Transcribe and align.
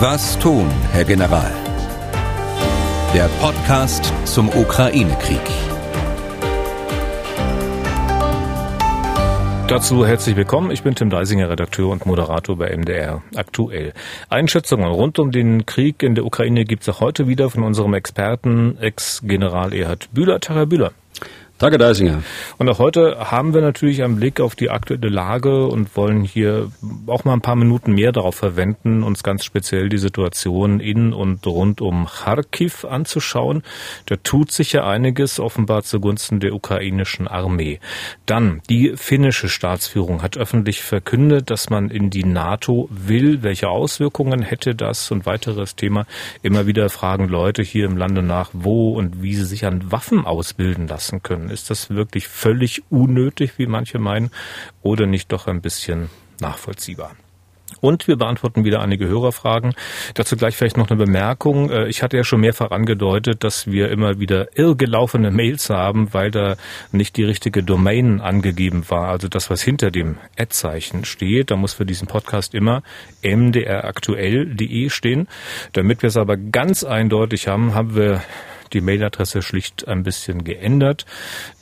Was 0.00 0.38
tun, 0.38 0.70
Herr 0.92 1.04
General? 1.04 1.50
Der 3.12 3.28
Podcast 3.40 4.12
zum 4.26 4.48
Ukraine-Krieg. 4.48 5.40
Dazu 9.66 10.06
herzlich 10.06 10.36
willkommen. 10.36 10.70
Ich 10.70 10.84
bin 10.84 10.94
Tim 10.94 11.10
Deisinger, 11.10 11.50
Redakteur 11.50 11.88
und 11.88 12.06
Moderator 12.06 12.56
bei 12.56 12.76
MDR 12.76 13.24
aktuell. 13.34 13.92
Einschätzungen 14.28 14.86
rund 14.86 15.18
um 15.18 15.32
den 15.32 15.66
Krieg 15.66 16.04
in 16.04 16.14
der 16.14 16.24
Ukraine 16.24 16.64
gibt 16.64 16.84
es 16.84 16.88
auch 16.88 17.00
heute 17.00 17.26
wieder 17.26 17.50
von 17.50 17.64
unserem 17.64 17.94
Experten, 17.94 18.78
Ex-General 18.80 19.74
Erhard 19.74 20.10
Bühler. 20.14 20.38
Herr 20.46 20.66
Bühler. 20.66 20.92
Danke, 21.58 21.76
Deisinger. 21.76 22.22
Und 22.58 22.68
auch 22.68 22.78
heute 22.78 23.16
haben 23.32 23.52
wir 23.52 23.60
natürlich 23.60 24.04
einen 24.04 24.14
Blick 24.14 24.40
auf 24.40 24.54
die 24.54 24.70
aktuelle 24.70 25.08
Lage 25.08 25.66
und 25.66 25.96
wollen 25.96 26.22
hier 26.22 26.70
auch 27.08 27.24
mal 27.24 27.32
ein 27.32 27.40
paar 27.40 27.56
Minuten 27.56 27.94
mehr 27.94 28.12
darauf 28.12 28.36
verwenden, 28.36 29.02
uns 29.02 29.24
ganz 29.24 29.44
speziell 29.44 29.88
die 29.88 29.98
Situation 29.98 30.78
in 30.78 31.12
und 31.12 31.44
rund 31.48 31.80
um 31.80 32.06
Kharkiv 32.06 32.84
anzuschauen. 32.84 33.64
Da 34.06 34.14
tut 34.22 34.52
sich 34.52 34.70
ja 34.70 34.86
einiges 34.86 35.40
offenbar 35.40 35.82
zugunsten 35.82 36.38
der 36.38 36.54
ukrainischen 36.54 37.26
Armee. 37.26 37.80
Dann, 38.24 38.62
die 38.70 38.92
finnische 38.94 39.48
Staatsführung 39.48 40.22
hat 40.22 40.36
öffentlich 40.36 40.82
verkündet, 40.82 41.50
dass 41.50 41.70
man 41.70 41.90
in 41.90 42.08
die 42.10 42.24
NATO 42.24 42.88
will. 42.92 43.42
Welche 43.42 43.68
Auswirkungen 43.68 44.42
hätte 44.42 44.76
das? 44.76 45.10
Und 45.10 45.26
weiteres 45.26 45.74
Thema. 45.74 46.06
Immer 46.40 46.68
wieder 46.68 46.88
fragen 46.88 47.26
Leute 47.26 47.62
hier 47.62 47.86
im 47.86 47.96
Lande 47.96 48.22
nach, 48.22 48.50
wo 48.52 48.92
und 48.92 49.24
wie 49.24 49.34
sie 49.34 49.44
sich 49.44 49.66
an 49.66 49.90
Waffen 49.90 50.24
ausbilden 50.24 50.86
lassen 50.86 51.20
können. 51.20 51.47
Ist 51.50 51.70
das 51.70 51.90
wirklich 51.90 52.28
völlig 52.28 52.82
unnötig, 52.90 53.52
wie 53.56 53.66
manche 53.66 53.98
meinen, 53.98 54.30
oder 54.82 55.06
nicht 55.06 55.32
doch 55.32 55.46
ein 55.46 55.60
bisschen 55.60 56.10
nachvollziehbar? 56.40 57.16
Und 57.80 58.08
wir 58.08 58.16
beantworten 58.16 58.64
wieder 58.64 58.80
einige 58.80 59.06
Hörerfragen. 59.08 59.74
Dazu 60.14 60.36
gleich 60.36 60.56
vielleicht 60.56 60.76
noch 60.76 60.90
eine 60.90 60.98
Bemerkung. 60.98 61.70
Äh, 61.70 61.88
ich 61.88 62.02
hatte 62.02 62.16
ja 62.16 62.24
schon 62.24 62.40
mehrfach 62.40 62.70
angedeutet, 62.70 63.44
dass 63.44 63.66
wir 63.66 63.90
immer 63.90 64.18
wieder 64.18 64.56
irrgelaufene 64.56 65.30
Mails 65.30 65.70
haben, 65.70 66.12
weil 66.12 66.30
da 66.30 66.56
nicht 66.92 67.16
die 67.16 67.24
richtige 67.24 67.62
Domain 67.62 68.20
angegeben 68.20 68.84
war. 68.88 69.08
Also 69.08 69.28
das, 69.28 69.50
was 69.50 69.62
hinter 69.62 69.90
dem 69.90 70.16
Ad-Zeichen 70.36 71.04
steht. 71.04 71.50
Da 71.50 71.56
muss 71.56 71.74
für 71.74 71.86
diesen 71.86 72.08
Podcast 72.08 72.54
immer 72.54 72.82
mdraktuell.de 73.22 74.90
stehen. 74.90 75.28
Damit 75.72 76.02
wir 76.02 76.08
es 76.08 76.16
aber 76.16 76.36
ganz 76.36 76.84
eindeutig 76.84 77.48
haben, 77.48 77.74
haben 77.74 77.94
wir 77.94 78.22
die 78.68 78.80
Mailadresse 78.80 79.42
schlicht 79.42 79.88
ein 79.88 80.02
bisschen 80.02 80.44
geändert. 80.44 81.04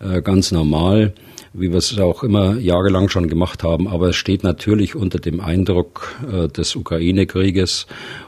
äh, 0.01 0.23
ganz 0.23 0.53
normal 0.53 1.15
wie 1.59 1.71
wir 1.71 1.79
es 1.79 1.99
auch 1.99 2.23
immer 2.23 2.59
jahrelang 2.59 3.09
schon 3.09 3.29
gemacht 3.29 3.63
haben. 3.63 3.89
Aber 3.89 4.11
es 4.11 4.17
steht 4.17 4.43
natürlich 4.45 4.95
unter 4.95 5.19
dem 5.19 5.41
Eindruck 5.41 6.17
äh, 6.31 6.49
des 6.49 6.77
Ukraine-Krieges. 6.77 7.87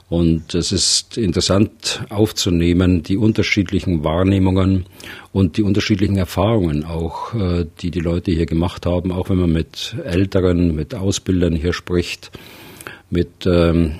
Und 0.08 0.54
es 0.54 0.72
ist 0.72 1.18
interessant 1.18 2.02
aufzunehmen, 2.08 3.02
die 3.02 3.18
unterschiedlichen 3.18 4.02
Wahrnehmungen 4.02 4.86
und 5.32 5.58
die 5.58 5.62
unterschiedlichen 5.62 6.16
Erfahrungen 6.16 6.84
auch, 6.84 7.34
äh, 7.34 7.66
die 7.80 7.90
die 7.90 8.00
Leute 8.00 8.30
hier 8.30 8.46
gemacht 8.46 8.86
haben, 8.86 9.12
auch 9.12 9.28
wenn 9.28 9.38
man 9.38 9.52
mit 9.52 9.96
Älteren, 10.04 10.74
mit 10.74 10.94
Ausbildern 10.94 11.54
hier 11.54 11.74
spricht 11.74 12.30
mit 13.10 13.46
ähm, 13.46 13.94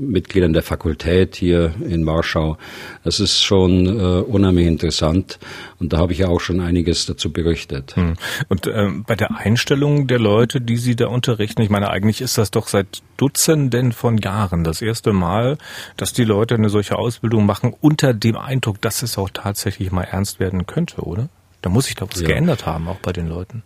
Mitgliedern 0.00 0.52
der 0.52 0.62
Fakultät 0.62 1.36
hier 1.36 1.74
in 1.88 2.06
Warschau. 2.06 2.58
Das 3.02 3.20
ist 3.20 3.42
schon 3.42 3.86
äh, 3.86 4.20
unheimlich 4.22 4.66
interessant 4.66 5.38
und 5.78 5.92
da 5.92 5.98
habe 5.98 6.12
ich 6.12 6.18
ja 6.18 6.28
auch 6.28 6.40
schon 6.40 6.60
einiges 6.60 7.06
dazu 7.06 7.32
berichtet. 7.32 7.96
Hm. 7.96 8.14
Und 8.48 8.66
ähm, 8.66 9.04
bei 9.06 9.14
der 9.14 9.36
Einstellung 9.36 10.06
der 10.06 10.18
Leute, 10.18 10.60
die 10.60 10.76
Sie 10.76 10.96
da 10.96 11.08
unterrichten, 11.08 11.62
ich 11.62 11.70
meine, 11.70 11.90
eigentlich 11.90 12.20
ist 12.20 12.38
das 12.38 12.50
doch 12.50 12.68
seit 12.68 13.02
Dutzenden 13.16 13.92
von 13.92 14.18
Jahren 14.18 14.64
das 14.64 14.82
erste 14.82 15.12
Mal, 15.12 15.58
dass 15.96 16.12
die 16.12 16.24
Leute 16.24 16.54
eine 16.54 16.68
solche 16.68 16.96
Ausbildung 16.96 17.46
machen 17.46 17.74
unter 17.80 18.12
dem 18.14 18.36
Eindruck, 18.36 18.80
dass 18.80 19.02
es 19.02 19.18
auch 19.18 19.30
tatsächlich 19.30 19.92
mal 19.92 20.04
ernst 20.04 20.40
werden 20.40 20.66
könnte, 20.66 21.02
oder? 21.02 21.28
Da 21.62 21.70
muss 21.70 21.86
sich 21.86 21.94
doch 21.94 22.08
was 22.10 22.20
ja. 22.20 22.28
geändert 22.28 22.66
haben, 22.66 22.88
auch 22.88 22.98
bei 22.98 23.12
den 23.12 23.28
Leuten. 23.28 23.62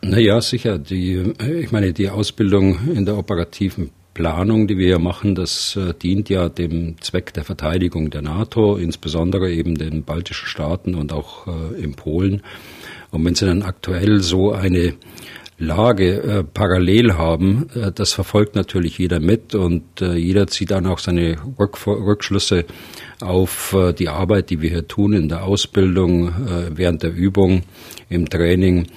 Naja, 0.00 0.40
sicher. 0.40 0.78
Die, 0.78 1.34
ich 1.60 1.72
meine, 1.72 1.92
die 1.92 2.08
Ausbildung 2.08 2.88
in 2.94 3.04
der 3.04 3.16
operativen 3.16 3.90
Planung, 4.18 4.66
die 4.66 4.78
wir 4.78 4.86
hier 4.88 4.98
machen, 4.98 5.36
das 5.36 5.76
äh, 5.76 5.94
dient 5.94 6.28
ja 6.28 6.48
dem 6.48 7.00
Zweck 7.00 7.32
der 7.34 7.44
Verteidigung 7.44 8.10
der 8.10 8.20
NATO, 8.20 8.74
insbesondere 8.74 9.52
eben 9.52 9.76
den 9.78 10.02
baltischen 10.02 10.48
Staaten 10.48 10.96
und 10.96 11.12
auch 11.12 11.46
äh, 11.46 11.80
in 11.80 11.94
Polen. 11.94 12.42
Und 13.12 13.24
wenn 13.24 13.36
Sie 13.36 13.46
dann 13.46 13.62
aktuell 13.62 14.20
so 14.20 14.50
eine 14.50 14.94
Lage 15.56 16.20
äh, 16.20 16.42
parallel 16.42 17.14
haben, 17.14 17.68
äh, 17.76 17.92
das 17.92 18.12
verfolgt 18.12 18.56
natürlich 18.56 18.98
jeder 18.98 19.20
mit 19.20 19.54
und 19.54 19.84
äh, 20.00 20.16
jeder 20.16 20.48
zieht 20.48 20.72
dann 20.72 20.86
auch 20.86 20.98
seine 20.98 21.36
Rück 21.56 21.86
Rückschlüsse 21.86 22.64
auf 23.20 23.72
äh, 23.72 23.92
die 23.92 24.08
Arbeit, 24.08 24.50
die 24.50 24.60
wir 24.60 24.70
hier 24.70 24.88
tun 24.88 25.12
in 25.12 25.28
der 25.28 25.44
Ausbildung, 25.44 26.30
äh, 26.30 26.70
während 26.74 27.04
der 27.04 27.14
Übung, 27.14 27.62
im 28.08 28.28
Training. 28.28 28.88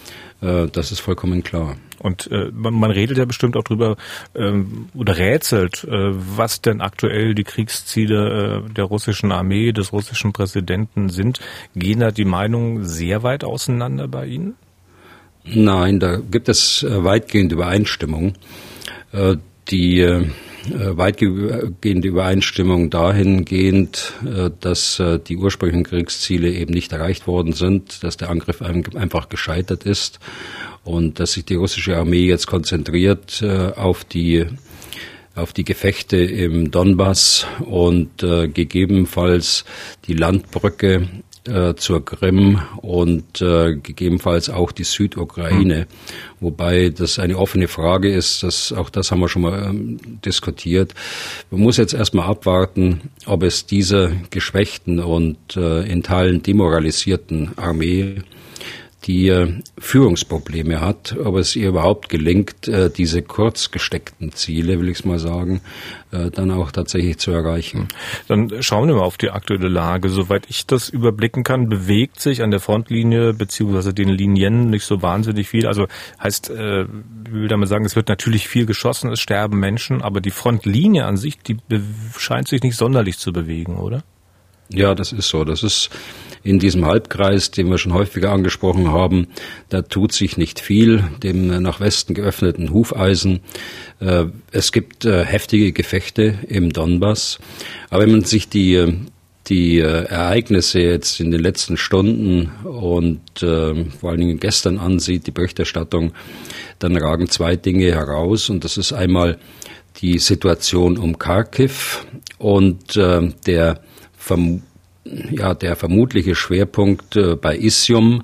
Äh, 0.42 0.66
das 0.72 0.92
ist 0.92 1.00
vollkommen 1.00 1.44
klar. 1.44 1.76
Und 2.02 2.32
äh, 2.32 2.50
man, 2.52 2.74
man 2.74 2.92
redet 2.92 3.18
ja 3.18 3.26
bestimmt 3.26 3.56
auch 3.56 3.64
drüber 3.64 3.96
ähm, 4.36 4.88
oder 4.96 5.18
rätselt, 5.18 5.84
äh, 5.84 5.90
was 5.92 6.62
denn 6.62 6.82
aktuell 6.82 7.36
die 7.36 7.44
Kriegsziele 7.44 8.64
äh, 8.68 8.74
der 8.74 8.86
russischen 8.86 9.32
Armee, 9.32 9.72
des 9.72 9.94
russischen 9.94 10.34
Präsidenten 10.34 11.10
sind. 11.10 11.40
Gehen 11.76 12.00
da 12.00 12.12
die 12.12 12.26
Meinungen 12.26 12.86
sehr 12.86 13.24
weit 13.24 13.44
auseinander 13.44 14.08
bei 14.08 14.26
Ihnen? 14.26 14.56
Nein, 15.44 16.00
da 16.00 16.18
gibt 16.18 16.50
es 16.50 16.84
äh, 16.84 17.04
weitgehend 17.04 17.52
Übereinstimmung. 17.52 18.34
Äh, 19.12 19.38
die 19.70 20.00
äh, 20.00 20.26
weitgehende 20.64 22.08
Übereinstimmung 22.08 22.92
dahingehend, 22.92 24.14
dass 24.60 25.02
die 25.28 25.36
ursprünglichen 25.36 25.84
Kriegsziele 25.84 26.52
eben 26.52 26.72
nicht 26.72 26.92
erreicht 26.92 27.26
worden 27.26 27.54
sind, 27.54 28.04
dass 28.04 28.16
der 28.16 28.30
Angriff 28.30 28.62
einfach 28.62 29.30
gescheitert 29.30 29.86
ist 29.86 30.20
und 30.84 31.20
dass 31.20 31.34
sich 31.34 31.46
die 31.46 31.56
russische 31.56 31.98
Armee 31.98 32.26
jetzt 32.26 32.48
konzentriert 32.48 33.42
äh, 33.42 33.72
auf 33.76 34.04
die 34.04 34.46
auf 35.34 35.54
die 35.54 35.64
Gefechte 35.64 36.18
im 36.18 36.72
Donbass 36.72 37.48
und 37.60 38.22
äh, 38.22 38.50
gegebenenfalls 38.50 39.64
die 40.06 40.14
Landbrücke 40.14 41.08
äh, 41.48 41.74
zur 41.76 42.06
Krim 42.06 42.62
und 42.82 43.42
äh, 43.42 43.76
gegebenenfalls 43.76 44.50
auch 44.50 44.72
die 44.72 44.84
Südukraine, 44.84 45.80
mhm. 45.80 45.86
wobei 46.40 46.90
das 46.90 47.18
eine 47.18 47.38
offene 47.38 47.68
Frage 47.68 48.14
ist, 48.14 48.44
das, 48.44 48.72
auch 48.74 48.90
das 48.90 49.12
haben 49.12 49.22
wir 49.22 49.30
schon 49.30 49.42
mal 49.44 49.64
ähm, 49.70 50.00
diskutiert. 50.24 50.94
Man 51.50 51.62
muss 51.62 51.78
jetzt 51.78 51.94
erstmal 51.94 52.28
abwarten, 52.28 53.10
ob 53.26 53.44
es 53.44 53.66
dieser 53.66 54.12
geschwächten 54.30 55.00
und 55.00 55.56
äh, 55.56 55.82
in 55.92 56.04
Teilen 56.04 56.44
demoralisierten 56.44 57.58
Armee 57.58 58.22
die 59.04 59.30
äh, 59.30 59.52
Führungsprobleme 59.80 60.80
hat, 60.80 61.16
ob 61.18 61.36
es 61.38 61.56
ihr 61.56 61.70
überhaupt 61.70 62.10
gelingt, 62.10 62.68
äh, 62.68 62.90
diese 62.90 63.22
kurz 63.22 63.72
gesteckten 63.72 64.32
Ziele, 64.32 64.80
will 64.80 64.90
ich 64.90 65.00
es 65.00 65.06
mal 65.06 65.18
sagen, 65.18 65.62
äh, 66.12 66.30
dann 66.30 66.52
auch 66.52 66.72
tatsächlich 66.72 67.18
zu 67.18 67.32
erreichen. 67.32 67.88
Dann 68.28 68.62
schauen 68.62 68.88
wir 68.88 68.96
mal 68.96 69.02
auf 69.02 69.18
die 69.18 69.32
aktuelle 69.32 69.70
Lage. 69.70 70.10
Soweit 70.10 70.46
ich 70.50 70.68
das 70.68 70.90
überblicken 70.90 71.44
kann, 71.44 71.68
bewegt 71.68 72.20
sich 72.20 72.44
an 72.44 72.52
der 72.52 72.60
Frontlinie 72.60 73.34
beziehungsweise 73.34 73.94
den 73.94 74.10
Linien 74.10 74.70
nicht 74.70 74.86
so 74.86 75.02
wahnsinnig 75.02 75.50
viel. 75.50 75.66
Also 75.66 75.88
heißt, 76.22 76.50
ich 76.52 77.32
will 77.32 77.48
damit 77.48 77.70
sagen, 77.70 77.86
es 77.86 77.96
wird 77.96 78.10
natürlich 78.10 78.48
viel 78.48 78.66
geschossen, 78.66 79.12
es 79.12 79.20
sterben 79.20 79.60
Menschen, 79.60 80.02
aber 80.02 80.22
die 80.22 80.32
Frontlinie 80.32 81.06
an 81.06 81.18
sich, 81.18 81.40
die 81.40 81.58
scheint 82.18 82.48
sich 82.48 82.62
nicht 82.62 82.76
sonderlich 82.76 83.18
zu 83.18 83.34
bewegen, 83.34 83.78
oder? 83.78 84.04
Ja, 84.74 84.96
das 84.96 85.12
ist 85.12 85.30
so. 85.30 85.44
Das 85.44 85.64
ist 85.64 85.90
in 86.44 86.60
diesem 86.60 86.86
Halbkreis, 86.86 87.52
den 87.52 87.70
wir 87.70 87.78
schon 87.78 87.94
häufiger 87.94 88.32
angesprochen 88.32 88.92
haben, 88.92 89.28
da 89.70 89.82
tut 89.82 90.12
sich 90.12 90.38
nicht 90.38 90.60
viel, 90.60 91.04
dem 91.22 91.48
nach 91.62 91.80
Westen 91.80 92.14
geöffneten 92.14 92.72
Hufeisen. 92.72 93.42
Äh, 94.00 94.26
es 94.52 94.72
gibt 94.72 95.06
äh, 95.06 95.24
heftige 95.24 95.72
Gefechte 95.72 96.40
im 96.48 96.74
Donbass. 96.74 97.40
Aber 97.90 98.04
wenn 98.04 98.12
man 98.12 98.24
sich 98.24 98.50
die 98.50 98.88
die 99.48 99.80
äh, 99.80 100.06
Ereignisse 100.06 100.80
jetzt 100.82 101.20
in 101.20 101.32
den 101.32 101.42
letzten 101.42 101.76
Stunden 101.76 102.52
und 102.64 103.22
vor 103.40 104.10
allen 104.12 104.20
Dingen 104.20 104.40
gestern 104.40 104.78
ansieht, 104.78 105.26
die 105.26 105.32
Berichterstattung, 105.32 106.14
dann 106.78 106.96
ragen 106.96 107.28
zwei 107.28 107.56
Dinge 107.56 107.92
heraus. 107.92 108.52
Und 108.52 108.64
das 108.64 108.78
ist 108.78 108.94
einmal 108.94 109.40
die 110.02 110.20
Situation 110.20 111.00
um 111.00 111.18
Kharkiv 111.18 112.06
und 112.38 112.96
der 112.96 113.82
verm 114.16 114.62
ja, 115.04 115.54
der 115.54 115.76
vermutliche 115.76 116.36
Schwerpunkt 116.36 117.16
äh, 117.16 117.36
bei 117.36 117.58
Isium 117.58 118.24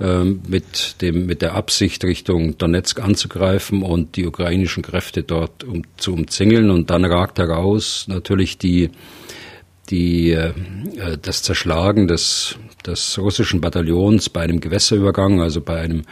äh, 0.00 0.24
mit, 0.24 1.00
dem, 1.02 1.26
mit 1.26 1.42
der 1.42 1.54
Absicht, 1.54 2.04
Richtung 2.04 2.58
Donetsk 2.58 3.00
anzugreifen 3.00 3.82
und 3.82 4.16
die 4.16 4.26
ukrainischen 4.26 4.82
Kräfte 4.82 5.22
dort 5.22 5.64
um, 5.64 5.82
zu 5.96 6.12
umzingeln. 6.12 6.70
Und 6.70 6.90
dann 6.90 7.04
ragt 7.04 7.38
heraus 7.38 8.06
natürlich 8.08 8.58
die, 8.58 8.90
die, 9.90 10.32
äh, 10.32 10.52
das 11.20 11.42
Zerschlagen 11.42 12.08
des, 12.08 12.56
des 12.86 13.18
russischen 13.18 13.60
Bataillons 13.60 14.28
bei 14.28 14.42
einem 14.42 14.60
Gewässerübergang, 14.60 15.40
also 15.40 15.60
bei, 15.60 15.80
einem, 15.80 16.02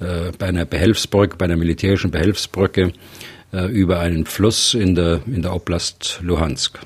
äh, 0.00 0.32
bei 0.38 0.46
einer 0.46 0.64
Behelfsbrücke, 0.64 1.36
bei 1.36 1.46
einer 1.46 1.56
militärischen 1.56 2.10
Behelfsbrücke 2.10 2.92
äh, 3.52 3.66
über 3.66 4.00
einen 4.00 4.26
Fluss 4.26 4.74
in 4.74 4.94
der, 4.94 5.20
in 5.26 5.42
der 5.42 5.54
Oblast 5.54 6.20
Luhansk. 6.22 6.78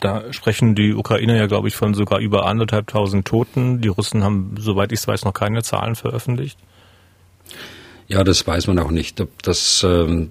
Da 0.00 0.32
sprechen 0.32 0.74
die 0.74 0.94
Ukrainer 0.94 1.36
ja, 1.36 1.46
glaube 1.46 1.68
ich, 1.68 1.76
von 1.76 1.94
sogar 1.94 2.18
über 2.18 2.46
anderthalbtausend 2.46 3.26
Toten. 3.26 3.80
Die 3.80 3.88
Russen 3.88 4.24
haben, 4.24 4.54
soweit 4.58 4.92
ich 4.92 5.00
es 5.00 5.08
weiß, 5.08 5.24
noch 5.24 5.34
keine 5.34 5.62
Zahlen 5.62 5.94
veröffentlicht. 5.94 6.58
Ja, 8.06 8.22
das 8.22 8.46
weiß 8.46 8.66
man 8.66 8.78
auch 8.78 8.90
nicht. 8.90 9.24
Das, 9.42 9.82
ähm, 9.82 10.30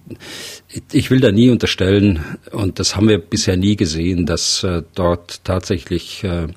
ich 0.91 1.09
will 1.09 1.19
da 1.19 1.31
nie 1.31 1.49
unterstellen, 1.49 2.23
und 2.51 2.79
das 2.79 2.95
haben 2.95 3.09
wir 3.09 3.17
bisher 3.17 3.57
nie 3.57 3.75
gesehen, 3.75 4.27
dass 4.27 4.63
äh, 4.63 4.83
dort 4.93 5.43
tatsächlich 5.43 6.23
äh, 6.23 6.47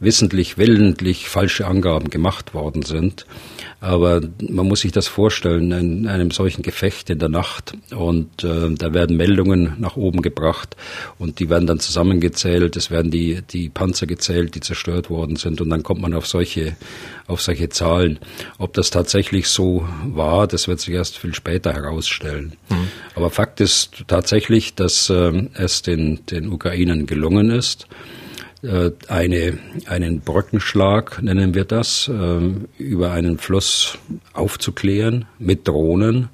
wissentlich, 0.00 0.56
willentlich 0.56 1.28
falsche 1.28 1.66
Angaben 1.66 2.08
gemacht 2.08 2.54
worden 2.54 2.82
sind. 2.82 3.26
Aber 3.82 4.20
man 4.48 4.68
muss 4.68 4.82
sich 4.82 4.92
das 4.92 5.08
vorstellen, 5.08 5.72
in 5.72 6.06
einem 6.06 6.30
solchen 6.30 6.62
Gefecht 6.62 7.10
in 7.10 7.18
der 7.18 7.28
Nacht 7.28 7.72
und 7.92 8.44
äh, 8.44 8.72
da 8.72 8.94
werden 8.94 9.16
Meldungen 9.16 9.74
nach 9.80 9.96
oben 9.96 10.22
gebracht 10.22 10.76
und 11.18 11.40
die 11.40 11.50
werden 11.50 11.66
dann 11.66 11.80
zusammengezählt, 11.80 12.76
es 12.76 12.92
werden 12.92 13.10
die, 13.10 13.42
die 13.42 13.68
Panzer 13.70 14.06
gezählt, 14.06 14.54
die 14.54 14.60
zerstört 14.60 15.10
worden 15.10 15.34
sind 15.34 15.60
und 15.60 15.68
dann 15.68 15.82
kommt 15.82 16.00
man 16.00 16.14
auf 16.14 16.28
solche, 16.28 16.76
auf 17.26 17.42
solche 17.42 17.70
Zahlen. 17.70 18.20
Ob 18.56 18.72
das 18.74 18.90
tatsächlich 18.90 19.48
so 19.48 19.84
war, 20.04 20.46
das 20.46 20.68
wird 20.68 20.78
sich 20.78 20.94
erst 20.94 21.18
viel 21.18 21.34
später 21.34 21.72
herausstellen. 21.72 22.52
Mhm. 22.70 22.86
Aber 23.16 23.30
Fakt 23.30 23.60
ist 23.60 24.04
tatsächlich, 24.06 24.76
dass 24.76 25.10
äh, 25.10 25.48
es 25.54 25.82
den, 25.82 26.24
den 26.26 26.52
Ukrainern 26.52 27.06
gelungen 27.06 27.50
ist, 27.50 27.88
eine, 29.08 29.58
einen 29.86 30.20
Brückenschlag, 30.20 31.22
nennen 31.22 31.54
wir 31.54 31.64
das, 31.64 32.08
äh, 32.08 32.40
über 32.78 33.12
einen 33.12 33.38
Fluss 33.38 33.98
aufzuklären 34.32 35.26
mit 35.38 35.66
Drohnen 35.66 36.28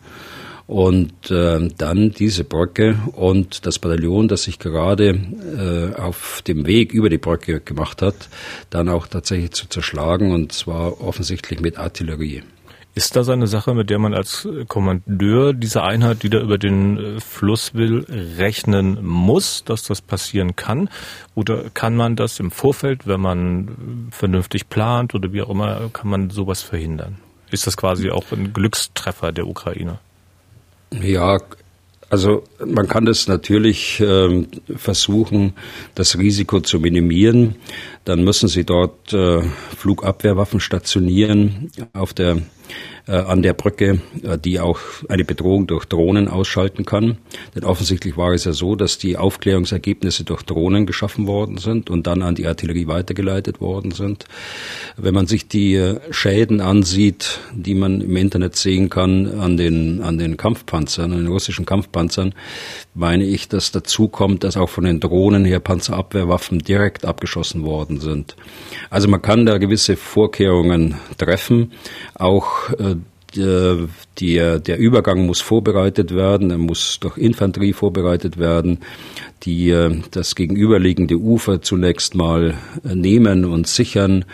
und 0.67 1.31
äh, 1.31 1.69
dann 1.79 2.11
diese 2.13 2.45
Brücke 2.45 2.99
und 3.13 3.65
das 3.65 3.79
Bataillon, 3.79 4.29
das 4.29 4.43
sich 4.43 4.59
gerade 4.59 5.95
auf 5.97 6.43
dem 6.47 6.67
Weg 6.67 6.93
über 6.93 7.09
die 7.09 7.19
Brücke 7.19 7.61
gemacht 7.61 8.03
hat, 8.03 8.29
dann 8.69 8.89
auch 8.89 9.07
tatsächlich 9.07 9.53
zu 9.53 9.69
zerschlagen 9.69 10.33
und 10.33 10.53
zwar 10.53 11.01
offensichtlich 11.01 11.61
mit 11.61 11.79
Artillerie. 11.79 12.43
Ist 12.99 13.15
das 13.15 13.29
eine 13.29 13.47
Sache, 13.47 13.75
mit 13.75 13.91
der 13.91 14.01
man 14.01 14.13
als 14.13 14.49
Kommandeur 14.67 15.53
dieser 15.53 15.85
Einheit, 15.85 16.25
die 16.25 16.31
da 16.31 16.41
über 16.41 16.59
den 16.59 16.99
äh, 16.99 17.21
Fluss 17.21 17.73
will, 17.75 18.05
rechnen 18.39 19.07
muss, 19.07 19.63
dass 19.63 19.85
das 19.85 20.03
passieren 20.03 20.57
kann? 20.57 20.91
Oder 21.37 21.71
kann 21.71 21.95
man 21.95 22.17
das 22.17 22.41
im 22.41 22.51
Vorfeld, 22.51 23.07
wenn 23.07 23.21
man 23.21 24.09
vernünftig 24.11 24.69
plant 24.69 25.15
oder 25.15 25.33
wie 25.33 25.43
auch 25.43 25.51
immer, 25.51 25.91
kann 25.93 26.11
man 26.11 26.31
sowas 26.31 26.63
verhindern? 26.63 27.19
Ist 27.53 27.69
das 27.69 27.77
quasi 27.77 28.11
auch 28.11 28.33
ein 28.33 28.53
Glückstreffer 28.53 29.31
der 29.31 29.47
Ukraine? 29.47 30.01
Ja, 30.91 31.39
also 32.11 32.45
man 32.65 32.89
kann 32.89 33.05
das 33.05 33.29
natürlich 33.29 34.01
äh, 34.01 34.47
versuchen, 34.77 35.53
das 35.95 36.19
Risiko 36.19 36.61
zu 36.61 36.81
minimieren. 36.81 37.57
Dann 38.05 38.25
müssen 38.25 38.49
sie 38.49 38.65
dort 38.65 39.13
äh, 39.13 39.43
Flugabwehrwaffen 39.77 40.61
stationieren 40.61 41.71
auf 41.93 42.15
der 42.15 42.39
äh, 43.09 43.13
an 43.13 43.43
der 43.43 43.55
Brücke, 43.55 44.01
äh, 44.23 44.39
die 44.39 44.61
auch 44.61 44.79
eine 45.09 45.25
Bedrohung 45.25 45.67
durch 45.67 45.87
Drohnen 45.87 46.29
ausschalten 46.29 46.85
kann. 46.85 47.17
Denn 47.55 47.65
offensichtlich 47.65 48.17
war 48.17 48.33
es 48.33 48.45
ja 48.45 48.53
so, 48.53 48.77
dass 48.77 48.99
die 48.99 49.17
Aufklärungsergebnisse 49.17 50.25
durch 50.25 50.43
Drohnen 50.43 50.87
geschaffen 50.87 51.27
worden 51.27 51.57
sind 51.59 51.91
und 51.91 52.07
dann 52.07 52.23
an 52.23 52.35
die 52.35 52.47
Artillerie 52.47 52.87
weitergeleitet 52.87 53.61
worden 53.61 53.93
sind. 53.93 54.27
Wenn 54.97 55.15
man 55.15 55.27
sich 55.27 55.49
die 55.49 55.75
äh, 55.75 55.99
Schäden 56.11 56.61
ansieht, 56.61 57.41
die 57.55 57.75
man 57.75 58.01
im 58.03 58.17
Internet 58.17 58.57
sehen 58.57 58.91
kann 58.91 59.41
an 59.41 59.57
den, 59.57 60.03
an 60.03 60.19
den 60.19 60.37
Kampfpanzern, 60.37 61.13
an 61.13 61.19
den 61.19 61.29
russischen 61.29 61.65
Kampfpanzern, 61.65 62.35
meine 62.95 63.25
ich, 63.25 63.49
dass 63.49 63.73
dazu 63.73 64.09
kommt, 64.09 64.45
dass 64.45 64.57
auch 64.57 64.69
von 64.69 64.85
den 64.85 65.01
Drohnen 65.01 65.45
her 65.45 65.61
Panzerabwehrwaffen 65.61 66.59
direkt 66.59 67.07
abgeschossen 67.07 67.65
worden 67.65 68.01
sind. 68.01 68.37
Also 68.91 69.09
man 69.09 69.23
kann 69.23 69.47
da 69.47 69.59
gewisse 69.59 69.97
Vorkehrungen 69.97 70.97
treffen. 71.17 71.73
Auch 72.15 72.71
äh, 72.73 72.97
der, 73.37 74.59
der 74.59 74.79
Übergang 74.79 75.27
muss 75.27 75.41
vorbereitet 75.41 76.15
werden, 76.15 76.51
er 76.51 76.59
muss 76.59 76.99
durch 77.01 77.19
Infanterie 77.19 77.73
vorbereitet 77.73 78.39
werden, 78.39 78.79
die 79.43 79.71
äh, 79.71 80.01
das 80.11 80.35
gegenüberliegende 80.35 81.17
Ufer 81.17 81.63
zunächst 81.63 82.15
mal 82.15 82.55
äh, 82.85 82.95
nehmen 82.95 83.45
und 83.45 83.67
sichern 83.67 84.25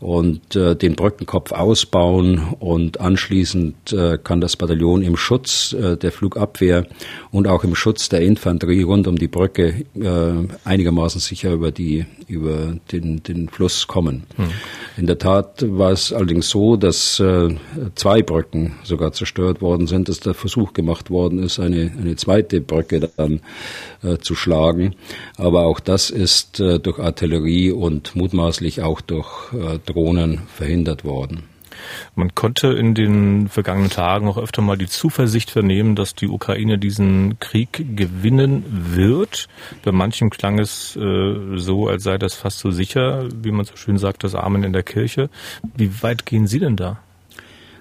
und 0.00 0.54
äh, 0.56 0.76
den 0.76 0.94
Brückenkopf 0.94 1.52
ausbauen 1.52 2.54
und 2.60 3.00
anschließend 3.00 3.92
äh, 3.92 4.18
kann 4.22 4.40
das 4.40 4.56
Bataillon 4.56 5.02
im 5.02 5.16
Schutz 5.16 5.72
äh, 5.72 5.96
der 5.96 6.12
Flugabwehr 6.12 6.86
und 7.30 7.46
auch 7.46 7.64
im 7.64 7.74
Schutz 7.74 8.08
der 8.08 8.20
Infanterie 8.20 8.82
rund 8.82 9.08
um 9.08 9.16
die 9.16 9.28
Brücke 9.28 9.86
äh, 9.94 10.32
einigermaßen 10.64 11.20
sicher 11.20 11.52
über 11.52 11.72
die 11.72 12.04
über 12.28 12.76
den 12.92 13.22
den 13.22 13.48
Fluss 13.48 13.86
kommen. 13.86 14.24
Hm. 14.36 14.48
In 14.98 15.06
der 15.06 15.18
Tat 15.18 15.64
war 15.66 15.92
es 15.92 16.12
allerdings 16.12 16.50
so, 16.50 16.76
dass 16.76 17.18
äh, 17.20 17.54
zwei 17.94 18.22
Brücken 18.22 18.74
sogar 18.82 19.12
zerstört 19.12 19.62
worden 19.62 19.86
sind, 19.86 20.08
dass 20.08 20.20
der 20.20 20.34
Versuch 20.34 20.74
gemacht 20.74 21.08
worden 21.08 21.42
ist, 21.42 21.58
eine 21.58 21.90
eine 21.98 22.16
zweite 22.16 22.60
Brücke 22.60 23.08
dann 23.16 23.40
äh, 24.02 24.18
zu 24.18 24.34
schlagen. 24.34 24.94
Aber 25.36 25.66
auch 25.66 25.80
das 25.80 26.10
ist 26.10 26.60
äh, 26.60 26.78
durch 26.78 26.98
Artillerie 26.98 27.70
und 27.70 28.14
mutmaßlich 28.14 28.82
auch 28.82 29.00
durch 29.00 29.52
äh, 29.52 29.78
Drohnen 29.86 30.42
verhindert 30.54 31.04
worden. 31.04 31.44
Man 32.14 32.34
konnte 32.34 32.68
in 32.68 32.94
den 32.94 33.48
vergangenen 33.48 33.90
Tagen 33.90 34.28
auch 34.28 34.38
öfter 34.38 34.62
mal 34.62 34.76
die 34.76 34.86
Zuversicht 34.86 35.50
vernehmen, 35.50 35.94
dass 35.94 36.14
die 36.14 36.28
Ukraine 36.28 36.78
diesen 36.78 37.38
Krieg 37.38 37.84
gewinnen 37.96 38.64
wird. 38.68 39.48
Bei 39.84 39.92
manchen 39.92 40.30
klang 40.30 40.58
es 40.58 40.96
äh, 40.96 41.56
so, 41.56 41.88
als 41.88 42.02
sei 42.04 42.18
das 42.18 42.34
fast 42.34 42.58
so 42.58 42.70
sicher, 42.70 43.28
wie 43.42 43.52
man 43.52 43.64
so 43.64 43.76
schön 43.76 43.98
sagt, 43.98 44.24
das 44.24 44.34
Amen 44.34 44.64
in 44.64 44.72
der 44.72 44.82
Kirche. 44.82 45.28
Wie 45.76 46.02
weit 46.02 46.26
gehen 46.26 46.46
Sie 46.46 46.58
denn 46.58 46.76
da? 46.76 46.98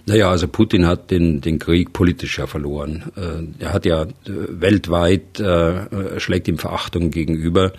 Naja, 0.07 0.29
also 0.29 0.47
Putin 0.47 0.85
hat 0.85 1.09
den, 1.09 1.41
den 1.41 1.57
Krieg 1.57 1.91
politisch 1.91 2.38
ja 2.38 2.45
verloren. 2.45 3.12
Äh, 3.15 3.63
er 3.63 3.74
hat 3.74 3.85
ja 3.85 4.03
äh, 4.03 4.07
weltweit, 4.25 5.39
äh, 5.39 6.19
schlägt 6.19 6.47
ihm 6.47 6.59
Verachtung 6.59 7.09
gegenüber. 7.09 7.74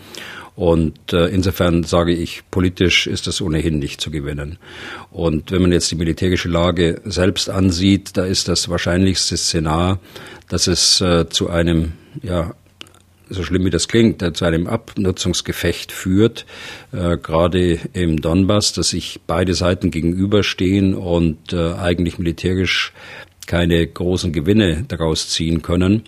Und 0.57 1.13
äh, 1.13 1.27
insofern 1.27 1.85
sage 1.85 2.13
ich, 2.13 2.43
politisch 2.51 3.07
ist 3.07 3.27
das 3.27 3.43
ohnehin 3.43 3.79
nicht 3.79 4.01
zu 4.01 4.11
gewinnen. 4.11 4.59
Und 5.11 5.53
wenn 5.53 5.61
man 5.61 5.71
jetzt 5.71 5.91
die 5.91 5.97
militärische 5.97 6.49
Lage 6.49 7.03
selbst 7.05 7.51
ansieht, 7.51 8.17
da 8.17 8.25
ist 8.25 8.49
das 8.49 8.71
wahrscheinlichste 8.71 9.37
Szenar, 9.37 10.01
dass 10.49 10.67
es 10.67 11.03
äh, 11.03 11.29
zu 11.29 11.51
einem 11.51 11.93
ja, 12.23 12.55
so 13.29 13.43
schlimm 13.43 13.67
wie 13.67 13.71
das 13.71 13.89
klingt, 13.89 14.37
zu 14.37 14.45
einem 14.47 14.67
Abnutzungsgefecht 14.67 15.93
führt, 15.93 16.47
äh, 16.93 17.19
gerade 17.19 17.79
im 17.93 18.21
Donbass, 18.23 18.73
dass 18.73 18.91
sich 18.91 19.21
beide 19.27 19.53
Seiten 19.53 19.91
gegenüberstehen 19.91 20.95
und 20.95 21.53
äh, 21.53 21.75
eigentlich 21.75 22.19
militärisch 22.19 22.93
keine 23.47 23.87
großen 23.87 24.33
Gewinne 24.33 24.85
daraus 24.89 25.29
ziehen 25.29 25.63
können. 25.63 26.03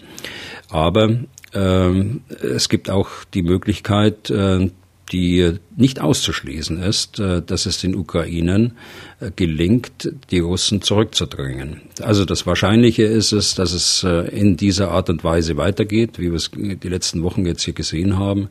Aber 0.70 1.18
es 1.52 2.68
gibt 2.68 2.90
auch 2.90 3.08
die 3.34 3.42
Möglichkeit, 3.42 4.30
äh, 4.30 4.70
die 5.12 5.54
nicht 5.74 6.00
auszuschließen 6.00 6.82
ist, 6.82 7.18
äh, 7.18 7.40
dass 7.40 7.64
es 7.64 7.80
den 7.80 7.94
Ukrainern 7.94 8.72
äh, 9.20 9.30
gelingt, 9.34 10.12
die 10.30 10.40
Russen 10.40 10.82
zurückzudrängen. 10.82 11.80
Also 12.02 12.26
das 12.26 12.46
Wahrscheinliche 12.46 13.04
ist 13.04 13.32
es, 13.32 13.54
dass 13.54 13.72
es 13.72 14.04
in 14.04 14.56
dieser 14.56 14.90
Art 14.90 15.08
und 15.08 15.24
Weise 15.24 15.56
weitergeht, 15.56 16.18
wie 16.18 16.30
wir 16.30 16.34
es 16.34 16.50
die 16.52 16.88
letzten 16.88 17.22
Wochen 17.22 17.46
jetzt 17.46 17.62
hier 17.62 17.74
gesehen 17.74 18.18
haben. 18.18 18.48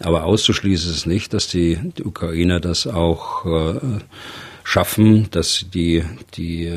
Aber 0.00 0.24
auszuschließen 0.24 0.92
ist 0.92 1.06
nicht, 1.06 1.34
dass 1.34 1.48
die, 1.48 1.78
die 1.98 2.04
Ukrainer 2.04 2.60
das 2.60 2.86
auch 2.86 4.00
schaffen, 4.62 5.28
dass 5.32 5.66
die, 5.74 6.04
die, 6.36 6.70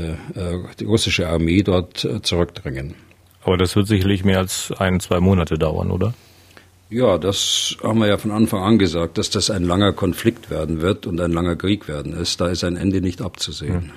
die 0.80 0.84
russische 0.84 1.30
Armee 1.30 1.62
dort 1.62 2.08
zurückdrängen. 2.24 2.96
Aber 3.44 3.58
das 3.58 3.76
wird 3.76 3.88
sicherlich 3.88 4.24
mehr 4.24 4.40
als 4.40 4.72
ein, 4.78 5.00
zwei 5.00 5.20
Monate 5.20 5.58
dauern, 5.58 5.92
oder? 5.92 6.14
Ja, 6.92 7.18
das 7.18 7.78
haben 7.82 8.00
wir 8.00 8.08
ja 8.08 8.18
von 8.18 8.32
Anfang 8.32 8.62
an 8.64 8.78
gesagt, 8.78 9.18
dass 9.18 9.30
das 9.30 9.50
ein 9.50 9.64
langer 9.64 9.94
Konflikt 9.94 10.50
werden 10.50 10.82
wird 10.82 11.08
und 11.08 11.22
ein 11.22 11.32
langer 11.32 11.56
Krieg 11.56 11.88
werden 11.88 12.12
ist. 12.14 12.42
Da 12.42 12.50
ist 12.50 12.66
ein 12.66 12.76
Ende 12.76 13.00
nicht 13.00 13.22
abzusehen. 13.22 13.94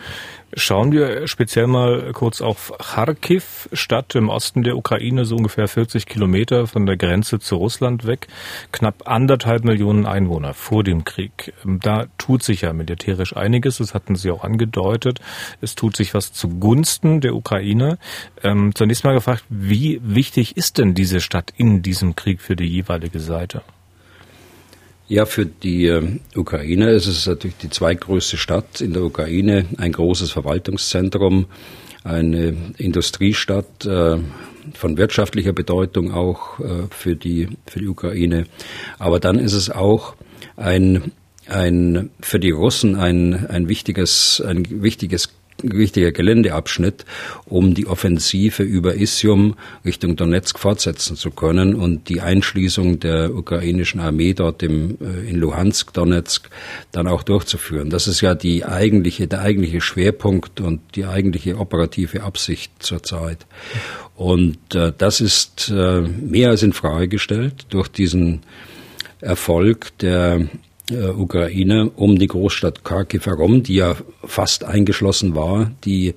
Schauen 0.57 0.93
wir 0.93 1.27
speziell 1.27 1.67
mal 1.67 2.13
kurz 2.13 2.41
auf 2.41 2.73
Kharkiv, 2.79 3.69
Stadt 3.73 4.15
im 4.15 4.29
Osten 4.29 4.63
der 4.63 4.77
Ukraine, 4.77 5.25
so 5.25 5.35
ungefähr 5.37 5.67
40 5.67 6.07
Kilometer 6.07 6.69
von 6.69 6.87
der 6.87 6.97
Grenze 6.97 7.41
zu 7.41 7.57
Russland 7.57 8.07
weg. 8.07 8.29
Knapp 8.71 9.09
anderthalb 9.09 9.65
Millionen 9.65 10.07
Einwohner 10.07 10.55
vor 10.55 10.85
dem 10.85 11.05
Krieg. 11.05 11.53
Da 11.65 12.07
tut 12.19 12.45
sich 12.45 12.61
ja 12.61 12.73
militärisch 12.73 13.37
einiges, 13.37 13.79
das 13.79 13.95
hatten 13.95 14.15
Sie 14.15 14.31
auch 14.31 14.45
angedeutet. 14.45 15.21
Es 15.61 15.75
tut 15.75 15.97
sich 15.97 16.15
was 16.15 16.33
zugunsten 16.33 17.21
der 17.21 17.35
Ukraine. 17.35 17.99
Ähm, 18.43 18.75
zunächst 18.75 19.03
mal 19.03 19.15
gefragt, 19.15 19.45
wie 19.49 20.01
wichtig 20.05 20.57
ist 20.57 20.79
denn 20.79 20.95
diese 20.95 21.21
Stadt 21.21 21.53
in 21.57 21.83
diesem 21.83 22.15
Krieg 22.15 22.41
für 22.41 22.55
die 22.55 22.69
jeweilige 22.69 23.19
Seite? 23.19 23.63
Ja, 25.07 25.27
für 25.27 25.45
die 25.45 25.87
äh, 25.87 26.03
Ukraine 26.35 26.91
ist 26.91 27.07
es 27.07 27.27
natürlich 27.27 27.59
die 27.59 27.69
zweitgrößte 27.69 28.39
Stadt 28.39 28.81
in 28.81 28.95
der 28.95 29.03
Ukraine, 29.03 29.67
ein 29.77 29.93
großes 29.93 30.31
Verwaltungszentrum, 30.31 31.47
eine 32.05 32.57
Industriestadt 32.79 33.85
äh, 33.85 34.17
von 34.73 34.97
wirtschaftlicher 34.97 35.53
Bedeutung 35.53 36.13
auch 36.13 36.59
äh, 36.59 36.87
für 36.91 37.17
die 37.17 37.49
für 37.67 37.81
die 37.81 37.89
Ukraine. 37.89 38.47
Aber 38.99 39.21
dann 39.21 39.39
ist 39.39 39.53
es 39.53 39.71
auch 39.71 40.15
ein 40.57 41.13
ein 41.47 42.09
für 42.23 42.41
die 42.41 42.51
Russen 42.51 42.97
ein 42.97 43.47
ein 43.47 43.69
wichtiges 43.69 44.43
ein 44.47 44.83
wichtiges 44.83 45.35
wichtiger 45.63 46.13
Geländeabschnitt, 46.13 47.05
um 47.47 47.75
die 47.75 47.87
Offensive 47.87 48.63
über 48.63 48.95
Isium 48.95 49.55
Richtung 49.85 50.17
Donetsk 50.17 50.59
fortsetzen 50.59 51.17
zu 51.17 51.31
können 51.31 51.75
und 51.75 52.09
die 52.09 52.21
Einschließung 52.21 53.01
der 53.01 53.35
ukrainischen 53.35 54.01
Armee 54.01 54.35
dort 54.35 54.63
im, 54.63 54.99
äh, 55.01 55.29
in 55.29 55.37
Luhansk, 55.37 55.93
Donetsk 55.93 56.51
dann 56.93 57.07
auch 57.07 57.23
durchzuführen. 57.23 57.91
Das 57.91 58.07
ist 58.07 58.21
ja 58.21 58.35
die 58.35 58.65
eigentliche, 58.65 59.27
der 59.27 59.41
eigentliche 59.41 59.81
Schwerpunkt 59.81 60.61
und 60.61 60.81
die 60.95 61.07
eigentliche 61.07 61.59
operative 61.59 62.23
Absicht 62.23 62.73
zurzeit. 62.81 63.47
Und 64.17 64.75
äh, 64.75 64.93
das 64.97 65.21
ist 65.21 65.71
äh, 65.71 66.01
mehr 66.01 66.51
als 66.51 66.63
in 66.63 66.73
Frage 66.73 67.09
gestellt 67.09 67.67
durch 67.71 67.89
diesen 67.89 68.43
Erfolg 69.21 69.97
der 69.99 70.49
äh, 70.91 71.09
Ukraine 71.09 71.91
um 71.97 72.19
die 72.19 72.27
Großstadt 72.27 72.85
Kharkiv 72.85 73.27
herum, 73.27 73.63
die 73.63 73.77
ja 73.77 73.97
fast 74.25 74.65
eingeschlossen 74.65 75.35
war, 75.35 75.71
die 75.85 76.15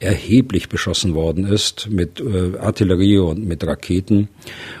erheblich 0.00 0.70
beschossen 0.70 1.14
worden 1.14 1.44
ist 1.44 1.88
mit 1.90 2.20
äh, 2.20 2.58
Artillerie 2.58 3.18
und 3.18 3.46
mit 3.46 3.64
Raketen. 3.66 4.28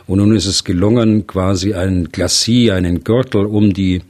Und 0.06 0.18
nun 0.18 0.34
ist 0.34 0.46
es 0.46 0.64
gelungen, 0.64 1.26
quasi 1.26 1.74
einen 1.74 2.10
Glacis, 2.10 2.70
einen 2.70 3.04
Gürtel 3.04 3.44
um 3.44 3.74
die 3.74 4.00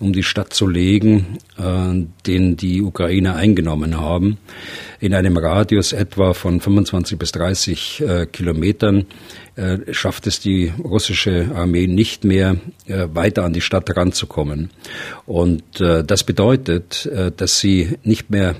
um 0.00 0.12
die 0.12 0.22
Stadt 0.22 0.52
zu 0.52 0.66
legen, 0.66 1.38
äh, 1.58 2.06
den 2.26 2.56
die 2.56 2.82
Ukrainer 2.82 3.36
eingenommen 3.36 4.00
haben, 4.00 4.38
in 4.98 5.14
einem 5.14 5.36
Radius 5.36 5.92
etwa 5.92 6.34
von 6.34 6.60
25 6.60 7.18
bis 7.18 7.32
30 7.32 8.00
äh, 8.00 8.26
Kilometern 8.26 9.06
äh, 9.56 9.78
schafft 9.92 10.26
es 10.26 10.40
die 10.40 10.72
russische 10.82 11.50
Armee 11.54 11.86
nicht 11.86 12.24
mehr, 12.24 12.56
weiter 12.86 13.44
an 13.44 13.52
die 13.52 13.60
Stadt 13.60 13.96
ranzukommen. 13.96 14.70
Und 15.26 15.62
das 15.78 16.24
bedeutet, 16.24 17.08
dass 17.36 17.60
sie 17.60 17.96
nicht 18.02 18.30
mehr 18.30 18.56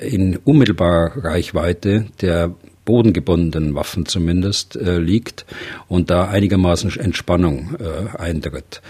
in 0.00 0.36
unmittelbarer 0.36 1.24
Reichweite 1.24 2.06
der 2.20 2.54
bodengebundenen 2.88 3.74
Waffen 3.74 4.06
zumindest 4.06 4.74
äh, 4.74 4.96
liegt 4.96 5.44
und 5.88 6.08
da 6.08 6.28
einigermaßen 6.28 6.98
Entspannung 6.98 7.76
äh, 7.78 8.16
eintritt. 8.16 8.80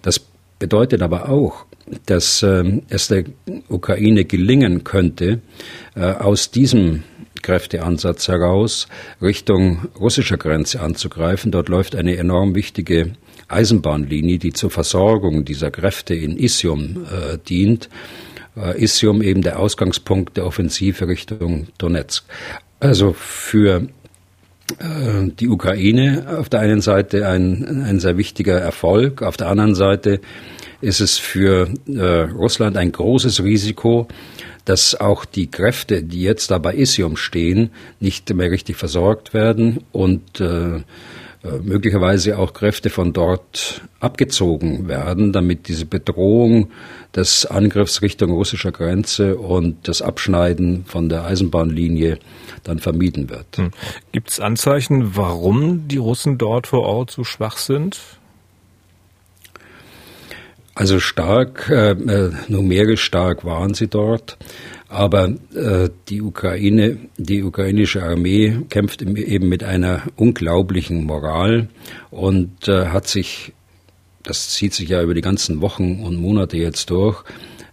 Das 0.00 0.22
bedeutet 0.62 1.02
aber 1.02 1.28
auch, 1.28 1.66
dass 2.06 2.40
äh, 2.44 2.62
es 2.88 3.08
der 3.08 3.24
Ukraine 3.68 4.24
gelingen 4.24 4.84
könnte, 4.84 5.40
äh, 5.96 6.02
aus 6.02 6.52
diesem 6.52 7.02
Kräfteansatz 7.42 8.28
heraus 8.28 8.86
Richtung 9.20 9.88
russischer 9.98 10.36
Grenze 10.36 10.80
anzugreifen. 10.80 11.50
Dort 11.50 11.68
läuft 11.68 11.96
eine 11.96 12.16
enorm 12.16 12.54
wichtige 12.54 13.14
Eisenbahnlinie, 13.48 14.38
die 14.38 14.52
zur 14.52 14.70
Versorgung 14.70 15.44
dieser 15.44 15.72
Kräfte 15.72 16.14
in 16.14 16.36
Isium 16.38 17.06
äh, 17.10 17.38
dient. 17.38 17.88
Äh, 18.56 18.84
Isium 18.84 19.20
eben 19.20 19.42
der 19.42 19.58
Ausgangspunkt 19.58 20.36
der 20.36 20.46
Offensive 20.46 21.08
Richtung 21.08 21.66
Donetsk. 21.78 22.24
Also 22.78 23.14
für 23.14 23.88
die 25.38 25.48
Ukraine 25.48 26.36
auf 26.38 26.48
der 26.48 26.60
einen 26.60 26.80
Seite 26.80 27.28
ein, 27.28 27.84
ein 27.84 28.00
sehr 28.00 28.16
wichtiger 28.16 28.58
Erfolg, 28.58 29.22
auf 29.22 29.36
der 29.36 29.48
anderen 29.48 29.74
Seite 29.74 30.20
ist 30.80 31.00
es 31.00 31.16
für 31.16 31.68
äh, 31.86 32.22
Russland 32.32 32.76
ein 32.76 32.92
großes 32.92 33.42
Risiko, 33.42 34.08
dass 34.64 35.00
auch 35.00 35.24
die 35.24 35.50
Kräfte, 35.50 36.02
die 36.02 36.22
jetzt 36.22 36.50
da 36.50 36.58
bei 36.58 36.74
Isium 36.74 37.16
stehen, 37.16 37.70
nicht 38.00 38.32
mehr 38.34 38.50
richtig 38.50 38.76
versorgt 38.76 39.32
werden 39.32 39.84
und 39.92 40.40
äh, 40.40 40.76
äh 40.76 40.82
möglicherweise 41.62 42.38
auch 42.38 42.52
Kräfte 42.52 42.88
von 42.88 43.12
dort 43.12 43.82
abgezogen 44.00 44.88
werden, 44.88 45.32
damit 45.32 45.68
diese 45.68 45.86
Bedrohung 45.86 46.70
des 47.14 47.46
Angriffs 47.46 48.02
Richtung 48.02 48.30
russischer 48.30 48.72
Grenze 48.72 49.36
und 49.36 49.88
das 49.88 50.02
Abschneiden 50.02 50.84
von 50.86 51.08
der 51.08 51.24
Eisenbahnlinie 51.24 52.18
dann 52.62 52.78
vermieden 52.78 53.28
wird. 53.28 53.56
Hm. 53.56 53.70
Gibt 54.12 54.30
es 54.30 54.40
Anzeichen, 54.40 55.16
warum 55.16 55.88
die 55.88 55.98
Russen 55.98 56.38
dort 56.38 56.66
vor 56.68 56.82
Ort 56.82 57.10
so 57.10 57.24
schwach 57.24 57.56
sind? 57.56 57.98
Also 60.74 61.00
stark, 61.00 61.68
äh, 61.68 61.90
äh, 61.90 62.32
numerisch 62.48 63.02
stark 63.02 63.44
waren 63.44 63.74
sie 63.74 63.88
dort, 63.88 64.38
aber 64.88 65.28
äh, 65.54 65.90
die 66.08 66.22
Ukraine, 66.22 66.96
die 67.18 67.42
ukrainische 67.42 68.02
Armee 68.02 68.58
kämpft 68.70 69.02
eben 69.02 69.48
mit 69.48 69.64
einer 69.64 70.02
unglaublichen 70.16 71.04
Moral 71.04 71.68
und 72.10 72.68
äh, 72.68 72.86
hat 72.86 73.06
sich, 73.06 73.52
das 74.22 74.50
zieht 74.50 74.72
sich 74.72 74.88
ja 74.88 75.02
über 75.02 75.14
die 75.14 75.20
ganzen 75.20 75.60
Wochen 75.60 76.02
und 76.02 76.16
Monate 76.16 76.56
jetzt 76.56 76.88
durch, 76.88 77.22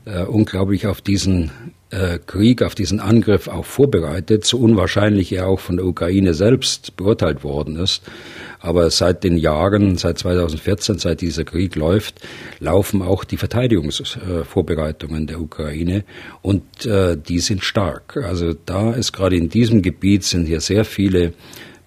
äh, 0.03 0.23
unglaublich 0.23 0.85
auf 0.85 0.99
diesen 0.99 1.51
äh, 1.91 2.19
Krieg, 2.25 2.62
auf 2.62 2.75
diesen 2.75 3.00
Angriff 3.00 3.48
auch 3.48 3.65
vorbereitet, 3.65 4.46
so 4.46 4.58
unwahrscheinlich 4.58 5.31
er 5.31 5.48
auch 5.48 5.60
von 5.60 5.77
der 5.77 5.86
Ukraine 5.86 6.34
selbst 6.34 6.96
beurteilt 6.96 7.43
worden 7.43 7.77
ist. 7.77 8.03
Aber 8.60 8.89
seit 8.89 9.24
den 9.24 9.38
Jahren, 9.38 9.98
seit 9.98 10.17
2014, 10.19 11.00
seit 11.00 11.22
dieser 11.22 11.46
Krieg 11.46 11.75
läuft, 11.75 12.19
laufen 12.60 13.01
auch 13.01 13.24
die 13.24 13.38
Verteidigungsvorbereitungen 13.38 15.27
der 15.27 15.39
Ukraine 15.39 16.03
und 16.41 16.86
äh, 16.86 17.15
die 17.17 17.39
sind 17.39 17.63
stark. 17.63 18.17
Also 18.17 18.53
da 18.65 18.91
ist 18.91 19.13
gerade 19.13 19.38
in 19.38 19.50
diesem 19.50 19.81
Gebiet 19.81 20.24
sind 20.24 20.46
hier 20.46 20.62
sehr 20.62 20.84
viele 20.84 21.34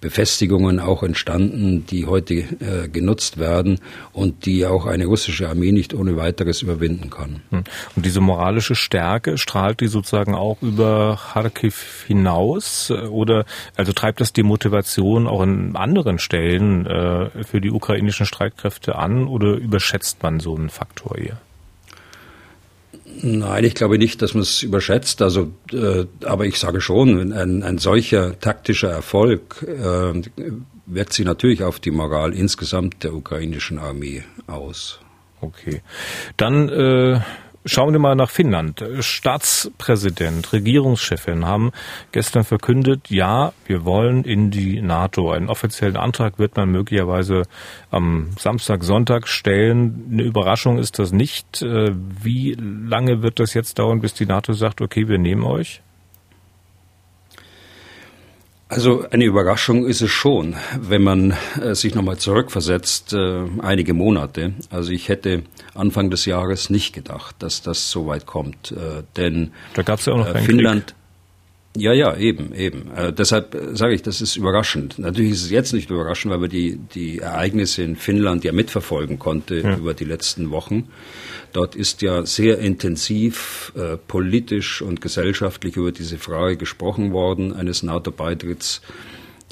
Befestigungen 0.03 0.81
auch 0.81 1.01
entstanden, 1.01 1.85
die 1.85 2.05
heute 2.05 2.33
äh, 2.33 2.89
genutzt 2.91 3.37
werden 3.37 3.79
und 4.11 4.45
die 4.45 4.65
auch 4.65 4.85
eine 4.85 5.05
russische 5.05 5.47
Armee 5.47 5.71
nicht 5.71 5.93
ohne 5.93 6.17
weiteres 6.17 6.61
überwinden 6.61 7.09
kann. 7.09 7.41
Hm. 7.51 7.63
Und 7.95 8.05
diese 8.05 8.19
moralische 8.19 8.75
Stärke 8.75 9.37
strahlt 9.37 9.79
die 9.79 9.87
sozusagen 9.87 10.35
auch 10.35 10.61
über 10.61 11.17
Kharkiv 11.31 12.03
hinaus 12.05 12.89
äh, 12.89 13.07
oder 13.07 13.45
also 13.77 13.93
treibt 13.93 14.19
das 14.19 14.33
die 14.33 14.43
Motivation 14.43 15.25
auch 15.25 15.41
in 15.41 15.77
anderen 15.77 16.19
Stellen 16.19 16.85
äh, 16.85 17.29
für 17.45 17.61
die 17.61 17.71
ukrainischen 17.71 18.25
Streitkräfte 18.25 18.95
an 18.97 19.25
oder 19.25 19.53
überschätzt 19.53 20.21
man 20.21 20.41
so 20.41 20.53
einen 20.53 20.69
Faktor 20.69 21.15
hier? 21.17 21.37
Nein, 23.21 23.63
ich 23.63 23.75
glaube 23.75 23.97
nicht, 23.97 24.21
dass 24.21 24.33
man 24.33 24.41
es 24.41 24.63
überschätzt. 24.63 25.21
Also, 25.21 25.51
äh, 25.71 26.05
aber 26.25 26.45
ich 26.45 26.59
sage 26.59 26.81
schon, 26.81 27.31
ein, 27.31 27.63
ein 27.63 27.77
solcher 27.77 28.39
taktischer 28.39 28.89
Erfolg 28.89 29.63
äh, 29.67 30.21
wirkt 30.85 31.13
sich 31.13 31.25
natürlich 31.25 31.63
auf 31.63 31.79
die 31.79 31.91
Moral 31.91 32.33
insgesamt 32.33 33.03
der 33.03 33.13
ukrainischen 33.13 33.79
Armee 33.79 34.23
aus. 34.47 34.99
Okay, 35.41 35.81
dann 36.37 36.69
äh, 36.69 37.19
Schauen 37.65 37.93
wir 37.93 37.99
mal 37.99 38.15
nach 38.15 38.29
Finnland. 38.29 38.83
Staatspräsident, 38.99 40.51
Regierungschefin 40.51 41.45
haben 41.45 41.71
gestern 42.11 42.43
verkündet, 42.43 43.09
ja, 43.09 43.53
wir 43.65 43.85
wollen 43.85 44.25
in 44.25 44.51
die 44.51 44.81
NATO. 44.81 45.31
Einen 45.31 45.47
offiziellen 45.47 45.95
Antrag 45.95 46.39
wird 46.39 46.57
man 46.57 46.69
möglicherweise 46.69 47.43
am 47.89 48.31
Samstag, 48.37 48.83
Sonntag 48.83 49.29
stellen. 49.29 50.09
Eine 50.11 50.23
Überraschung 50.23 50.77
ist 50.77 50.99
das 50.99 51.13
nicht. 51.13 51.61
Äh, 51.61 51.91
wie 52.21 52.53
lange 52.59 53.21
wird 53.21 53.39
das 53.39 53.53
jetzt 53.53 53.79
dauern, 53.79 54.01
bis 54.01 54.13
die 54.13 54.25
NATO 54.25 54.51
sagt, 54.51 54.81
okay, 54.81 55.07
wir 55.07 55.17
nehmen 55.17 55.43
euch? 55.43 55.81
Also 58.73 59.05
eine 59.11 59.25
Überraschung 59.25 59.85
ist 59.85 60.01
es 60.01 60.09
schon, 60.09 60.55
wenn 60.79 61.03
man 61.03 61.35
äh, 61.61 61.75
sich 61.75 61.93
nochmal 61.93 62.17
zurückversetzt, 62.17 63.13
äh, 63.13 63.43
einige 63.61 63.93
Monate. 63.93 64.53
Also 64.71 64.91
ich 64.91 65.09
hätte 65.09 65.43
Anfang 65.75 66.09
des 66.09 66.25
Jahres 66.25 66.71
nicht 66.71 66.91
gedacht, 66.91 67.35
dass 67.37 67.61
das 67.61 67.91
so 67.91 68.07
weit 68.07 68.25
kommt. 68.25 68.71
Äh, 68.71 69.03
denn 69.15 69.51
da 69.75 69.83
gab 69.83 69.99
es 69.99 70.07
ja 70.07 70.13
auch 70.13 70.17
noch 70.17 70.37
Finnland. 70.39 70.87
Krieg. 70.87 70.95
Ja, 71.75 71.91
ja, 71.91 72.15
eben, 72.15 72.53
eben. 72.53 72.91
Äh, 72.95 73.11
deshalb 73.11 73.57
sage 73.73 73.95
ich, 73.95 74.03
das 74.03 74.21
ist 74.21 74.35
überraschend. 74.35 74.99
Natürlich 74.99 75.31
ist 75.31 75.43
es 75.45 75.49
jetzt 75.49 75.73
nicht 75.73 75.89
überraschend, 75.89 76.31
weil 76.31 76.39
man 76.39 76.49
die, 76.49 76.77
die 76.93 77.19
Ereignisse 77.19 77.81
in 77.81 77.95
Finnland 77.95 78.43
ja 78.43 78.51
mitverfolgen 78.51 79.17
konnte 79.17 79.59
ja. 79.59 79.75
über 79.77 79.95
die 79.95 80.05
letzten 80.05 80.51
Wochen. 80.51 80.89
Dort 81.51 81.75
ist 81.75 82.03
ja 82.03 82.25
sehr 82.27 82.59
intensiv 82.59 83.73
äh, 83.75 83.97
politisch 83.97 84.83
und 84.83 85.01
gesellschaftlich 85.01 85.75
über 85.75 85.91
diese 85.91 86.19
Frage 86.19 86.57
gesprochen 86.57 87.11
worden, 87.11 87.53
eines 87.53 87.81
NATO-Beitritts. 87.81 88.81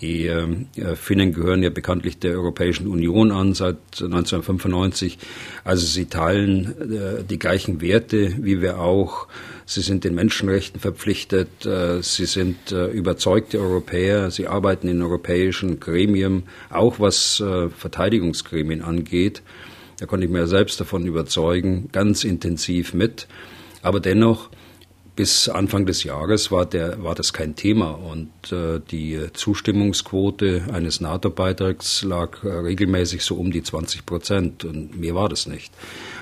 Die 0.02 0.26
äh, 0.26 0.96
Finnen 0.96 1.32
gehören 1.32 1.62
ja 1.62 1.70
bekanntlich 1.70 2.18
der 2.18 2.34
Europäischen 2.34 2.88
Union 2.88 3.32
an 3.32 3.54
seit 3.54 3.78
1995. 3.94 5.20
Also 5.64 5.86
sie 5.86 6.06
teilen 6.06 6.92
äh, 6.92 7.24
die 7.24 7.38
gleichen 7.38 7.82
Werte 7.82 8.34
wie 8.40 8.62
wir 8.62 8.80
auch. 8.80 9.28
Sie 9.66 9.82
sind 9.82 10.04
den 10.04 10.16
Menschenrechten 10.16 10.82
verpflichtet. 10.82 11.66
Äh, 11.66 12.02
sie 12.02 12.26
sind 12.26 12.72
äh, 12.72 12.88
überzeugte 12.88 13.60
Europäer. 13.60 14.32
Sie 14.32 14.48
arbeiten 14.48 14.88
in 14.88 15.02
europäischen 15.02 15.80
Gremien, 15.80 16.44
auch 16.70 17.00
was 17.00 17.40
äh, 17.40 17.70
Verteidigungsgremien 17.70 18.82
angeht. 18.82 19.44
Da 20.00 20.08
konnte 20.08 20.26
ich 20.26 20.32
mir 20.32 20.48
selbst 20.48 20.82
davon 20.82 21.06
überzeugen, 21.06 21.90
ganz 21.92 22.24
intensiv 22.24 22.96
mit. 22.96 23.28
Aber 23.84 24.00
dennoch 24.00 24.50
bis 25.16 25.50
Anfang 25.50 25.86
des 25.86 26.04
Jahres 26.04 26.52
war, 26.52 26.66
der, 26.66 27.04
war 27.04 27.16
das 27.16 27.34
kein 27.34 27.56
Thema 27.56 27.92
und 27.92 28.52
äh, 28.52 28.80
die 28.92 29.20
Zustimmungsquote 29.34 30.64
eines 30.72 31.02
NATO-Beitrags 31.02 32.04
lag 32.04 32.44
äh, 32.44 32.48
regelmäßig 32.48 33.24
so 33.24 33.36
um 33.36 33.52
die 33.52 33.64
20 33.64 34.06
Prozent 34.06 34.64
und 34.64 34.98
mir 35.00 35.14
war 35.14 35.30
das 35.30 35.48
nicht. 35.48 35.74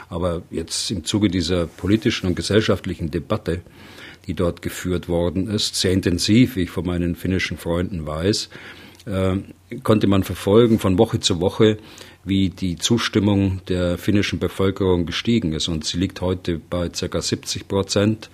Aber 0.10 0.41
jetzt 0.50 0.89
im 0.89 1.05
Zuge 1.05 1.29
dieser 1.29 1.67
politischen 1.67 2.27
und 2.27 2.36
gesellschaftlichen 2.36 3.12
Debatte, 3.12 3.62
die 4.25 4.34
dort 4.34 4.62
geführt 4.62 5.08
worden 5.08 5.48
ist, 5.48 5.75
sehr 5.75 5.91
intensiv, 5.91 6.55
wie 6.55 6.63
ich 6.63 6.72
von 6.72 6.86
meinen 6.86 7.15
finnischen 7.15 7.58
Freunden 7.58 8.08
weiß, 8.08 8.50
äh, 9.05 9.38
konnte 9.84 10.08
man 10.08 10.24
verfolgen 10.24 10.79
von 10.79 10.98
Woche 10.98 11.19
zu 11.19 11.39
Woche, 11.39 11.77
wie 12.30 12.50
die 12.50 12.78
Zustimmung 12.78 13.62
der 13.68 13.98
finnischen 13.98 14.40
Bevölkerung 14.40 15.06
gestiegen 15.06 15.54
ist. 15.54 15.68
Und 15.68 15.86
sie 15.86 15.98
liegt 15.98 16.22
heute 16.22 16.60
bei 16.60 16.90
ca. 16.90 17.22
70 17.22 17.68
Prozent. 17.68 18.30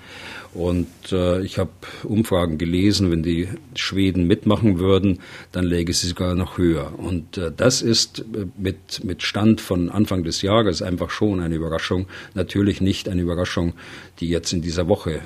Und 0.56 0.88
äh, 1.12 1.42
ich 1.42 1.60
habe 1.60 1.72
Umfragen 2.04 2.58
gelesen, 2.58 3.12
wenn 3.12 3.24
die 3.24 3.50
Schweden 3.76 4.26
mitmachen 4.26 4.80
würden, 4.80 5.20
dann 5.52 5.66
läge 5.66 5.92
sie 5.92 6.08
sogar 6.08 6.34
noch 6.34 6.58
höher. 6.58 6.98
Und 6.98 7.38
äh, 7.38 7.52
das 7.56 7.82
ist 7.82 8.20
äh, 8.20 8.46
mit, 8.58 9.04
mit 9.04 9.22
Stand 9.22 9.60
von 9.60 9.90
Anfang 9.90 10.24
des 10.24 10.42
Jahres 10.42 10.82
einfach 10.82 11.10
schon 11.10 11.42
eine 11.42 11.56
Überraschung. 11.56 12.08
Natürlich 12.36 12.80
nicht 12.80 13.10
eine 13.10 13.22
Überraschung, 13.22 13.74
die 14.22 14.30
jetzt 14.30 14.54
in 14.54 14.62
dieser 14.62 14.88
Woche, 14.88 15.16
äh, 15.16 15.20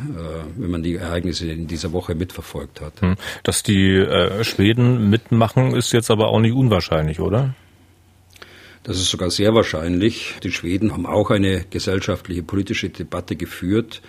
wenn 0.57 0.71
man 0.71 0.81
die 0.81 0.95
Ereignisse 0.95 1.51
in 1.51 1.67
dieser 1.67 1.91
Woche 1.91 2.15
mitverfolgt 2.15 2.81
hat. 2.81 2.99
Hm. 3.01 3.15
Dass 3.43 3.61
die 3.61 3.97
äh, 3.97 4.43
Schweden 4.43 5.11
mitmachen, 5.11 5.75
ist 5.75 5.93
jetzt 5.93 6.09
aber 6.09 6.29
auch 6.29 6.39
nicht 6.39 6.53
unwahrscheinlich, 6.53 7.19
oder? 7.19 7.53
Das 8.83 8.97
ist 8.97 9.09
sogar 9.09 9.29
sehr 9.29 9.53
wahrscheinlich. 9.53 10.35
Die 10.43 10.51
Schweden 10.51 10.93
haben 10.93 11.05
auch 11.05 11.31
eine 11.31 11.65
gesellschaftliche 11.69 12.43
politische 12.43 12.89
Debatte 12.89 13.35
geführt 13.35 14.01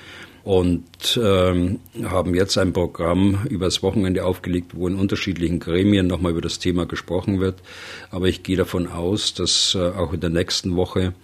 und 0.43 1.21
ähm, 1.23 1.81
haben 2.05 2.35
jetzt 2.35 2.57
ein 2.57 2.73
Programm 2.73 3.47
übers 3.49 3.83
Wochenende 3.83 4.25
aufgelegt, 4.25 4.75
wo 4.75 4.89
in 4.89 4.97
unterschiedlichen 4.97 5.61
Gremien 5.61 6.07
nochmal 6.07 6.33
über 6.33 6.41
das 6.41 6.59
Thema 6.59 6.87
gesprochen 6.87 7.41
wird. 7.41 7.63
Aber 8.11 8.27
ich 8.27 8.43
gehe 8.43 8.57
davon 8.57 8.87
aus, 8.87 9.35
dass 9.35 9.75
äh, 9.75 9.91
auch 9.91 10.13
in 10.13 10.21
der 10.21 10.31
nächsten 10.31 10.77
Woche 10.77 11.15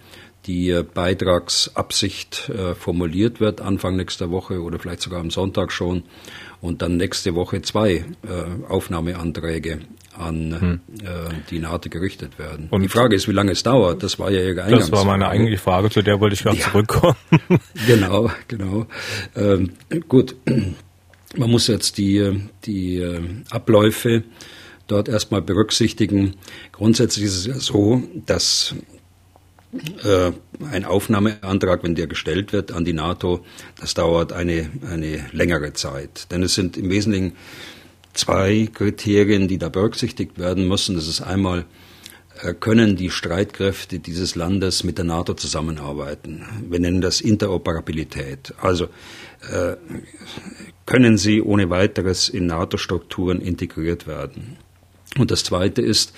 die 0.47 0.69
äh, 0.69 0.83
Beitragsabsicht 0.83 2.49
äh, 2.49 2.73
formuliert 2.73 3.39
wird, 3.39 3.61
Anfang 3.61 3.97
nächster 3.97 4.31
Woche 4.31 4.61
oder 4.61 4.79
vielleicht 4.79 5.01
sogar 5.01 5.19
am 5.19 5.29
Sonntag 5.29 5.71
schon, 5.71 6.03
und 6.61 6.81
dann 6.81 6.97
nächste 6.97 7.35
Woche 7.35 7.61
zwei 7.61 7.91
äh, 7.93 8.05
Aufnahmeanträge 8.67 9.81
an 10.17 10.59
hm. 10.59 10.79
äh, 11.03 11.33
die 11.51 11.59
NATO 11.59 11.89
gerichtet 11.89 12.39
werden. 12.39 12.67
Und 12.71 12.81
die 12.81 12.87
Frage 12.87 13.15
ist, 13.15 13.27
wie 13.27 13.33
lange 13.33 13.51
es 13.51 13.61
dauert. 13.61 14.01
Das 14.01 14.17
war 14.17 14.31
ja 14.31 14.41
Ihre 14.41 14.63
Eingangsfrage. 14.63 14.79
Das 14.79 14.91
war 14.91 15.05
meine 15.05 15.27
eigentliche 15.27 15.59
Frage, 15.59 15.89
zu 15.91 16.01
der 16.01 16.19
wollte 16.19 16.33
ich 16.33 16.43
gerade 16.43 16.57
ja. 16.57 16.63
zurückkommen. 16.63 17.15
genau, 17.87 18.31
genau. 18.47 18.87
Ähm, 19.35 19.73
gut, 20.07 20.35
man 21.35 21.51
muss 21.51 21.67
jetzt 21.67 21.97
die, 21.99 22.41
die 22.65 22.97
äh, 22.97 23.21
Abläufe 23.51 24.23
dort 24.87 25.09
erstmal 25.09 25.41
berücksichtigen. 25.41 26.35
Grundsätzlich 26.71 27.25
ist 27.25 27.37
es 27.37 27.45
ja 27.45 27.59
so, 27.59 28.01
dass 28.25 28.73
äh, 30.03 30.31
ein 30.71 30.85
Aufnahmeantrag, 30.85 31.83
wenn 31.83 31.95
der 31.95 32.07
gestellt 32.07 32.53
wird 32.53 32.71
an 32.71 32.85
die 32.85 32.93
NATO, 32.93 33.45
das 33.79 33.93
dauert 33.93 34.33
eine, 34.33 34.69
eine 34.89 35.25
längere 35.31 35.73
Zeit. 35.73 36.31
Denn 36.31 36.43
es 36.43 36.55
sind 36.55 36.77
im 36.77 36.89
Wesentlichen 36.89 37.33
zwei 38.13 38.69
Kriterien, 38.73 39.47
die 39.47 39.57
da 39.57 39.69
berücksichtigt 39.69 40.39
werden 40.39 40.67
müssen. 40.67 40.95
Das 40.95 41.07
ist 41.07 41.21
einmal, 41.21 41.65
äh, 42.41 42.53
können 42.53 42.95
die 42.95 43.09
Streitkräfte 43.09 43.99
dieses 43.99 44.35
Landes 44.35 44.83
mit 44.83 44.97
der 44.97 45.05
NATO 45.05 45.33
zusammenarbeiten? 45.33 46.45
Wir 46.69 46.79
nennen 46.79 47.01
das 47.01 47.21
Interoperabilität. 47.21 48.53
Also 48.61 48.85
äh, 49.51 49.75
können 50.85 51.17
sie 51.17 51.41
ohne 51.41 51.69
weiteres 51.69 52.29
in 52.29 52.47
NATO-Strukturen 52.47 53.41
integriert 53.41 54.07
werden? 54.07 54.57
Und 55.17 55.31
das 55.31 55.43
Zweite 55.43 55.81
ist, 55.81 56.13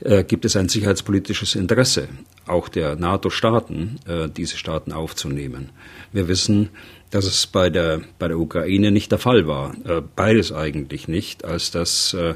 äh, 0.00 0.24
gibt 0.24 0.44
es 0.44 0.56
ein 0.56 0.68
sicherheitspolitisches 0.68 1.54
Interesse, 1.54 2.08
auch 2.48 2.68
der 2.68 2.96
NATO-Staaten, 2.96 3.98
äh, 4.06 4.28
diese 4.28 4.56
Staaten 4.56 4.92
aufzunehmen. 4.92 5.70
Wir 6.12 6.28
wissen, 6.28 6.70
dass 7.10 7.24
es 7.24 7.46
bei 7.46 7.70
der, 7.70 8.00
bei 8.18 8.28
der 8.28 8.38
Ukraine 8.38 8.90
nicht 8.90 9.12
der 9.12 9.18
Fall 9.18 9.46
war. 9.46 9.74
Äh, 9.84 10.02
beides 10.14 10.52
eigentlich 10.52 11.08
nicht, 11.08 11.44
als 11.44 11.70
das 11.70 12.14
äh, 12.14 12.34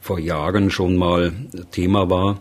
vor 0.00 0.18
Jahren 0.18 0.70
schon 0.70 0.96
mal 0.96 1.32
Thema 1.70 2.10
war 2.10 2.40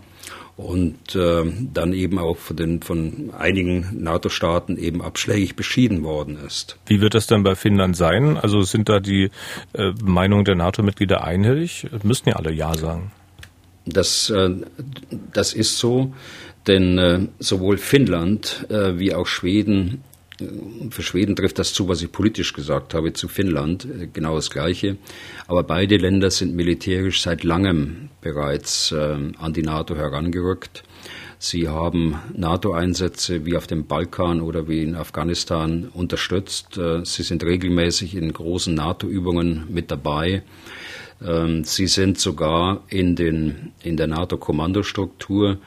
und 0.58 1.16
äh, 1.16 1.44
dann 1.74 1.94
eben 1.94 2.18
auch 2.18 2.38
von, 2.38 2.58
den, 2.58 2.82
von 2.82 3.32
einigen 3.38 4.02
NATO-Staaten 4.02 4.78
eben 4.78 5.04
abschlägig 5.04 5.56
beschieden 5.56 6.04
worden 6.04 6.38
ist. 6.46 6.78
Wie 6.88 7.00
wird 7.00 7.14
das 7.14 7.28
dann 7.28 7.44
bei 7.44 7.56
Finnland 7.56 7.96
sein? 7.96 8.38
Also 8.38 8.64
sind 8.64 8.90
da 8.90 9.00
die 9.00 9.30
äh, 9.74 9.92
Meinungen 10.04 10.46
der 10.46 10.56
NATO-Mitglieder 10.56 11.24
einhellig? 11.24 11.88
Müssten 12.04 12.30
ja 12.30 12.36
alle 12.38 12.52
Ja 12.52 12.74
sagen. 12.76 13.12
Das, 13.86 14.32
äh, 14.32 14.50
das 15.32 15.54
ist 15.54 15.78
so, 15.78 16.14
denn 16.68 16.98
äh, 16.98 17.28
sowohl 17.40 17.78
Finnland 17.78 18.66
äh, 18.70 19.00
wie 19.00 19.14
auch 19.14 19.28
Schweden 19.28 20.04
für 20.92 21.02
Schweden 21.02 21.36
trifft 21.36 21.58
das 21.58 21.74
zu, 21.74 21.88
was 21.88 22.02
ich 22.02 22.12
politisch 22.12 22.54
gesagt 22.54 22.94
habe, 22.94 23.14
zu 23.14 23.28
Finnland, 23.28 23.88
genau 24.14 24.36
das 24.36 24.52
Gleiche. 24.52 24.98
Aber 25.48 25.64
beide 25.64 25.98
Länder 25.98 26.30
sind 26.30 26.56
militärisch 26.56 27.22
seit 27.22 27.44
langem 27.44 28.10
bereits 28.22 28.92
äh, 28.92 29.18
an 29.38 29.54
die 29.54 29.64
NATO 29.64 29.96
herangerückt. 29.96 30.84
Sie 31.40 31.68
haben 31.68 32.20
NATO-Einsätze 32.36 33.46
wie 33.46 33.58
auf 33.58 33.68
dem 33.68 33.86
Balkan 33.86 34.42
oder 34.42 34.68
wie 34.68 34.84
in 34.84 34.96
Afghanistan 34.96 35.90
unterstützt. 35.94 36.78
Äh, 36.78 37.04
sie 37.06 37.24
sind 37.24 37.44
regelmäßig 37.44 38.16
in 38.16 38.32
großen 38.32 38.74
NATO-Übungen 38.74 39.66
mit 39.70 39.90
dabei. 39.90 40.44
Ähm, 41.26 41.64
sie 41.64 41.88
sind 41.88 42.20
sogar 42.20 42.84
in, 42.90 43.16
den, 43.16 43.72
in 43.84 43.98
der 43.98 44.08
NATO-Kommandostruktur, 44.08 45.58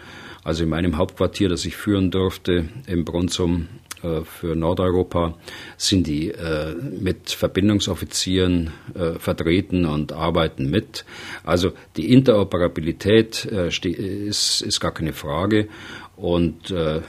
also 0.45 0.65
in 0.65 0.71
meinem 0.71 0.97
Hauptquartier, 0.97 1.49
das 1.49 1.65
ich 1.65 1.77
führen 1.77 2.11
durfte, 2.11 2.69
im 2.87 3.05
Bronsum 3.05 3.69
äh, 4.03 4.23
für 4.23 4.57
Nordeuropa 4.57 5.37
sind 5.77 6.07
die 6.07 6.31
äh, 6.31 6.75
mit 6.75 7.31
Verbindungsoffizieren 7.31 8.71
äh, 8.95 9.19
vertreten 9.19 9.85
und 9.85 10.13
arbeiten 10.13 10.71
mit. 10.71 11.05
Also 11.45 11.73
die 11.97 12.13
Interoperabilität 12.13 13.45
ist, 13.45 14.63
ist 14.63 14.81
gar 14.81 14.93
keine 14.93 15.13
Frage. 15.13 15.69
Und 16.17 16.71
äh, 16.71 17.01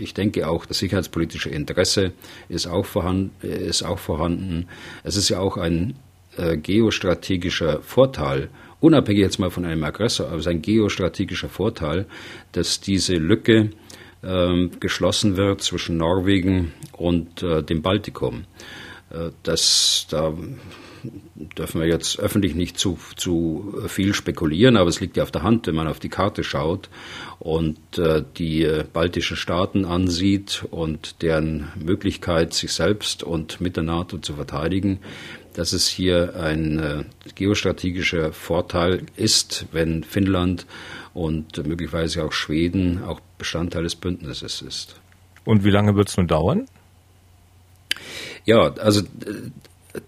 ich 0.00 0.14
denke 0.14 0.48
auch, 0.48 0.66
das 0.66 0.78
sicherheitspolitische 0.78 1.48
Interesse 1.48 2.12
ist 2.48 2.66
auch 2.66 2.86
vorhanden. 2.86 3.46
Ist 3.46 3.84
auch 3.84 3.98
vorhanden. 3.98 4.66
Es 5.04 5.16
ist 5.16 5.28
ja 5.28 5.38
auch 5.38 5.56
ein 5.56 5.94
äh, 6.36 6.56
geostrategischer 6.56 7.82
Vorteil, 7.82 8.48
unabhängig 8.80 9.22
jetzt 9.22 9.38
mal 9.38 9.50
von 9.50 9.64
einem 9.64 9.84
Aggressor, 9.84 10.26
aber 10.26 10.36
es 10.36 10.42
ist 10.42 10.48
ein 10.48 10.62
geostrategischer 10.62 11.48
Vorteil, 11.48 12.06
dass 12.52 12.80
diese 12.80 13.14
Lücke 13.14 13.70
äh, 14.22 14.68
geschlossen 14.80 15.36
wird 15.36 15.62
zwischen 15.62 15.96
Norwegen 15.96 16.72
und 16.92 17.42
äh, 17.42 17.62
dem 17.62 17.82
Baltikum. 17.82 18.44
Äh, 19.10 19.30
das, 19.42 20.06
da 20.10 20.34
dürfen 21.56 21.80
wir 21.80 21.88
jetzt 21.88 22.18
öffentlich 22.18 22.54
nicht 22.54 22.78
zu, 22.78 22.98
zu 23.16 23.74
viel 23.86 24.14
spekulieren, 24.14 24.76
aber 24.76 24.88
es 24.88 25.00
liegt 25.00 25.16
ja 25.16 25.22
auf 25.22 25.30
der 25.30 25.42
Hand, 25.42 25.66
wenn 25.66 25.74
man 25.74 25.88
auf 25.88 26.00
die 26.00 26.08
Karte 26.08 26.42
schaut 26.42 26.88
und 27.38 27.78
äh, 27.98 28.22
die 28.36 28.64
äh, 28.64 28.84
baltischen 28.92 29.36
Staaten 29.36 29.84
ansieht 29.84 30.64
und 30.70 31.22
deren 31.22 31.68
Möglichkeit, 31.76 32.54
sich 32.54 32.72
selbst 32.72 33.22
und 33.22 33.60
mit 33.60 33.76
der 33.76 33.84
NATO 33.84 34.18
zu 34.18 34.34
verteidigen, 34.34 34.98
dass 35.58 35.72
es 35.72 35.88
hier 35.88 36.36
ein 36.36 36.78
äh, 36.78 37.04
geostrategischer 37.34 38.32
Vorteil 38.32 39.02
ist, 39.16 39.66
wenn 39.72 40.04
Finnland 40.04 40.66
und 41.14 41.66
möglicherweise 41.66 42.22
auch 42.22 42.30
Schweden 42.32 43.02
auch 43.02 43.18
Bestandteil 43.38 43.82
des 43.82 43.96
Bündnisses 43.96 44.62
ist. 44.62 45.00
Und 45.44 45.64
wie 45.64 45.70
lange 45.70 45.96
wird 45.96 46.10
es 46.10 46.16
nun 46.16 46.28
dauern? 46.28 46.68
Ja, 48.44 48.72
also 48.74 49.02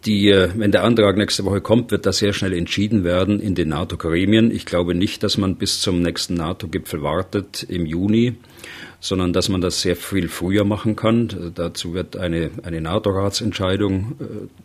die, 0.04 0.28
äh, 0.28 0.50
wenn 0.56 0.72
der 0.72 0.84
Antrag 0.84 1.16
nächste 1.16 1.44
Woche 1.44 1.60
kommt, 1.60 1.90
wird 1.90 2.06
das 2.06 2.18
sehr 2.18 2.32
schnell 2.32 2.52
entschieden 2.52 3.04
werden 3.04 3.40
in 3.40 3.54
den 3.54 3.68
NATO-Gremien. 3.68 4.50
Ich 4.50 4.66
glaube 4.66 4.94
nicht, 4.94 5.22
dass 5.22 5.38
man 5.38 5.56
bis 5.56 5.80
zum 5.80 6.02
nächsten 6.02 6.34
NATO-Gipfel 6.34 7.02
wartet 7.02 7.64
im 7.68 7.86
Juni, 7.86 8.34
sondern 9.00 9.32
dass 9.32 9.48
man 9.48 9.60
das 9.60 9.80
sehr 9.80 9.96
viel 9.96 10.28
früher 10.28 10.64
machen 10.64 10.96
kann. 10.96 11.52
Dazu 11.54 11.94
wird 11.94 12.16
eine, 12.16 12.50
eine 12.62 12.80
NATO-Ratsentscheidung 12.80 14.16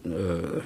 äh, 0.05 0.09
äh, 0.09 0.61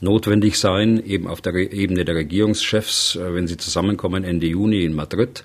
notwendig 0.00 0.58
sein, 0.58 1.02
eben 1.04 1.26
auf 1.26 1.40
der 1.40 1.54
Ebene 1.54 2.04
der 2.04 2.14
Regierungschefs, 2.14 3.16
äh, 3.16 3.34
wenn 3.34 3.46
sie 3.46 3.56
zusammenkommen 3.56 4.24
Ende 4.24 4.46
Juni 4.46 4.84
in 4.84 4.94
Madrid. 4.94 5.44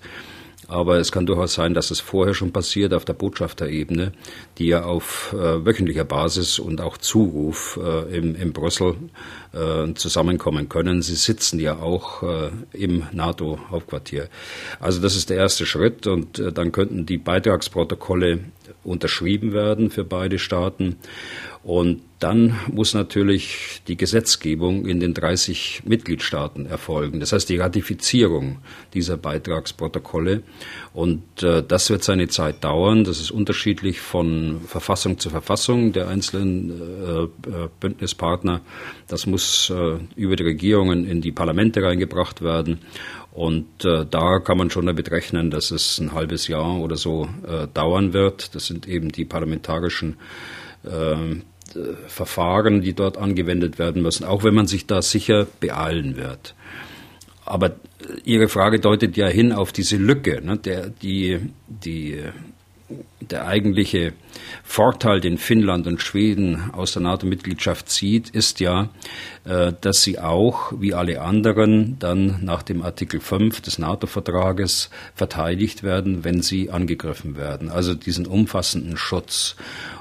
Aber 0.71 0.99
es 0.99 1.11
kann 1.11 1.25
durchaus 1.25 1.55
sein, 1.55 1.73
dass 1.73 1.91
es 1.91 1.99
vorher 1.99 2.33
schon 2.33 2.53
passiert 2.53 2.93
auf 2.93 3.03
der 3.03 3.11
Botschafterebene, 3.11 4.13
die 4.57 4.67
ja 4.67 4.85
auf 4.85 5.33
äh, 5.33 5.65
wöchentlicher 5.65 6.05
Basis 6.05 6.59
und 6.59 6.79
auch 6.79 6.95
Zuruf 6.97 7.77
äh, 7.83 8.17
im, 8.17 8.35
in 8.35 8.53
Brüssel 8.53 8.95
äh, 9.51 9.93
zusammenkommen 9.95 10.69
können. 10.69 11.01
Sie 11.01 11.15
sitzen 11.15 11.59
ja 11.59 11.79
auch 11.79 12.23
äh, 12.23 12.51
im 12.71 13.03
NATO-Hauptquartier. 13.11 14.29
Also 14.79 15.01
das 15.01 15.17
ist 15.17 15.29
der 15.29 15.35
erste 15.35 15.65
Schritt 15.65 16.07
und 16.07 16.39
äh, 16.39 16.53
dann 16.53 16.71
könnten 16.71 17.05
die 17.05 17.17
Beitragsprotokolle 17.17 18.39
unterschrieben 18.83 19.53
werden 19.53 19.89
für 19.89 20.03
beide 20.03 20.39
Staaten. 20.39 20.97
Und 21.63 22.01
dann 22.17 22.59
muss 22.71 22.95
natürlich 22.95 23.81
die 23.87 23.97
Gesetzgebung 23.97 24.85
in 24.87 24.99
den 24.99 25.13
30 25.13 25.83
Mitgliedstaaten 25.85 26.65
erfolgen. 26.65 27.19
Das 27.19 27.33
heißt 27.33 27.49
die 27.49 27.57
Ratifizierung 27.57 28.59
dieser 28.93 29.17
Beitragsprotokolle. 29.17 30.41
Und 30.93 31.43
äh, 31.43 31.63
das 31.67 31.89
wird 31.91 32.03
seine 32.03 32.27
Zeit 32.29 32.63
dauern. 32.63 33.03
Das 33.03 33.19
ist 33.19 33.29
unterschiedlich 33.29 34.01
von 34.01 34.61
Verfassung 34.65 35.19
zu 35.19 35.29
Verfassung 35.29 35.93
der 35.93 36.07
einzelnen 36.07 36.71
äh, 36.71 37.23
äh 37.23 37.69
Bündnispartner. 37.79 38.61
Das 39.07 39.27
muss 39.27 39.69
äh, 39.69 39.97
über 40.15 40.35
die 40.35 40.43
Regierungen 40.43 41.05
in 41.05 41.21
die 41.21 41.31
Parlamente 41.31 41.83
reingebracht 41.83 42.41
werden. 42.41 42.79
Und 43.31 43.85
äh, 43.85 44.05
da 44.09 44.39
kann 44.39 44.57
man 44.57 44.69
schon 44.69 44.85
damit 44.85 45.09
rechnen, 45.09 45.51
dass 45.51 45.71
es 45.71 45.99
ein 45.99 46.13
halbes 46.13 46.47
Jahr 46.47 46.79
oder 46.79 46.97
so 46.97 47.29
äh, 47.47 47.67
dauern 47.73 48.13
wird. 48.13 48.55
Das 48.55 48.65
sind 48.65 48.87
eben 48.87 49.09
die 49.09 49.23
parlamentarischen 49.23 50.17
äh, 50.83 51.15
Verfahren, 52.07 52.81
die 52.81 52.93
dort 52.93 53.17
angewendet 53.17 53.79
werden 53.79 54.01
müssen, 54.01 54.25
auch 54.25 54.43
wenn 54.43 54.53
man 54.53 54.67
sich 54.67 54.87
da 54.87 55.01
sicher 55.01 55.47
beeilen 55.61 56.17
wird. 56.17 56.53
Aber 57.45 57.75
Ihre 58.25 58.49
Frage 58.49 58.79
deutet 58.79 59.15
ja 59.15 59.27
hin 59.27 59.51
auf 59.53 59.71
diese 59.71 59.97
Lücke, 59.97 60.41
ne, 60.43 60.57
der, 60.57 60.89
die, 60.89 61.39
die, 61.67 62.19
der 63.19 63.47
eigentliche 63.47 64.13
Vorteil, 64.63 65.21
den 65.21 65.37
Finnland 65.37 65.87
und 65.87 66.01
Schweden 66.01 66.71
aus 66.73 66.93
der 66.93 67.01
NATO-Mitgliedschaft 67.01 67.89
zieht, 67.89 68.29
ist 68.29 68.59
ja, 68.59 68.89
äh, 69.45 69.73
dass 69.81 70.03
sie 70.03 70.19
auch, 70.19 70.73
wie 70.79 70.93
alle 70.93 71.21
anderen, 71.21 71.97
dann 71.99 72.43
nach 72.43 72.63
dem 72.63 72.81
Artikel 72.81 73.19
5 73.19 73.61
des 73.61 73.79
NATO-Vertrages 73.79 74.89
verteidigt 75.15 75.83
werden, 75.83 76.23
wenn 76.23 76.41
sie 76.41 76.69
angegriffen 76.69 77.35
werden. 77.37 77.69
Also 77.69 77.93
diesen 77.93 78.25
umfassenden 78.25 78.97
Schutz. 78.97 79.55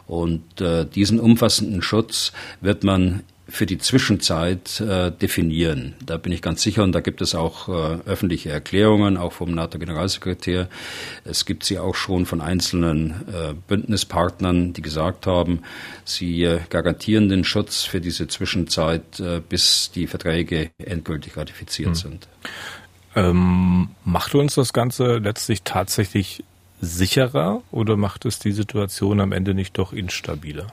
Und 0.07 0.61
äh, 0.61 0.85
diesen 0.85 1.21
umfassenden 1.21 1.83
Schutz 1.83 2.33
wird 2.61 2.85
man 2.85 3.23
für 3.51 3.67
die 3.67 3.79
Zwischenzeit 3.79 4.81
äh, 4.81 5.11
definieren. 5.11 5.95
Da 6.05 6.17
bin 6.17 6.33
ich 6.33 6.41
ganz 6.41 6.63
sicher 6.63 6.83
und 6.83 6.93
da 6.93 7.01
gibt 7.01 7.21
es 7.21 7.35
auch 7.35 7.69
äh, 7.69 7.99
öffentliche 8.07 8.51
Erklärungen, 8.51 9.17
auch 9.17 9.33
vom 9.33 9.53
NATO-Generalsekretär. 9.53 10.69
Es 11.25 11.45
gibt 11.45 11.65
sie 11.65 11.79
auch 11.79 11.95
schon 11.95 12.27
von 12.27 12.41
einzelnen 12.41 13.27
äh, 13.33 13.55
Bündnispartnern, 13.69 14.73
die 14.73 14.83
gesagt 14.83 15.27
haben, 15.27 15.63
sie 16.05 16.45
äh, 16.45 16.61
garantieren 16.71 17.29
den 17.29 17.45
Schutz 17.45 17.83
für 17.83 18.01
diese 18.01 18.29
Zwischenzeit, 18.29 19.21
äh, 19.21 19.41
bis 19.47 19.91
die 19.93 20.07
Verträge 20.07 20.71
endgültig 20.79 21.37
ratifiziert 21.37 21.89
hm. 21.89 21.95
sind. 21.95 22.29
Ähm, 23.17 23.89
macht 24.05 24.35
uns 24.35 24.55
das 24.55 24.73
Ganze 24.73 25.19
letztlich 25.19 25.63
tatsächlich 25.63 26.45
sicherer 26.81 27.63
oder 27.71 27.97
macht 27.97 28.25
es 28.25 28.39
die 28.39 28.53
Situation 28.53 29.21
am 29.21 29.33
Ende 29.33 29.55
nicht 29.55 29.77
doch 29.79 29.93
instabiler? 29.93 30.69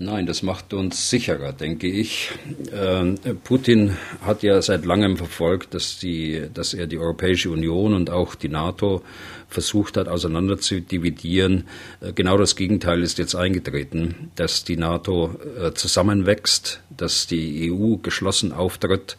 Nein, 0.00 0.26
das 0.26 0.42
macht 0.42 0.74
uns 0.74 1.08
sicherer, 1.08 1.52
denke 1.52 1.86
ich. 1.86 2.32
Ähm, 2.72 3.14
Putin 3.44 3.96
hat 4.22 4.42
ja 4.42 4.60
seit 4.60 4.84
langem 4.84 5.16
verfolgt, 5.16 5.72
dass, 5.72 6.00
die, 6.00 6.48
dass 6.52 6.74
er 6.74 6.88
die 6.88 6.98
Europäische 6.98 7.48
Union 7.50 7.94
und 7.94 8.10
auch 8.10 8.34
die 8.34 8.48
NATO 8.48 9.02
versucht 9.48 9.96
hat, 9.96 10.08
auseinander 10.08 10.58
zu 10.58 10.80
dividieren. 10.80 11.68
Äh, 12.00 12.12
genau 12.12 12.36
das 12.36 12.56
Gegenteil 12.56 13.02
ist 13.02 13.18
jetzt 13.18 13.36
eingetreten, 13.36 14.32
dass 14.34 14.64
die 14.64 14.76
NATO 14.76 15.36
äh, 15.60 15.72
zusammenwächst, 15.74 16.80
dass 16.96 17.28
die 17.28 17.70
EU 17.72 17.96
geschlossen 17.98 18.50
auftritt. 18.50 19.16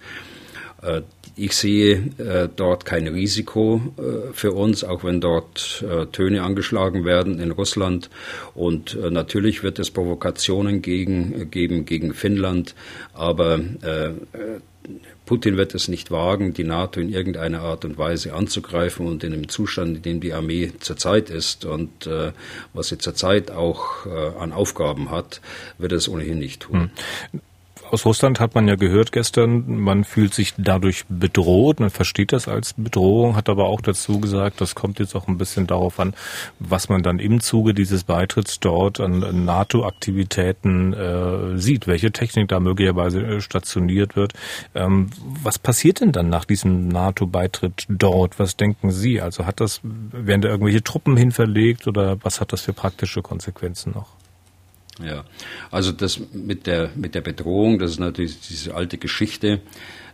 Äh, 0.86 1.02
ich 1.38 1.54
sehe 1.54 1.96
äh, 2.18 2.48
dort 2.56 2.86
kein 2.86 3.08
Risiko 3.08 3.82
äh, 3.98 4.32
für 4.32 4.54
uns, 4.54 4.86
auch 4.86 5.04
wenn 5.04 5.20
dort 5.20 5.84
Töne 6.14 6.44
angeschlagen 6.44 7.04
werden 7.04 7.40
in 7.40 7.52
Russland. 7.52 8.10
Und 8.54 8.98
natürlich 9.12 9.64
wird 9.64 9.80
es 9.80 9.92
Provokationen 9.92 10.82
gegen, 10.82 11.52
geben 11.52 11.86
gegen 11.86 12.14
Finnland, 12.14 12.76
aber 13.14 13.60
Putin 15.26 15.58
wird 15.58 15.76
es 15.76 15.88
nicht 15.88 16.12
wagen, 16.12 16.54
die 16.54 16.64
NATO 16.64 17.00
in 17.00 17.10
irgendeiner 17.10 17.62
Art 17.62 17.84
und 17.86 17.98
Weise 17.98 18.34
anzugreifen 18.34 19.08
und 19.08 19.24
in 19.24 19.32
dem 19.32 19.50
Zustand, 19.50 19.98
in 19.98 20.04
dem 20.04 20.20
die 20.22 20.34
Armee 20.34 20.72
zurzeit 20.80 21.30
ist 21.30 21.66
und 21.66 22.10
was 22.74 22.88
sie 22.88 22.98
zurzeit 22.98 23.52
auch 23.52 24.06
an 24.40 24.54
Aufgaben 24.54 25.12
hat, 25.12 25.42
wird 25.78 25.92
es 25.92 26.08
ohnehin 26.08 26.40
nicht 26.40 26.62
tun. 26.62 26.92
Hm 27.32 27.42
aus 27.92 28.06
Russland 28.06 28.40
hat 28.40 28.56
man 28.56 28.68
ja 28.68 28.76
gehört 28.76 29.12
gestern, 29.12 29.80
man 29.80 30.04
fühlt 30.04 30.34
sich 30.34 30.54
dadurch 30.58 31.06
bedroht, 31.08 31.80
man 31.80 31.90
versteht 31.90 32.34
das 32.34 32.48
als 32.48 32.74
Bedrohung, 32.74 33.36
hat 33.36 33.50
aber 33.50 33.66
auch 33.66 33.82
dazu 33.82 34.20
gesagt, 34.20 34.62
das 34.62 34.76
kommt 34.76 35.00
jetzt 35.00 35.16
auch 35.16 35.28
ein 35.28 35.38
bisschen 35.38 35.68
darauf 35.68 36.00
an, 36.00 36.14
was 36.60 36.90
man 36.90 37.04
dann 37.04 37.20
im 37.20 37.40
Zuge 37.40 37.74
dieses 37.74 38.04
Beitritts 38.04 38.60
dort 38.60 39.00
an 39.00 39.46
NATO-Aktivitäten 39.46 40.94
äh, 40.94 41.58
sieht, 41.58 41.88
welche 41.88 42.12
Technik 42.12 42.48
da 42.48 42.60
möglicherweise 42.60 43.22
äh, 43.22 43.42
stationiert 43.42 44.16
wird. 44.16 44.34
Ähm, 44.74 45.10
was 45.44 45.60
passiert 45.60 46.02
denn 46.02 46.12
dann 46.12 46.30
nach 46.30 46.46
diesem 46.46 46.88
NATO-Beitritt 46.88 47.86
dort? 47.90 48.40
Was 48.40 48.58
denken 48.58 48.92
Sie? 48.92 49.22
Also 49.22 49.46
hat 49.46 49.60
das, 49.60 49.82
werden 49.84 50.42
da 50.42 50.50
irgendwelche 50.50 50.84
Truppen 50.84 51.18
hinverlegt 51.18 51.88
oder 51.88 52.18
was 52.24 52.42
hat 52.42 52.54
das 52.54 52.62
für 52.62 52.74
praktische 52.74 53.22
Konsequenzen 53.22 53.94
noch? 53.94 54.08
Ja, 55.04 55.26
also 55.72 55.92
das 55.92 56.22
mit 56.32 56.68
der, 56.68 56.90
mit 56.96 57.16
der 57.16 57.22
Bedrohung, 57.22 57.80
das 57.80 57.92
ist 57.92 58.00
natürlich 58.00 58.40
diese 58.40 58.76
alte 58.76 58.98
Geschichte, 58.98 59.62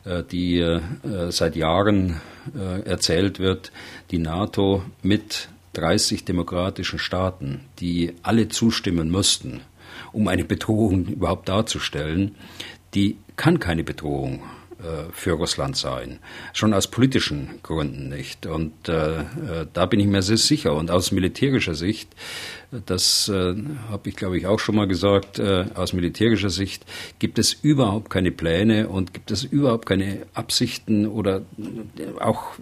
äh, 0.05 0.23
die 0.23 0.59
äh, 0.59 0.81
seit 1.29 1.55
Jahren 1.55 2.19
äh, 2.55 2.81
erzählt 2.81 3.37
wird. 3.37 3.71
Die 4.09 4.17
NATO 4.17 4.83
mit 5.03 5.49
30 5.73 6.25
demokratischen 6.25 6.97
Staaten, 6.97 7.61
die 7.79 8.15
alle 8.23 8.47
zustimmen 8.49 9.11
müssten, 9.11 9.61
um 10.11 10.27
eine 10.27 10.45
Bedrohung 10.45 11.05
überhaupt 11.05 11.47
darzustellen, 11.47 12.35
die 12.95 13.17
kann 13.35 13.59
keine 13.59 13.83
Bedrohung 13.83 14.41
für 15.11 15.33
Russland 15.33 15.77
sein. 15.77 16.19
Schon 16.53 16.73
aus 16.73 16.87
politischen 16.87 17.59
Gründen 17.63 18.09
nicht. 18.09 18.45
Und 18.45 18.89
äh, 18.89 19.23
da 19.73 19.85
bin 19.85 19.99
ich 19.99 20.07
mir 20.07 20.21
sehr 20.21 20.37
sicher. 20.37 20.75
Und 20.75 20.91
aus 20.91 21.11
militärischer 21.11 21.75
Sicht, 21.75 22.09
das 22.85 23.27
äh, 23.27 23.53
habe 23.89 24.09
ich, 24.09 24.15
glaube 24.15 24.37
ich, 24.37 24.47
auch 24.47 24.59
schon 24.59 24.75
mal 24.75 24.87
gesagt, 24.87 25.39
äh, 25.39 25.65
aus 25.75 25.91
militärischer 25.91 26.49
Sicht 26.49 26.85
gibt 27.19 27.37
es 27.37 27.53
überhaupt 27.53 28.09
keine 28.09 28.31
Pläne 28.31 28.87
und 28.87 29.13
gibt 29.13 29.29
es 29.29 29.43
überhaupt 29.43 29.85
keine 29.85 30.25
Absichten 30.33 31.05
oder 31.05 31.41
auch, 32.19 32.53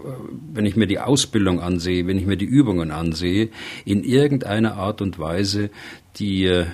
wenn 0.52 0.66
ich 0.66 0.76
mir 0.76 0.88
die 0.88 1.00
Ausbildung 1.00 1.60
ansehe, 1.60 2.08
wenn 2.08 2.18
ich 2.18 2.26
mir 2.26 2.38
die 2.38 2.46
Übungen 2.46 2.90
ansehe, 2.90 3.50
in 3.86 4.04
irgendeiner 4.04 4.78
Art 4.78 5.02
und 5.02 5.20
Weise 5.20 5.70
die, 6.18 6.46
äh, 6.46 6.66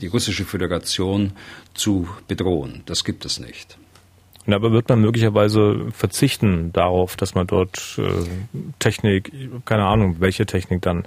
die 0.00 0.06
russische 0.08 0.44
Föderation 0.44 1.32
zu 1.74 2.08
bedrohen. 2.26 2.82
Das 2.86 3.04
gibt 3.04 3.24
es 3.24 3.38
nicht. 3.38 3.78
Ja, 4.46 4.56
aber 4.56 4.72
wird 4.72 4.88
man 4.88 5.00
möglicherweise 5.00 5.90
verzichten 5.92 6.72
darauf, 6.72 7.16
dass 7.16 7.34
man 7.34 7.46
dort 7.46 7.98
äh, 7.98 8.02
Technik, 8.78 9.32
keine 9.64 9.84
Ahnung, 9.84 10.16
welche 10.18 10.46
Technik 10.46 10.82
dann 10.82 11.04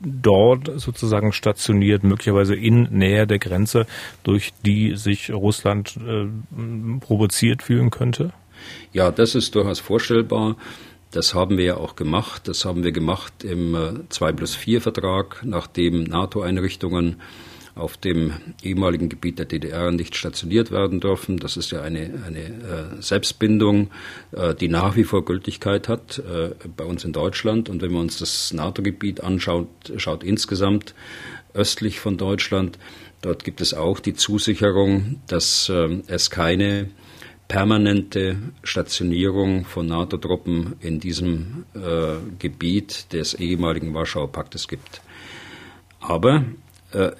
dort 0.00 0.70
sozusagen 0.80 1.32
stationiert, 1.32 2.04
möglicherweise 2.04 2.54
in 2.54 2.84
Nähe 2.90 3.26
der 3.26 3.38
Grenze, 3.38 3.86
durch 4.24 4.52
die 4.64 4.96
sich 4.96 5.30
Russland 5.30 5.96
äh, 5.98 6.26
provoziert 7.00 7.62
fühlen 7.62 7.90
könnte? 7.90 8.32
Ja, 8.92 9.10
das 9.10 9.34
ist 9.34 9.54
durchaus 9.54 9.80
vorstellbar. 9.80 10.56
Das 11.10 11.34
haben 11.34 11.58
wir 11.58 11.64
ja 11.64 11.76
auch 11.76 11.96
gemacht. 11.96 12.48
Das 12.48 12.64
haben 12.64 12.84
wir 12.84 12.92
gemacht 12.92 13.44
im 13.44 14.04
2 14.08 14.28
äh, 14.28 14.32
plus 14.32 14.54
4 14.54 14.80
Vertrag, 14.80 15.42
nachdem 15.44 16.04
NATO-Einrichtungen 16.04 17.20
auf 17.74 17.96
dem 17.96 18.32
ehemaligen 18.62 19.08
Gebiet 19.08 19.38
der 19.38 19.46
DDR 19.46 19.90
nicht 19.90 20.16
stationiert 20.16 20.70
werden 20.70 21.00
dürfen. 21.00 21.38
Das 21.38 21.56
ist 21.56 21.70
ja 21.70 21.82
eine, 21.82 22.22
eine 22.26 22.40
äh, 22.40 23.00
Selbstbindung, 23.02 23.90
äh, 24.32 24.54
die 24.54 24.68
nach 24.68 24.96
wie 24.96 25.04
vor 25.04 25.24
Gültigkeit 25.24 25.88
hat 25.88 26.18
äh, 26.18 26.50
bei 26.76 26.84
uns 26.84 27.04
in 27.04 27.12
Deutschland. 27.12 27.68
Und 27.68 27.82
wenn 27.82 27.92
man 27.92 28.02
uns 28.02 28.18
das 28.18 28.52
NATO-Gebiet 28.52 29.22
anschaut, 29.22 29.68
schaut 29.96 30.24
insgesamt 30.24 30.94
östlich 31.54 32.00
von 32.00 32.16
Deutschland, 32.16 32.78
dort 33.22 33.44
gibt 33.44 33.60
es 33.60 33.74
auch 33.74 34.00
die 34.00 34.14
Zusicherung, 34.14 35.20
dass 35.26 35.70
es 36.06 36.30
keine 36.30 36.88
permanente 37.50 38.36
Stationierung 38.62 39.64
von 39.64 39.86
NATO-Truppen 39.86 40.76
in 40.78 41.00
diesem 41.00 41.64
äh, 41.74 42.14
Gebiet 42.38 43.12
des 43.12 43.34
ehemaligen 43.34 43.92
Warschauer 43.92 44.30
Paktes 44.30 44.68
gibt. 44.68 45.02
Aber 45.98 46.44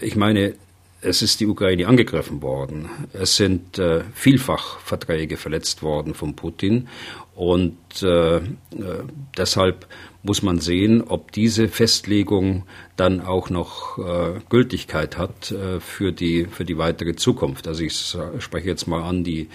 ich 0.01 0.17
meine, 0.17 0.55
es 1.03 1.23
ist 1.23 1.41
die 1.41 1.47
Ukraine 1.47 1.87
angegriffen 1.87 2.43
worden. 2.43 2.89
Es 3.13 3.37
sind 3.37 3.79
äh, 3.79 4.03
vielfach 4.15 4.79
Verträge 4.81 5.37
verletzt 5.37 5.83
worden 5.83 6.15
von 6.15 6.37
Putin. 6.37 6.89
Und 7.35 7.79
äh, 8.03 8.37
äh, 8.37 8.43
deshalb 9.37 9.87
muss 10.23 10.43
man 10.43 10.59
sehen, 10.59 11.03
ob 11.03 11.33
diese 11.33 11.69
Festlegung 11.69 12.65
dann 12.97 13.21
auch 13.23 13.49
noch 13.49 13.99
äh, 13.99 14.41
Gültigkeit 14.51 15.17
hat 15.17 15.51
äh, 15.53 15.81
für, 15.81 16.13
die, 16.13 16.45
für 16.45 16.67
die 16.67 16.77
weitere 16.77 17.17
Zukunft. 17.17 17.67
Also 17.67 17.83
ich 17.83 18.17
spreche 18.39 18.69
jetzt 18.69 18.87
mal 18.87 19.03
an 19.03 19.25
die, 19.25 19.49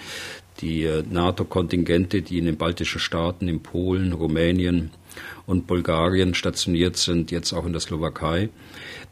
die 0.60 0.82
äh, 0.82 1.04
NATO-Kontingente, 1.08 2.22
die 2.22 2.38
in 2.38 2.46
den 2.46 2.56
baltischen 2.56 3.00
Staaten, 3.00 3.46
in 3.46 3.60
Polen, 3.60 4.12
Rumänien 4.12 4.90
und 5.46 5.68
Bulgarien 5.68 6.34
stationiert 6.34 6.96
sind, 6.96 7.30
jetzt 7.30 7.52
auch 7.52 7.66
in 7.66 7.72
der 7.72 7.80
Slowakei, 7.80 8.48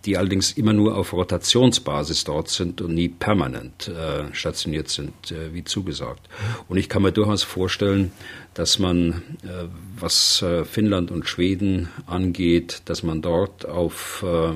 die 0.04 0.16
allerdings 0.16 0.52
immer 0.52 0.72
nur 0.72 0.96
auf 0.96 1.12
Rotationsbasis 1.12 2.24
dort 2.24 2.48
sind 2.48 2.80
und 2.80 2.94
nie 2.94 3.08
permanent 3.08 3.88
äh, 3.88 4.32
stationiert 4.32 4.88
sind, 4.88 5.32
äh, 5.32 5.54
wie 5.54 5.64
zugesagt. 5.64 6.28
Und 6.68 6.76
ich 6.76 6.88
kann 6.88 7.02
mir 7.02 7.12
durchaus 7.12 7.42
vorstellen, 7.42 8.12
dass 8.52 8.78
man, 8.78 9.22
äh, 9.42 9.66
was 9.98 10.42
äh, 10.42 10.64
Finnland 10.64 11.10
und 11.10 11.28
Schweden 11.28 11.88
angeht, 12.06 12.82
dass 12.84 13.02
man 13.02 13.22
dort 13.22 13.66
auf 13.66 14.24
äh, 14.26 14.52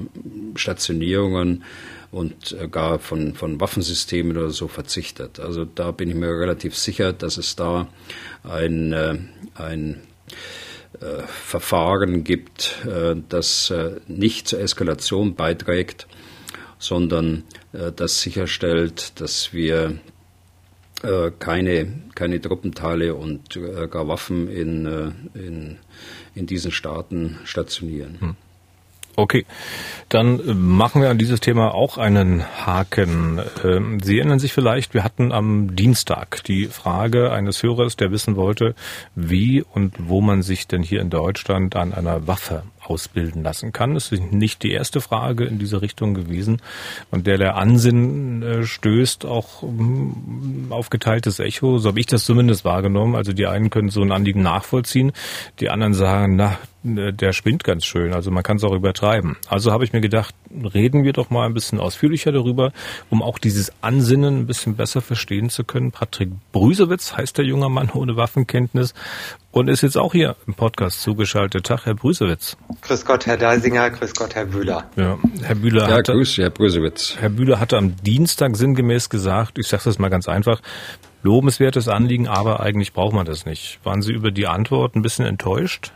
Stationierungen 0.58 1.64
und 2.10 2.52
äh, 2.52 2.68
gar 2.68 2.98
von, 2.98 3.34
von 3.34 3.60
Waffensystemen 3.60 4.36
oder 4.36 4.50
so 4.50 4.68
verzichtet. 4.68 5.40
Also 5.40 5.64
da 5.64 5.90
bin 5.90 6.08
ich 6.10 6.14
mir 6.14 6.28
relativ 6.28 6.76
sicher, 6.76 7.12
dass 7.12 7.36
es 7.38 7.56
da 7.56 7.88
ein, 8.44 8.94
ein 9.54 10.00
äh, 11.00 11.22
Verfahren 11.26 12.24
gibt, 12.24 12.84
äh, 12.86 13.16
das 13.28 13.70
äh, 13.70 14.00
nicht 14.06 14.48
zur 14.48 14.60
Eskalation 14.60 15.34
beiträgt, 15.34 16.06
sondern 16.78 17.44
äh, 17.72 17.92
das 17.92 18.20
sicherstellt, 18.20 19.20
dass 19.20 19.52
wir 19.52 19.98
äh, 21.02 21.30
keine, 21.38 21.92
keine 22.14 22.40
Truppenteile 22.40 23.14
und 23.14 23.58
gar 23.90 24.08
Waffen 24.08 24.48
in, 24.48 24.86
in, 25.34 25.78
in 26.34 26.46
diesen 26.46 26.72
Staaten 26.72 27.38
stationieren. 27.44 28.20
Hm. 28.20 28.36
Okay, 29.18 29.46
dann 30.10 30.38
äh, 30.38 30.54
machen 30.54 31.02
wir 31.02 31.10
an 31.10 31.18
dieses 31.18 31.40
Thema 31.40 31.74
auch 31.74 31.98
einen 31.98 32.44
Haken. 32.64 33.40
Ähm, 33.64 33.98
Sie 33.98 34.16
erinnern 34.16 34.38
sich 34.38 34.52
vielleicht, 34.52 34.94
wir 34.94 35.02
hatten 35.02 35.32
am 35.32 35.74
Dienstag 35.74 36.44
die 36.44 36.66
Frage 36.66 37.32
eines 37.32 37.64
Hörers, 37.64 37.96
der 37.96 38.12
wissen 38.12 38.36
wollte, 38.36 38.76
wie 39.16 39.64
und 39.74 39.94
wo 39.98 40.20
man 40.20 40.42
sich 40.42 40.68
denn 40.68 40.84
hier 40.84 41.00
in 41.00 41.10
Deutschland 41.10 41.74
an 41.74 41.92
einer 41.92 42.28
Waffe 42.28 42.62
ausbilden 42.88 43.42
lassen 43.42 43.72
kann. 43.72 43.94
Das 43.94 44.12
ist 44.12 44.32
nicht 44.32 44.62
die 44.62 44.72
erste 44.72 45.00
Frage 45.00 45.44
in 45.44 45.58
diese 45.58 45.82
Richtung 45.82 46.14
gewesen, 46.14 46.60
und 47.10 47.26
der 47.26 47.38
der 47.38 47.56
Ansinnen 47.56 48.42
äh, 48.42 48.64
stößt 48.64 49.24
auch 49.24 49.62
mm, 49.62 50.70
auf 50.70 50.90
geteiltes 50.90 51.38
Echo. 51.40 51.78
So 51.78 51.88
habe 51.90 52.00
ich 52.00 52.06
das 52.06 52.24
zumindest 52.24 52.64
wahrgenommen. 52.64 53.14
Also 53.14 53.32
die 53.32 53.46
einen 53.46 53.70
können 53.70 53.88
so 53.88 54.02
ein 54.02 54.12
Anliegen 54.12 54.42
nachvollziehen, 54.42 55.12
die 55.60 55.70
anderen 55.70 55.94
sagen, 55.94 56.36
na, 56.36 56.58
äh, 56.84 57.12
der 57.12 57.32
spinnt 57.32 57.64
ganz 57.64 57.84
schön. 57.84 58.12
Also 58.12 58.30
man 58.30 58.42
kann 58.42 58.56
es 58.56 58.64
auch 58.64 58.74
übertreiben. 58.74 59.36
Also 59.48 59.72
habe 59.72 59.84
ich 59.84 59.92
mir 59.92 60.00
gedacht, 60.00 60.34
reden 60.74 61.04
wir 61.04 61.12
doch 61.12 61.30
mal 61.30 61.46
ein 61.46 61.54
bisschen 61.54 61.80
ausführlicher 61.80 62.32
darüber, 62.32 62.72
um 63.10 63.22
auch 63.22 63.38
dieses 63.38 63.72
Ansinnen 63.82 64.40
ein 64.40 64.46
bisschen 64.46 64.76
besser 64.76 65.00
verstehen 65.00 65.50
zu 65.50 65.64
können. 65.64 65.92
Patrick 65.92 66.30
Brüsewitz 66.52 67.16
heißt 67.16 67.38
der 67.38 67.44
junge 67.44 67.68
Mann 67.68 67.90
ohne 67.90 68.16
Waffenkenntnis 68.16 68.94
und 69.50 69.68
ist 69.68 69.82
jetzt 69.82 69.96
auch 69.96 70.12
hier 70.12 70.36
im 70.46 70.54
Podcast 70.54 71.02
zugeschaltet. 71.02 71.66
Tag, 71.66 71.86
Herr 71.86 71.94
Brüsewitz. 71.94 72.56
Grüß 72.82 73.04
Gott, 73.04 73.26
Herr 73.26 73.36
Deisinger, 73.36 73.90
grüß 73.90 74.14
Gott, 74.14 74.34
Herr 74.34 74.46
Bühler. 74.46 74.90
Ja, 74.96 75.18
Herr 75.42 75.54
Bühler 75.54 75.88
ja, 75.88 75.96
hatte, 75.96 76.12
grüß, 76.12 76.38
Herr 76.38 76.50
Brüsewitz. 76.50 77.16
Herr 77.18 77.30
Bühler 77.30 77.60
hatte 77.60 77.76
am 77.76 77.96
Dienstag 77.96 78.56
sinngemäß 78.56 79.08
gesagt, 79.08 79.58
ich 79.58 79.68
sage 79.68 79.84
das 79.84 79.98
mal 79.98 80.08
ganz 80.08 80.28
einfach, 80.28 80.60
lobenswertes 81.22 81.88
Anliegen, 81.88 82.28
aber 82.28 82.60
eigentlich 82.60 82.92
braucht 82.92 83.14
man 83.14 83.26
das 83.26 83.46
nicht. 83.46 83.80
Waren 83.84 84.02
Sie 84.02 84.12
über 84.12 84.30
die 84.30 84.46
Antwort 84.46 84.94
ein 84.94 85.02
bisschen 85.02 85.26
enttäuscht? 85.26 85.92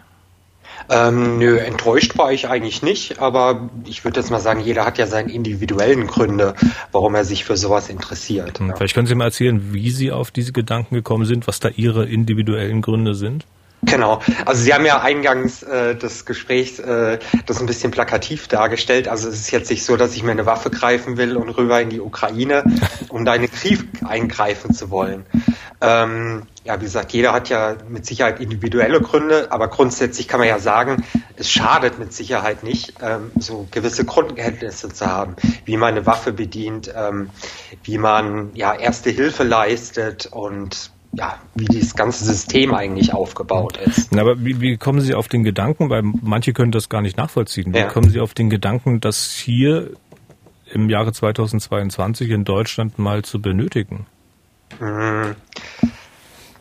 Ähm, 0.88 1.38
nö, 1.38 1.59
enttäuscht 1.59 2.16
war 2.18 2.33
ich 2.33 2.49
eigentlich 2.49 2.83
nicht, 2.83 3.18
aber 3.18 3.71
ich 3.87 4.05
würde 4.05 4.21
jetzt 4.21 4.31
mal 4.31 4.40
sagen, 4.40 4.61
jeder 4.61 4.85
hat 4.85 4.99
ja 4.99 5.07
seine 5.07 5.33
individuellen 5.33 6.07
Gründe, 6.07 6.55
warum 6.90 7.14
er 7.14 7.25
sich 7.25 7.45
für 7.45 7.57
sowas 7.57 7.88
interessiert. 7.88 8.59
Hm, 8.59 8.68
ja. 8.68 8.77
Vielleicht 8.77 8.95
können 8.95 9.07
Sie 9.07 9.14
mal 9.14 9.27
erzählen, 9.27 9.73
wie 9.73 9.90
Sie 9.90 10.12
auf 10.12 10.31
diese 10.31 10.53
Gedanken 10.53 10.95
gekommen 10.95 11.25
sind, 11.25 11.47
was 11.47 11.61
da 11.61 11.68
Ihre 11.68 12.07
individuellen 12.07 12.83
Gründe 12.83 13.14
sind? 13.14 13.47
Genau. 13.85 14.21
Also 14.47 14.62
Sie 14.62 14.73
haben 14.73 14.87
ja 14.87 15.01
eingangs 15.01 15.62
äh, 15.64 15.97
des 15.97 16.25
Gesprächs 16.25 16.79
äh, 16.79 17.18
das 17.47 17.61
ein 17.61 17.66
bisschen 17.66 17.90
plakativ 17.90 18.47
dargestellt. 18.47 19.09
Also 19.09 19.29
es 19.29 19.35
ist 19.35 19.51
jetzt 19.51 19.71
nicht 19.71 19.85
so, 19.85 19.97
dass 19.97 20.14
ich 20.14 20.23
mir 20.23 20.31
eine 20.31 20.47
Waffe 20.47 20.71
greifen 20.71 21.16
will 21.16 21.37
und 21.37 21.49
rüber 21.51 21.81
in 21.81 21.90
die 21.90 22.01
Ukraine, 22.01 22.64
um 23.09 23.25
da 23.25 23.35
in 23.35 23.42
den 23.42 23.51
Krieg 23.51 23.81
eingreifen 24.05 24.73
zu 24.73 24.90
wollen. 24.90 25.27
Ähm, 25.81 26.47
ja, 26.62 26.81
wie 26.81 26.85
gesagt, 26.85 27.12
jeder 27.12 27.33
hat 27.33 27.49
ja 27.49 27.75
mit 27.88 28.07
Sicherheit 28.07 28.38
individuelle 28.40 29.01
Gründe, 29.01 29.49
aber 29.51 29.66
grundsätzlich 29.66 30.29
kann 30.29 30.38
man 30.38 30.49
ja 30.49 30.61
sagen, 30.61 31.05
es 31.35 31.51
schadet 31.51 31.99
mit 31.99 32.12
Sicherheit 32.12 32.62
nicht, 32.62 32.95
ähm, 33.03 33.33
so 33.37 33.66
gewisse 33.73 34.05
Grundkenntnisse 34.05 34.90
zu 34.90 35.07
haben, 35.07 35.35
wie 35.64 35.77
man 35.77 35.97
eine 35.97 36.07
Waffe 36.07 36.33
bedient, 36.33 36.92
ähm, 36.97 37.31
wie 37.83 37.99
man 37.99 38.51
ja 38.55 38.73
erste 38.75 39.11
Hilfe 39.11 39.42
leistet 39.42 40.27
und 40.27 40.92
ja, 41.12 41.38
wie 41.55 41.66
dieses 41.66 41.94
ganze 41.94 42.25
System 42.25 42.75
eigentlich 42.75 43.12
aufgebaut 43.12 43.77
ist. 43.77 44.16
Aber 44.16 44.42
wie, 44.44 44.61
wie 44.61 44.77
kommen 44.77 45.01
Sie 45.01 45.14
auf 45.14 45.29
den 45.29 45.44
Gedanken, 45.44 45.90
weil 45.90 46.03
manche 46.03 46.53
können 46.53 46.72
das 46.72 46.88
gar 46.88 47.03
nicht 47.03 47.16
nachvollziehen, 47.16 47.75
wie 47.75 47.79
ja. 47.79 47.88
kommen 47.88 48.09
Sie 48.09 48.20
auf 48.20 48.35
den 48.35 48.48
Gedanken, 48.48 49.01
das 49.01 49.33
hier 49.33 49.90
im 50.72 50.88
Jahre 50.88 51.12
2022 51.12 52.31
in 52.31 52.44
Deutschland 52.44 52.98
mal 52.98 53.22
zu 53.22 53.42
benötigen? 53.42 54.07
Hm. 54.79 55.37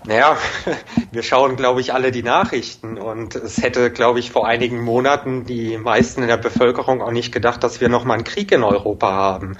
Naja, 0.03 0.35
wir 1.11 1.21
schauen, 1.21 1.55
glaube 1.55 1.79
ich, 1.79 1.93
alle 1.93 2.11
die 2.11 2.23
Nachrichten 2.23 2.97
und 2.97 3.35
es 3.35 3.61
hätte, 3.61 3.91
glaube 3.91 4.19
ich, 4.19 4.31
vor 4.31 4.47
einigen 4.47 4.81
Monaten 4.81 5.45
die 5.45 5.77
meisten 5.77 6.23
in 6.23 6.27
der 6.27 6.37
Bevölkerung 6.37 7.03
auch 7.03 7.11
nicht 7.11 7.31
gedacht, 7.31 7.63
dass 7.63 7.81
wir 7.81 7.89
nochmal 7.89 8.15
einen 8.15 8.23
Krieg 8.23 8.51
in 8.51 8.63
Europa 8.63 9.11
haben. 9.11 9.57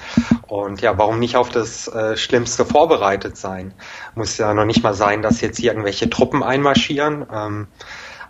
Und 0.48 0.82
ja, 0.82 0.98
warum 0.98 1.20
nicht 1.20 1.36
auf 1.36 1.50
das 1.50 1.88
äh, 1.88 2.18
Schlimmste 2.18 2.66
vorbereitet 2.66 3.38
sein? 3.38 3.76
Muss 4.16 4.38
ja 4.40 4.54
noch 4.56 4.66
nicht 4.66 4.82
mal 4.82 4.96
sein, 4.96 5.22
dass 5.22 5.42
jetzt 5.42 5.60
hier 5.60 5.72
irgendwelche 5.72 6.10
Truppen 6.10 6.42
einmarschieren. 6.42 7.26
Ähm, 7.32 7.68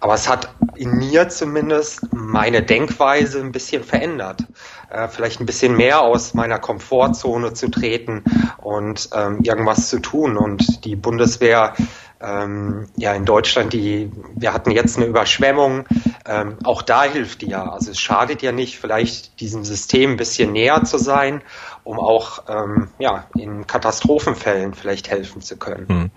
Aber 0.02 0.16
es 0.16 0.28
hat 0.28 0.50
in 0.76 0.98
mir 0.98 1.30
zumindest 1.30 2.12
meine 2.12 2.64
Denkweise 2.64 3.40
ein 3.40 3.52
bisschen 3.52 3.84
verändert. 3.84 4.44
Äh, 4.90 5.08
vielleicht 5.08 5.40
ein 5.40 5.46
bisschen 5.46 5.78
mehr 5.78 6.02
aus 6.02 6.34
meiner 6.34 6.58
Komfortzone 6.58 7.54
zu 7.54 7.70
treten 7.70 8.24
und 8.58 9.10
ähm, 9.14 9.40
irgendwas 9.44 9.90
zu 9.90 10.00
tun. 10.00 10.38
Und 10.38 10.84
die 10.86 10.96
Bundeswehr 10.96 11.76
ähm, 12.22 12.88
ja 12.96 13.14
in 13.14 13.26
Deutschland, 13.26 13.74
die 13.74 14.12
wir 14.36 14.54
hatten 14.54 14.72
jetzt 14.72 14.98
eine 14.98 15.06
Überschwemmung, 15.06 15.86
ähm, 16.26 16.58
auch 16.64 16.82
da 16.82 17.04
hilft 17.04 17.42
die 17.42 17.48
ja. 17.48 17.70
Also 17.70 17.92
es 17.92 18.00
schadet 18.00 18.42
ja 18.42 18.52
nicht, 18.52 18.80
vielleicht 18.80 19.40
diesem 19.40 19.64
System 19.64 20.12
ein 20.12 20.18
bisschen 20.18 20.52
näher 20.52 20.84
zu 20.84 20.98
sein, 20.98 21.42
um 21.84 22.00
auch 22.00 22.44
ähm, 22.48 22.90
ja 23.00 23.26
in 23.36 23.66
Katastrophenfällen 23.66 24.74
vielleicht 24.74 25.10
helfen 25.10 25.42
zu 25.42 25.58
können. 25.58 25.88
Hm. 25.88 26.12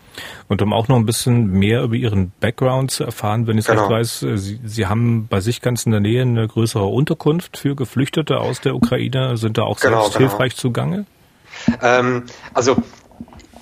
Und 0.48 0.62
um 0.62 0.72
auch 0.72 0.88
noch 0.88 0.96
ein 0.96 1.06
bisschen 1.06 1.46
mehr 1.46 1.82
über 1.82 1.94
Ihren 1.94 2.32
Background 2.40 2.90
zu 2.90 3.04
erfahren, 3.04 3.46
wenn 3.46 3.56
ich 3.56 3.66
es 3.66 3.70
genau. 3.70 3.88
weiß, 3.88 4.22
äh, 4.24 4.36
Sie, 4.36 4.60
Sie 4.64 4.86
haben 4.86 5.26
bei 5.28 5.40
sich 5.40 5.62
ganz 5.62 5.86
in 5.86 5.92
der 5.92 6.00
Nähe 6.00 6.22
eine 6.22 6.46
größere 6.46 6.86
Unterkunft 6.86 7.56
für 7.56 7.74
Geflüchtete 7.74 8.38
aus 8.38 8.60
der 8.60 8.74
Ukraine, 8.74 9.36
sind 9.36 9.58
da 9.58 9.62
auch 9.62 9.80
genau, 9.80 10.02
selbst 10.02 10.18
genau. 10.18 10.30
hilfreich 10.30 10.56
zugange? 10.56 11.06
Ähm, 11.82 12.24
also 12.52 12.76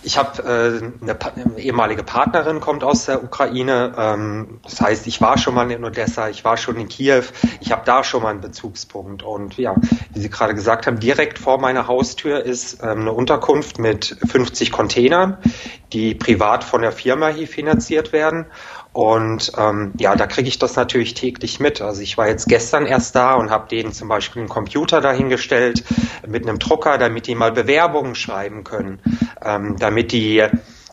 ich 0.02 0.18
habe 0.18 0.42
äh, 0.42 1.02
eine, 1.02 1.18
eine, 1.20 1.58
ehemalige 1.58 2.02
Partnerin 2.02 2.60
kommt 2.60 2.84
aus 2.84 3.06
der 3.06 3.22
Ukraine. 3.22 3.94
Ähm, 3.96 4.60
das 4.64 4.80
heißt, 4.80 5.06
ich 5.06 5.20
war 5.20 5.38
schon 5.38 5.54
mal 5.54 5.70
in 5.70 5.84
Odessa, 5.84 6.28
ich 6.28 6.44
war 6.44 6.56
schon 6.56 6.76
in 6.76 6.88
Kiew. 6.88 7.22
Ich 7.60 7.72
habe 7.72 7.82
da 7.84 8.02
schon 8.04 8.22
mal 8.22 8.30
einen 8.30 8.40
Bezugspunkt. 8.40 9.22
Und 9.22 9.56
ja, 9.58 9.74
wie 10.12 10.20
Sie 10.20 10.30
gerade 10.30 10.54
gesagt 10.54 10.86
haben, 10.86 10.98
direkt 10.98 11.38
vor 11.38 11.58
meiner 11.60 11.86
Haustür 11.86 12.44
ist 12.44 12.82
ähm, 12.82 13.02
eine 13.02 13.12
Unterkunft 13.12 13.78
mit 13.78 14.16
50 14.26 14.72
Containern, 14.72 15.38
die 15.92 16.14
privat 16.14 16.64
von 16.64 16.82
der 16.82 16.92
Firma 16.92 17.28
hier 17.28 17.48
finanziert 17.48 18.12
werden. 18.12 18.46
Und 18.92 19.52
ähm, 19.56 19.92
ja, 19.98 20.14
da 20.16 20.26
kriege 20.26 20.48
ich 20.48 20.58
das 20.58 20.76
natürlich 20.76 21.14
täglich 21.14 21.60
mit. 21.60 21.80
Also 21.80 22.02
ich 22.02 22.18
war 22.18 22.28
jetzt 22.28 22.46
gestern 22.46 22.84
erst 22.84 23.14
da 23.14 23.34
und 23.34 23.50
habe 23.50 23.68
denen 23.68 23.92
zum 23.92 24.08
Beispiel 24.08 24.40
einen 24.40 24.50
Computer 24.50 25.00
dahingestellt 25.00 25.82
mit 26.26 26.46
einem 26.46 26.58
Drucker, 26.58 26.98
damit 26.98 27.26
die 27.26 27.34
mal 27.34 27.52
Bewerbungen 27.52 28.14
schreiben 28.14 28.64
können, 28.64 29.00
ähm, 29.42 29.76
damit 29.78 30.12
die 30.12 30.44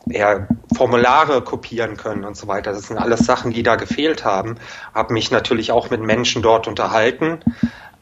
ja, 0.06 0.46
Formulare 0.74 1.42
kopieren 1.42 1.98
können 1.98 2.24
und 2.24 2.36
so 2.36 2.48
weiter. 2.48 2.72
Das 2.72 2.88
sind 2.88 2.96
alles 2.96 3.20
Sachen, 3.20 3.52
die 3.52 3.62
da 3.62 3.76
gefehlt 3.76 4.24
haben. 4.24 4.56
Habe 4.94 5.12
mich 5.12 5.30
natürlich 5.30 5.70
auch 5.70 5.90
mit 5.90 6.00
Menschen 6.00 6.40
dort 6.40 6.68
unterhalten, 6.68 7.40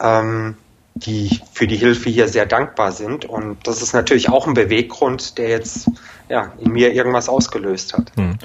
ähm, 0.01 0.57
die 0.95 1.41
für 1.53 1.67
die 1.67 1.77
Hilfe 1.77 2.09
hier 2.09 2.29
sehr 2.29 2.47
dankbar 2.47 2.93
sind. 2.93 3.25
Und 3.25 3.67
das 3.67 3.83
ist 3.83 3.95
natürlich 3.95 4.31
auch 4.31 4.47
ein 4.47 4.55
Beweggrund, 4.55 5.39
der 5.39 5.49
jetzt 5.49 5.91
ja, 6.29 6.53
in 6.59 6.73
mir 6.73 6.93
irgendwas 6.93 7.29
ausgelöst 7.29 7.95
hat. 7.95 8.13
Hm. 8.17 8.39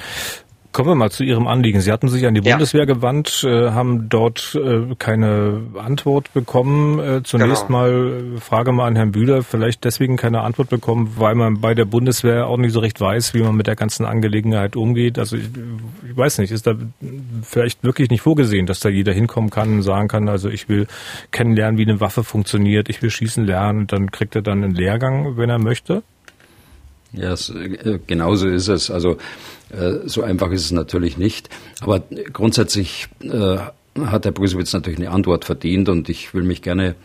Kommen 0.73 0.89
wir 0.89 0.95
mal 0.95 1.11
zu 1.11 1.23
Ihrem 1.23 1.45
Anliegen. 1.45 1.81
Sie 1.81 1.91
hatten 1.91 2.07
sich 2.07 2.25
an 2.25 2.33
die 2.33 2.41
Bundeswehr 2.41 2.81
ja. 2.81 2.85
gewandt, 2.85 3.43
äh, 3.43 3.69
haben 3.69 4.09
dort 4.09 4.55
äh, 4.55 4.95
keine 4.97 5.61
Antwort 5.77 6.33
bekommen. 6.33 6.97
Äh, 6.97 7.21
zunächst 7.21 7.67
genau. 7.67 7.79
mal 7.79 8.39
Frage 8.39 8.71
mal 8.71 8.87
an 8.87 8.95
Herrn 8.95 9.11
Bühler, 9.11 9.43
vielleicht 9.43 9.83
deswegen 9.83 10.17
keine 10.17 10.41
Antwort 10.41 10.69
bekommen, 10.69 11.13
weil 11.15 11.35
man 11.35 11.61
bei 11.61 11.75
der 11.75 11.85
Bundeswehr 11.85 12.47
auch 12.47 12.57
nicht 12.57 12.73
so 12.73 12.79
recht 12.79 12.99
weiß, 12.99 13.35
wie 13.35 13.43
man 13.43 13.55
mit 13.55 13.67
der 13.67 13.75
ganzen 13.75 14.03
Angelegenheit 14.03 14.75
umgeht. 14.75 15.19
Also 15.19 15.37
ich, 15.37 15.45
ich 16.09 16.17
weiß 16.17 16.39
nicht, 16.39 16.51
ist 16.51 16.65
da 16.65 16.73
vielleicht 17.43 17.83
wirklich 17.83 18.09
nicht 18.09 18.21
vorgesehen, 18.21 18.65
dass 18.65 18.79
da 18.79 18.89
jeder 18.89 19.13
hinkommen 19.13 19.51
kann 19.51 19.73
und 19.75 19.81
sagen 19.83 20.07
kann, 20.07 20.27
also 20.27 20.49
ich 20.49 20.69
will 20.69 20.87
kennenlernen, 21.29 21.77
wie 21.77 21.83
eine 21.83 22.01
Waffe 22.01 22.23
funktioniert, 22.23 22.89
ich 22.89 22.99
will 23.03 23.11
schießen 23.11 23.45
lernen, 23.45 23.85
dann 23.85 24.09
kriegt 24.09 24.35
er 24.35 24.41
dann 24.41 24.63
einen 24.63 24.73
Lehrgang, 24.73 25.37
wenn 25.37 25.51
er 25.51 25.59
möchte? 25.59 26.01
Ja, 27.13 27.35
genauso 28.07 28.47
ist 28.47 28.67
es. 28.67 28.89
Also 28.89 29.17
äh, 29.69 30.07
so 30.07 30.23
einfach 30.23 30.51
ist 30.51 30.65
es 30.65 30.71
natürlich 30.71 31.17
nicht. 31.17 31.49
Aber 31.81 32.01
grundsätzlich 32.31 33.07
äh, 33.21 33.57
hat 33.99 34.25
Herr 34.25 34.31
Brüsewitz 34.31 34.73
natürlich 34.73 34.99
eine 34.99 35.11
Antwort 35.11 35.45
verdient 35.45 35.89
und 35.89 36.09
ich 36.09 36.33
will 36.33 36.43
mich 36.43 36.63
gerne 36.63 36.95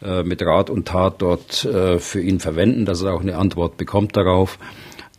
äh, 0.00 0.22
mit 0.22 0.40
Rat 0.42 0.70
und 0.70 0.86
Tat 0.86 1.20
dort 1.20 1.66
für 1.98 2.20
ihn 2.20 2.38
verwenden, 2.38 2.84
dass 2.84 3.02
er 3.02 3.14
auch 3.14 3.20
eine 3.20 3.36
Antwort 3.36 3.76
bekommt 3.76 4.16
darauf. 4.16 4.58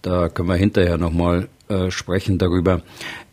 Da 0.02 0.30
können 0.30 0.48
wir 0.48 0.56
hinterher 0.56 0.98
nochmal 0.98 1.50
sprechen 1.90 2.40
darüber. 2.40 2.82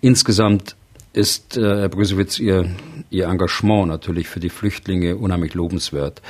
Insgesamt 0.02 0.76
ist 1.14 1.56
Herr 1.56 1.88
Brüsewitz 1.88 2.38
ihr, 2.38 2.68
ihr 3.08 3.28
Engagement 3.28 3.88
natürlich 3.88 4.28
für 4.28 4.40
die 4.40 4.50
Flüchtlinge 4.50 5.16
unheimlich 5.16 5.54
lobenswert. 5.54 6.20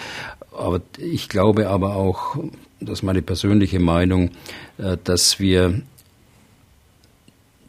Aber 0.56 0.82
ich 0.98 1.28
glaube 1.28 1.68
aber 1.68 1.96
auch, 1.96 2.36
das 2.80 2.98
ist 2.98 3.02
meine 3.02 3.22
persönliche 3.22 3.80
Meinung, 3.80 4.30
dass 5.04 5.40
wir 5.40 5.82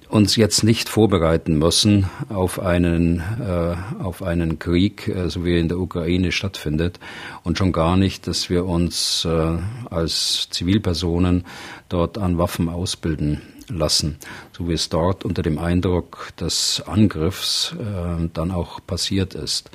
uns 0.10 0.36
jetzt 0.36 0.64
nicht 0.64 0.88
vorbereiten 0.90 1.58
müssen 1.58 2.10
auf 2.30 2.60
einen, 2.60 3.20
äh, 3.20 3.76
auf 4.02 4.24
einen 4.24 4.58
Krieg, 4.60 5.08
äh, 5.08 5.30
so 5.30 5.44
wie 5.44 5.54
er 5.54 5.60
in 5.60 5.68
der 5.68 5.80
Ukraine 5.80 6.32
stattfindet, 6.32 7.00
und 7.44 7.58
schon 7.58 7.72
gar 7.74 7.98
nicht, 7.98 8.28
dass 8.28 8.50
wir 8.50 8.66
uns 8.66 9.26
äh, 9.26 9.58
als 9.90 10.48
Zivilpersonen 10.50 11.46
dort 11.90 12.18
an 12.18 12.38
Waffen 12.38 12.70
ausbilden 12.70 13.42
lassen, 13.70 14.18
so 14.58 14.70
wie 14.70 14.74
es 14.74 14.88
dort 14.88 15.26
unter 15.26 15.42
dem 15.42 15.60
Eindruck 15.60 16.30
des 16.40 16.82
Angriffs 16.86 17.76
äh, 17.78 18.30
dann 18.34 18.52
auch 18.52 18.80
passiert 18.86 19.36
ist. 19.36 19.70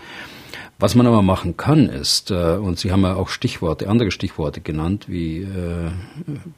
Was 0.83 0.97
man 0.97 1.07
aber 1.07 1.23
machen 1.23 1.57
kann, 1.57 1.89
ist, 1.89 2.33
äh, 2.33 2.57
und 2.57 2.77
Sie 2.77 2.91
haben 2.91 3.03
ja 3.05 3.15
auch 3.15 3.29
Stichworte, 3.29 3.89
andere 3.89 4.11
Stichworte 4.11 4.61
genannt, 4.61 5.05
wie, 5.07 5.43
äh, 5.43 5.93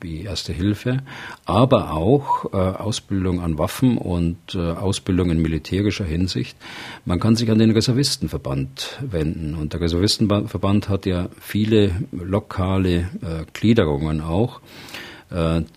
wie 0.00 0.22
Erste 0.22 0.54
Hilfe, 0.54 1.02
aber 1.44 1.92
auch 1.92 2.46
äh, 2.46 2.56
Ausbildung 2.56 3.42
an 3.42 3.58
Waffen 3.58 3.98
und 3.98 4.56
Ausbildung 4.56 5.28
in 5.28 5.42
militärischer 5.42 6.06
Hinsicht. 6.06 6.56
Man 7.04 7.20
kann 7.20 7.36
sich 7.36 7.50
an 7.50 7.58
den 7.58 7.72
Reservistenverband 7.72 8.98
wenden. 9.02 9.56
Und 9.56 9.74
der 9.74 9.82
Reservistenverband 9.82 10.88
hat 10.88 11.04
ja 11.04 11.28
viele 11.38 11.90
lokale 12.10 13.10
Gliederungen 13.52 14.22
auch 14.22 14.62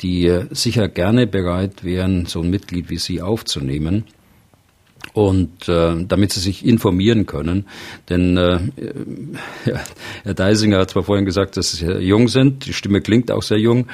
die 0.01 0.41
sicher 0.51 0.87
gerne 0.87 1.25
bereit 1.25 1.83
wären, 1.83 2.27
so 2.27 2.41
ein 2.41 2.49
Mitglied 2.49 2.91
wie 2.91 2.97
Sie 2.97 3.21
aufzunehmen 3.21 4.03
und 5.13 5.67
äh, 5.67 5.95
damit 6.07 6.31
sie 6.31 6.39
sich 6.39 6.65
informieren 6.65 7.25
können. 7.25 7.65
Denn 8.09 8.37
äh, 8.37 8.59
ja, 9.65 9.79
Herr 10.23 10.33
Deisinger 10.33 10.79
hat 10.79 10.91
zwar 10.91 11.03
vorhin 11.03 11.25
gesagt, 11.25 11.57
dass 11.57 11.71
sie 11.71 11.85
jung 11.85 12.27
sind, 12.27 12.65
die 12.65 12.73
Stimme 12.73 13.01
klingt 13.01 13.31
auch 13.31 13.43
sehr 13.43 13.59
jung, 13.59 13.87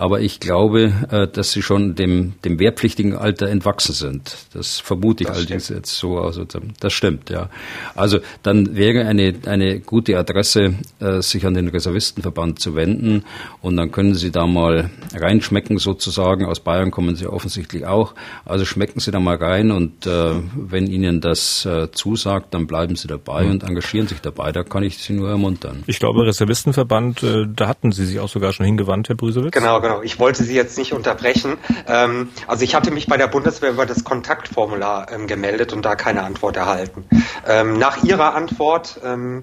aber 0.00 0.20
ich 0.22 0.40
glaube, 0.40 0.92
äh, 1.10 1.28
dass 1.28 1.52
sie 1.52 1.60
schon 1.60 1.94
dem, 1.94 2.32
dem 2.42 2.58
wehrpflichtigen 2.58 3.14
Alter 3.14 3.48
entwachsen 3.48 3.92
sind. 3.92 4.34
Das 4.54 4.80
vermute 4.80 5.24
ich 5.24 5.28
das 5.28 5.36
allerdings 5.36 5.64
stimmt. 5.66 5.80
jetzt 5.80 5.98
so 5.98 6.18
aus. 6.18 6.40
Das 6.80 6.92
stimmt, 6.94 7.28
ja. 7.28 7.50
Also 7.94 8.20
dann 8.42 8.76
wäre 8.76 9.06
eine, 9.06 9.34
eine 9.44 9.80
gute 9.80 10.18
Adresse, 10.18 10.74
äh, 11.00 11.20
sich 11.20 11.44
an 11.44 11.52
den 11.52 11.68
Reservistenverband 11.68 12.60
zu 12.60 12.74
wenden 12.74 13.24
und 13.60 13.76
dann 13.76 13.92
können 13.92 14.14
Sie 14.14 14.30
da 14.30 14.46
mal 14.46 14.88
reinschmecken 15.14 15.76
sozusagen. 15.76 16.46
Aus 16.46 16.60
Bayern 16.60 16.90
kommen 16.90 17.14
Sie 17.16 17.26
offensichtlich 17.26 17.84
auch. 17.84 18.14
Also 18.46 18.64
schmecken 18.64 19.00
Sie 19.00 19.10
da 19.10 19.20
mal 19.20 19.36
rein 19.36 19.70
und 19.70 20.06
äh, 20.06 20.32
wenn 20.54 20.86
Ihnen 20.86 21.20
das 21.20 21.64
äh, 21.64 21.90
zusagt, 21.90 22.54
dann 22.54 22.66
bleiben 22.66 22.96
Sie 22.96 23.08
dabei 23.08 23.44
mhm. 23.44 23.50
und 23.50 23.62
engagieren 23.64 24.06
sich 24.06 24.20
dabei. 24.20 24.52
Da 24.52 24.62
kann 24.62 24.82
ich 24.82 24.98
Sie 24.98 25.12
nur 25.12 25.28
ermuntern. 25.28 25.82
Ich 25.86 25.98
glaube, 25.98 26.26
Reservistenverband, 26.26 27.22
äh, 27.22 27.46
da 27.54 27.68
hatten 27.68 27.92
Sie 27.92 28.04
sich 28.06 28.20
auch 28.20 28.28
sogar 28.28 28.52
schon 28.52 28.66
hingewandt, 28.66 29.08
Herr 29.08 29.16
Brüsewitz. 29.16 29.52
Genau, 29.52 29.80
genau. 29.80 30.02
Ich 30.02 30.18
wollte 30.18 30.44
Sie 30.44 30.54
jetzt 30.54 30.78
nicht 30.78 30.92
unterbrechen. 30.92 31.56
Ähm, 31.86 32.28
also 32.46 32.64
ich 32.64 32.74
hatte 32.74 32.90
mich 32.90 33.06
bei 33.06 33.16
der 33.16 33.28
Bundeswehr 33.28 33.70
über 33.70 33.86
das 33.86 34.04
Kontaktformular 34.04 35.10
ähm, 35.12 35.26
gemeldet 35.26 35.72
und 35.72 35.84
da 35.84 35.96
keine 35.96 36.22
Antwort 36.22 36.56
erhalten. 36.56 37.04
Ähm, 37.46 37.78
nach 37.78 38.02
Ihrer 38.02 38.34
Antwort 38.34 39.00
ähm, 39.04 39.42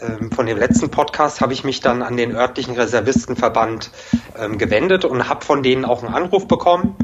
ähm, 0.00 0.30
von 0.30 0.46
dem 0.46 0.58
letzten 0.58 0.90
Podcast 0.90 1.40
habe 1.40 1.52
ich 1.52 1.64
mich 1.64 1.80
dann 1.80 2.02
an 2.02 2.16
den 2.16 2.34
örtlichen 2.34 2.74
Reservistenverband 2.74 3.90
ähm, 4.38 4.58
gewendet 4.58 5.04
und 5.04 5.28
habe 5.28 5.44
von 5.44 5.62
denen 5.62 5.84
auch 5.84 6.02
einen 6.02 6.14
Anruf 6.14 6.46
bekommen. 6.46 6.96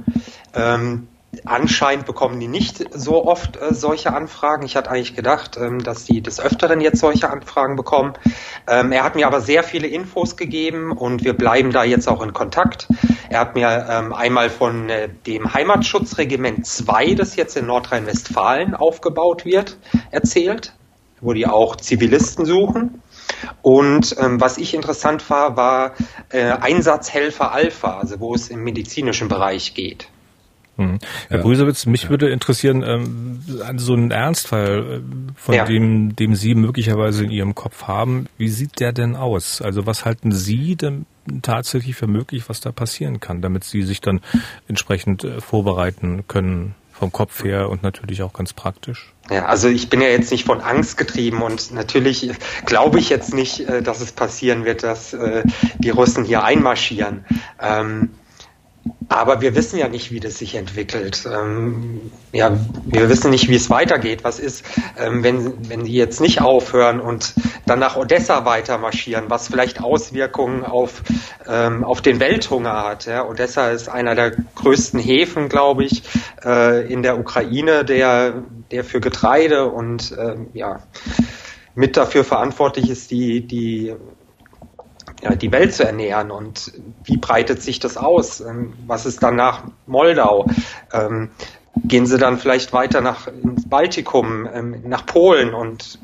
Ähm, 0.54 1.08
anscheinend 1.44 2.06
bekommen 2.06 2.38
die 2.40 2.48
nicht 2.48 2.84
so 2.94 3.24
oft 3.24 3.56
äh, 3.56 3.72
solche 3.72 4.12
Anfragen. 4.12 4.64
Ich 4.64 4.76
hatte 4.76 4.90
eigentlich 4.90 5.16
gedacht, 5.16 5.56
ähm, 5.56 5.82
dass 5.82 6.04
die 6.04 6.20
des 6.20 6.40
Öfteren 6.40 6.80
jetzt 6.80 7.00
solche 7.00 7.30
Anfragen 7.30 7.76
bekommen. 7.76 8.14
Ähm, 8.68 8.92
er 8.92 9.02
hat 9.02 9.14
mir 9.14 9.26
aber 9.26 9.40
sehr 9.40 9.62
viele 9.62 9.86
Infos 9.86 10.36
gegeben 10.36 10.92
und 10.92 11.24
wir 11.24 11.32
bleiben 11.32 11.72
da 11.72 11.84
jetzt 11.84 12.06
auch 12.08 12.22
in 12.22 12.32
Kontakt. 12.32 12.86
Er 13.30 13.40
hat 13.40 13.54
mir 13.54 13.86
ähm, 13.88 14.12
einmal 14.12 14.50
von 14.50 14.90
äh, 14.90 15.08
dem 15.26 15.52
Heimatschutzregiment 15.52 16.66
2, 16.66 17.14
das 17.14 17.36
jetzt 17.36 17.56
in 17.56 17.66
Nordrhein-Westfalen 17.66 18.74
aufgebaut 18.74 19.44
wird, 19.44 19.78
erzählt, 20.10 20.74
wo 21.22 21.32
die 21.32 21.46
auch 21.46 21.76
Zivilisten 21.76 22.44
suchen. 22.44 23.02
Und 23.62 24.14
ähm, 24.18 24.40
was 24.40 24.58
ich 24.58 24.74
interessant 24.74 25.28
war, 25.30 25.56
war 25.56 25.92
äh, 26.28 26.42
Einsatzhelfer 26.42 27.52
Alpha, 27.52 27.98
also 27.98 28.20
wo 28.20 28.34
es 28.34 28.50
im 28.50 28.62
medizinischen 28.62 29.28
Bereich 29.28 29.74
geht. 29.74 30.08
Mhm. 30.76 30.98
Herr 31.28 31.38
ja. 31.38 31.42
Brüsewitz, 31.42 31.86
mich 31.86 32.04
ja. 32.04 32.10
würde 32.10 32.30
interessieren, 32.30 32.82
ähm, 32.82 33.40
so 33.76 33.94
ein 33.94 34.10
Ernstfall, 34.10 35.02
äh, 35.02 35.32
von 35.36 35.54
ja. 35.54 35.64
dem, 35.64 36.16
dem 36.16 36.34
Sie 36.34 36.54
möglicherweise 36.54 37.24
in 37.24 37.30
Ihrem 37.30 37.54
Kopf 37.54 37.84
haben, 37.84 38.26
wie 38.38 38.48
sieht 38.48 38.80
der 38.80 38.92
denn 38.92 39.16
aus? 39.16 39.60
Also 39.60 39.86
was 39.86 40.04
halten 40.04 40.32
Sie 40.32 40.76
denn 40.76 41.06
tatsächlich 41.42 41.94
für 41.94 42.06
möglich, 42.06 42.48
was 42.48 42.60
da 42.60 42.72
passieren 42.72 43.20
kann, 43.20 43.42
damit 43.42 43.64
Sie 43.64 43.82
sich 43.82 44.00
dann 44.00 44.20
entsprechend 44.66 45.24
äh, 45.24 45.40
vorbereiten 45.40 46.24
können 46.26 46.74
vom 47.02 47.10
Kopf 47.10 47.42
her 47.42 47.68
und 47.68 47.82
natürlich 47.82 48.22
auch 48.22 48.32
ganz 48.32 48.52
praktisch. 48.52 49.12
Ja, 49.28 49.46
also 49.46 49.68
ich 49.68 49.88
bin 49.88 50.00
ja 50.00 50.08
jetzt 50.08 50.30
nicht 50.30 50.44
von 50.44 50.60
Angst 50.60 50.96
getrieben 50.96 51.42
und 51.42 51.72
natürlich 51.72 52.30
glaube 52.64 53.00
ich 53.00 53.08
jetzt 53.08 53.34
nicht, 53.34 53.68
äh, 53.68 53.82
dass 53.82 54.00
es 54.00 54.12
passieren 54.12 54.64
wird, 54.64 54.82
dass 54.84 55.12
äh, 55.12 55.42
die 55.78 55.90
Russen 55.90 56.24
hier 56.24 56.44
einmarschieren. 56.44 57.24
Ähm, 57.60 58.10
aber 59.12 59.40
wir 59.40 59.54
wissen 59.54 59.78
ja 59.78 59.88
nicht, 59.88 60.10
wie 60.10 60.20
das 60.20 60.38
sich 60.38 60.54
entwickelt. 60.54 61.26
Ähm, 61.30 62.10
ja, 62.32 62.56
wir 62.86 63.08
wissen 63.08 63.30
nicht, 63.30 63.48
wie 63.48 63.56
es 63.56 63.68
weitergeht. 63.68 64.24
Was 64.24 64.38
ist, 64.38 64.64
ähm, 64.98 65.22
wenn, 65.22 65.68
wenn 65.68 65.84
die 65.84 65.92
jetzt 65.92 66.20
nicht 66.20 66.40
aufhören 66.40 66.98
und 67.00 67.34
dann 67.66 67.78
nach 67.78 67.96
Odessa 67.96 68.44
weiter 68.44 68.78
marschieren, 68.78 69.26
was 69.28 69.48
vielleicht 69.48 69.82
Auswirkungen 69.82 70.64
auf, 70.64 71.02
ähm, 71.46 71.84
auf 71.84 72.00
den 72.00 72.20
Welthunger 72.20 72.84
hat. 72.84 73.06
Ja? 73.06 73.28
Odessa 73.28 73.70
ist 73.70 73.88
einer 73.88 74.14
der 74.14 74.30
größten 74.30 74.98
Häfen, 74.98 75.48
glaube 75.48 75.84
ich, 75.84 76.02
äh, 76.44 76.90
in 76.90 77.02
der 77.02 77.18
Ukraine, 77.18 77.84
der, 77.84 78.42
der 78.70 78.84
für 78.84 79.00
Getreide 79.00 79.68
und 79.68 80.16
ähm, 80.18 80.48
ja, 80.54 80.80
mit 81.74 81.96
dafür 81.96 82.24
verantwortlich 82.24 82.90
ist, 82.90 83.10
die, 83.10 83.46
die 83.46 83.94
ja, 85.22 85.34
die 85.34 85.52
Welt 85.52 85.74
zu 85.74 85.84
ernähren 85.84 86.30
und 86.30 86.72
wie 87.04 87.16
breitet 87.16 87.62
sich 87.62 87.78
das 87.78 87.96
aus? 87.96 88.40
Ähm, 88.40 88.74
was 88.86 89.06
ist 89.06 89.22
dann 89.22 89.36
nach 89.36 89.62
Moldau? 89.86 90.46
Ähm, 90.92 91.30
gehen 91.84 92.06
sie 92.06 92.18
dann 92.18 92.38
vielleicht 92.38 92.72
weiter 92.72 93.00
nach 93.00 93.28
ins 93.28 93.68
Baltikum, 93.68 94.48
ähm, 94.52 94.82
nach 94.84 95.06
Polen 95.06 95.54
und 95.54 96.00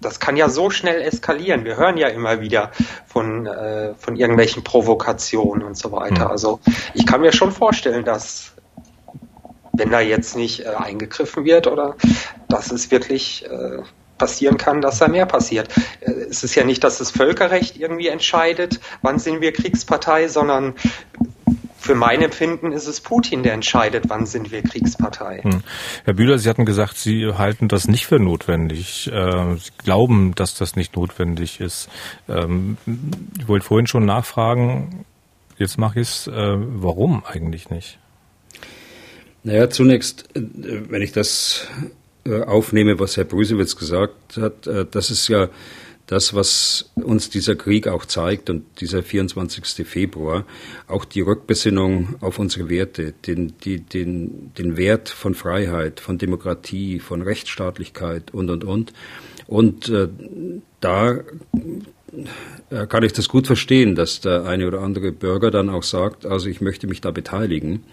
das 0.00 0.18
kann 0.18 0.36
ja 0.36 0.48
so 0.48 0.70
schnell 0.70 1.02
eskalieren. 1.02 1.64
Wir 1.64 1.76
hören 1.76 1.98
ja 1.98 2.08
immer 2.08 2.40
wieder 2.40 2.70
von, 3.06 3.46
äh, 3.46 3.92
von 3.94 4.16
irgendwelchen 4.16 4.64
Provokationen 4.64 5.62
und 5.62 5.76
so 5.76 5.92
weiter. 5.92 6.26
Mhm. 6.26 6.30
Also 6.30 6.60
ich 6.94 7.04
kann 7.06 7.20
mir 7.20 7.32
schon 7.32 7.52
vorstellen, 7.52 8.04
dass 8.04 8.52
wenn 9.72 9.90
da 9.90 10.00
jetzt 10.00 10.36
nicht 10.36 10.64
äh, 10.64 10.68
eingegriffen 10.68 11.44
wird 11.44 11.66
oder 11.66 11.96
dass 12.48 12.70
es 12.70 12.90
wirklich 12.90 13.44
äh, 13.46 13.82
passieren 14.20 14.58
kann, 14.58 14.82
dass 14.82 14.98
da 14.98 15.08
mehr 15.08 15.26
passiert. 15.26 15.68
Äh, 16.00 16.10
es 16.30 16.44
ist 16.44 16.54
ja 16.54 16.64
nicht, 16.64 16.84
dass 16.84 16.98
das 16.98 17.10
Völkerrecht 17.10 17.78
irgendwie 17.78 18.08
entscheidet, 18.08 18.78
wann 19.02 19.18
sind 19.18 19.40
wir 19.40 19.52
Kriegspartei, 19.52 20.28
sondern 20.28 20.74
für 21.78 21.94
mein 21.94 22.20
Empfinden 22.20 22.72
ist 22.72 22.86
es 22.86 23.00
Putin, 23.00 23.42
der 23.42 23.54
entscheidet, 23.54 24.04
wann 24.08 24.26
sind 24.26 24.52
wir 24.52 24.62
Kriegspartei. 24.62 25.40
Hm. 25.42 25.62
Herr 26.04 26.12
Bühler, 26.12 26.38
Sie 26.38 26.48
hatten 26.50 26.66
gesagt, 26.66 26.98
Sie 26.98 27.32
halten 27.32 27.68
das 27.68 27.88
nicht 27.88 28.04
für 28.04 28.18
notwendig. 28.18 29.10
Äh, 29.10 29.56
Sie 29.56 29.70
glauben, 29.78 30.34
dass 30.34 30.54
das 30.54 30.76
nicht 30.76 30.94
notwendig 30.94 31.60
ist. 31.60 31.88
Ähm, 32.28 32.76
ich 33.38 33.48
wollte 33.48 33.64
vorhin 33.64 33.86
schon 33.86 34.04
nachfragen, 34.04 35.06
jetzt 35.56 35.78
mache 35.78 36.00
ich 36.00 36.08
es, 36.08 36.26
äh, 36.26 36.32
warum 36.34 37.24
eigentlich 37.24 37.70
nicht? 37.70 37.98
Naja, 39.42 39.70
zunächst, 39.70 40.28
wenn 40.34 41.00
ich 41.00 41.12
das 41.12 41.66
aufnehme, 42.28 42.98
was 42.98 43.16
Herr 43.16 43.24
Brusewitz 43.24 43.76
gesagt 43.76 44.36
hat, 44.36 44.66
äh, 44.66 44.86
das 44.90 45.10
ist 45.10 45.28
ja 45.28 45.48
das, 46.10 46.34
was 46.34 46.90
uns 46.96 47.30
dieser 47.30 47.54
Krieg 47.54 47.86
auch 47.86 48.04
zeigt 48.04 48.50
und 48.50 48.64
dieser 48.80 49.04
24. 49.04 49.86
Februar, 49.86 50.44
auch 50.88 51.04
die 51.04 51.20
Rückbesinnung 51.20 52.16
auf 52.20 52.40
unsere 52.40 52.68
Werte, 52.68 53.14
den, 53.26 53.54
die, 53.62 53.78
den, 53.78 54.52
den 54.58 54.76
Wert 54.76 55.08
von 55.08 55.34
Freiheit, 55.34 56.00
von 56.00 56.18
Demokratie, 56.18 56.98
von 56.98 57.22
Rechtsstaatlichkeit 57.22 58.34
und, 58.34 58.50
und, 58.50 58.64
und. 58.64 58.92
Und 59.46 59.88
äh, 59.88 60.08
da 60.80 61.20
äh, 62.70 62.86
kann 62.88 63.04
ich 63.04 63.12
das 63.12 63.28
gut 63.28 63.46
verstehen, 63.46 63.94
dass 63.94 64.20
der 64.20 64.46
eine 64.46 64.66
oder 64.66 64.80
andere 64.80 65.12
Bürger 65.12 65.52
dann 65.52 65.70
auch 65.70 65.84
sagt, 65.84 66.26
also 66.26 66.48
ich 66.48 66.60
möchte 66.60 66.88
mich 66.88 67.00
da 67.00 67.12
beteiligen. 67.12 67.84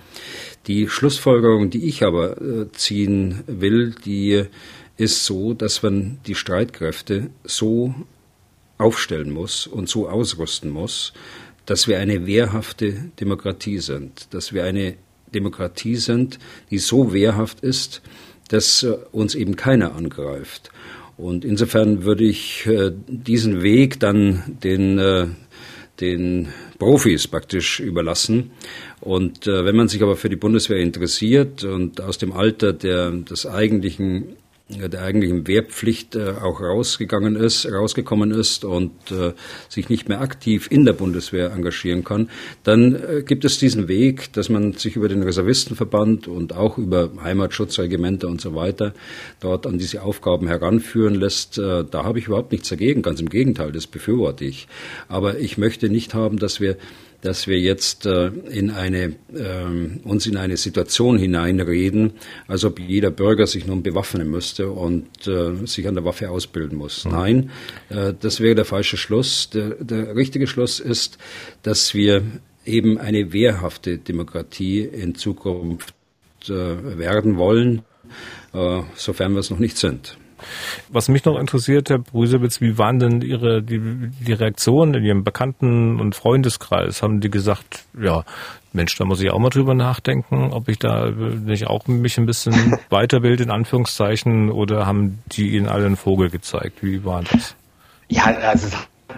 Die 0.67 0.89
Schlussfolgerung, 0.89 1.69
die 1.69 1.87
ich 1.87 2.03
aber 2.03 2.41
äh, 2.41 2.71
ziehen 2.73 3.43
will, 3.47 3.95
die 4.05 4.43
ist 4.97 5.25
so, 5.25 5.53
dass 5.53 5.81
man 5.81 6.19
die 6.27 6.35
Streitkräfte 6.35 7.29
so 7.45 7.95
aufstellen 8.77 9.31
muss 9.31 9.65
und 9.65 9.87
so 9.87 10.09
ausrüsten 10.09 10.69
muss, 10.69 11.13
dass 11.65 11.87
wir 11.87 11.99
eine 11.99 12.25
wehrhafte 12.25 13.11
Demokratie 13.19 13.79
sind, 13.79 14.27
dass 14.33 14.51
wir 14.53 14.65
eine 14.65 14.95
Demokratie 15.33 15.95
sind, 15.95 16.37
die 16.69 16.79
so 16.79 17.13
wehrhaft 17.13 17.61
ist, 17.61 18.01
dass 18.49 18.83
äh, 18.83 18.97
uns 19.13 19.35
eben 19.35 19.55
keiner 19.55 19.95
angreift. 19.95 20.69
Und 21.15 21.45
insofern 21.45 22.03
würde 22.03 22.25
ich 22.25 22.65
äh, 22.65 22.91
diesen 23.07 23.63
Weg 23.63 24.01
dann 24.01 24.57
den, 24.63 25.35
den 25.99 26.49
Profis 26.77 27.27
praktisch 27.27 27.79
überlassen. 27.79 28.51
Und 29.01 29.47
äh, 29.47 29.65
wenn 29.65 29.75
man 29.75 29.87
sich 29.87 30.01
aber 30.03 30.15
für 30.15 30.29
die 30.29 30.35
Bundeswehr 30.35 30.79
interessiert 30.79 31.63
und 31.63 32.01
aus 32.01 32.17
dem 32.17 32.33
Alter 32.33 32.73
der, 32.73 33.11
des 33.11 33.45
eigentlichen 33.45 34.37
der 34.69 35.01
eigentlichen 35.01 35.47
Wehrpflicht 35.47 36.15
äh, 36.15 36.33
auch 36.41 36.59
rausgegangen 36.59 37.37
ist, 37.37 37.65
rausgekommen 37.71 38.31
ist 38.31 38.65
und 38.65 38.91
äh, 39.11 39.31
sich 39.69 39.87
nicht 39.87 40.09
mehr 40.09 40.19
aktiv 40.19 40.67
in 40.69 40.83
der 40.83 40.91
Bundeswehr 40.91 41.53
engagieren 41.53 42.03
kann, 42.03 42.29
dann 42.63 42.95
äh, 42.95 43.23
gibt 43.25 43.45
es 43.45 43.59
diesen 43.59 43.87
Weg, 43.87 44.33
dass 44.33 44.49
man 44.49 44.73
sich 44.73 44.97
über 44.97 45.07
den 45.07 45.23
Reservistenverband 45.23 46.27
und 46.27 46.53
auch 46.53 46.77
über 46.77 47.11
Heimatschutzregimenter 47.23 48.27
und 48.27 48.41
so 48.41 48.55
weiter 48.55 48.93
dort 49.39 49.65
an 49.65 49.77
diese 49.77 50.01
Aufgaben 50.01 50.47
heranführen 50.47 51.15
lässt. 51.15 51.57
Da 51.57 52.03
habe 52.03 52.19
ich 52.19 52.27
überhaupt 52.27 52.51
nichts 52.51 52.69
dagegen, 52.69 53.01
ganz 53.01 53.19
im 53.21 53.29
Gegenteil, 53.29 53.71
das 53.71 53.87
befürworte 53.87 54.45
ich. 54.45 54.67
Aber 55.07 55.39
ich 55.39 55.57
möchte 55.57 55.89
nicht 55.89 56.13
haben, 56.13 56.37
dass 56.37 56.59
wir 56.59 56.77
dass 57.21 57.47
wir 57.47 57.59
jetzt 57.59 58.05
äh, 58.05 58.27
in 58.27 58.69
eine, 58.71 59.15
äh, 59.33 59.65
uns 60.03 60.27
in 60.27 60.37
eine 60.37 60.57
Situation 60.57 61.17
hineinreden, 61.17 62.13
als 62.47 62.63
ob 62.63 62.79
jeder 62.79 63.11
Bürger 63.11 63.47
sich 63.47 63.65
nun 63.65 63.83
bewaffnen 63.83 64.29
müsste 64.29 64.69
und 64.69 65.27
äh, 65.27 65.65
sich 65.65 65.87
an 65.87 65.95
der 65.95 66.05
Waffe 66.05 66.29
ausbilden 66.29 66.77
muss. 66.77 67.05
Mhm. 67.05 67.11
Nein, 67.11 67.49
äh, 67.89 68.13
das 68.19 68.39
wäre 68.39 68.55
der 68.55 68.65
falsche 68.65 68.97
Schluss. 68.97 69.49
Der, 69.49 69.71
der 69.75 70.15
richtige 70.15 70.47
Schluss 70.47 70.79
ist, 70.79 71.17
dass 71.63 71.93
wir 71.93 72.23
eben 72.65 72.97
eine 72.97 73.33
wehrhafte 73.33 73.97
Demokratie 73.97 74.81
in 74.81 75.15
Zukunft 75.15 75.93
äh, 76.47 76.97
werden 76.97 77.37
wollen, 77.37 77.83
äh, 78.53 78.81
sofern 78.95 79.33
wir 79.33 79.39
es 79.39 79.49
noch 79.49 79.59
nicht 79.59 79.77
sind. 79.77 80.17
Was 80.89 81.09
mich 81.09 81.25
noch 81.25 81.39
interessiert, 81.39 81.89
Herr 81.89 81.99
Brüsewitz, 81.99 82.61
wie 82.61 82.77
waren 82.77 82.99
denn 82.99 83.21
Ihre 83.21 83.61
die, 83.61 83.79
die 83.79 84.33
Reaktionen 84.33 84.93
in 84.95 85.03
Ihrem 85.03 85.23
Bekannten- 85.23 85.99
und 85.99 86.15
Freundeskreis? 86.15 87.01
Haben 87.01 87.19
die 87.21 87.29
gesagt, 87.29 87.85
ja, 87.99 88.23
Mensch, 88.73 88.95
da 88.95 89.05
muss 89.05 89.21
ich 89.21 89.31
auch 89.31 89.39
mal 89.39 89.49
drüber 89.49 89.73
nachdenken, 89.73 90.51
ob 90.51 90.69
ich 90.69 90.79
da 90.79 91.09
nicht 91.09 91.67
auch 91.67 91.87
mich 91.87 92.17
ein 92.17 92.25
bisschen 92.25 92.77
weiterbilde, 92.89 93.43
in 93.43 93.51
Anführungszeichen, 93.51 94.51
oder 94.51 94.85
haben 94.85 95.19
die 95.27 95.55
Ihnen 95.55 95.67
alle 95.67 95.85
einen 95.85 95.97
Vogel 95.97 96.29
gezeigt? 96.29 96.83
Wie 96.83 97.03
war 97.03 97.23
das? 97.23 97.55
Ja, 98.09 98.25
also 98.25 98.69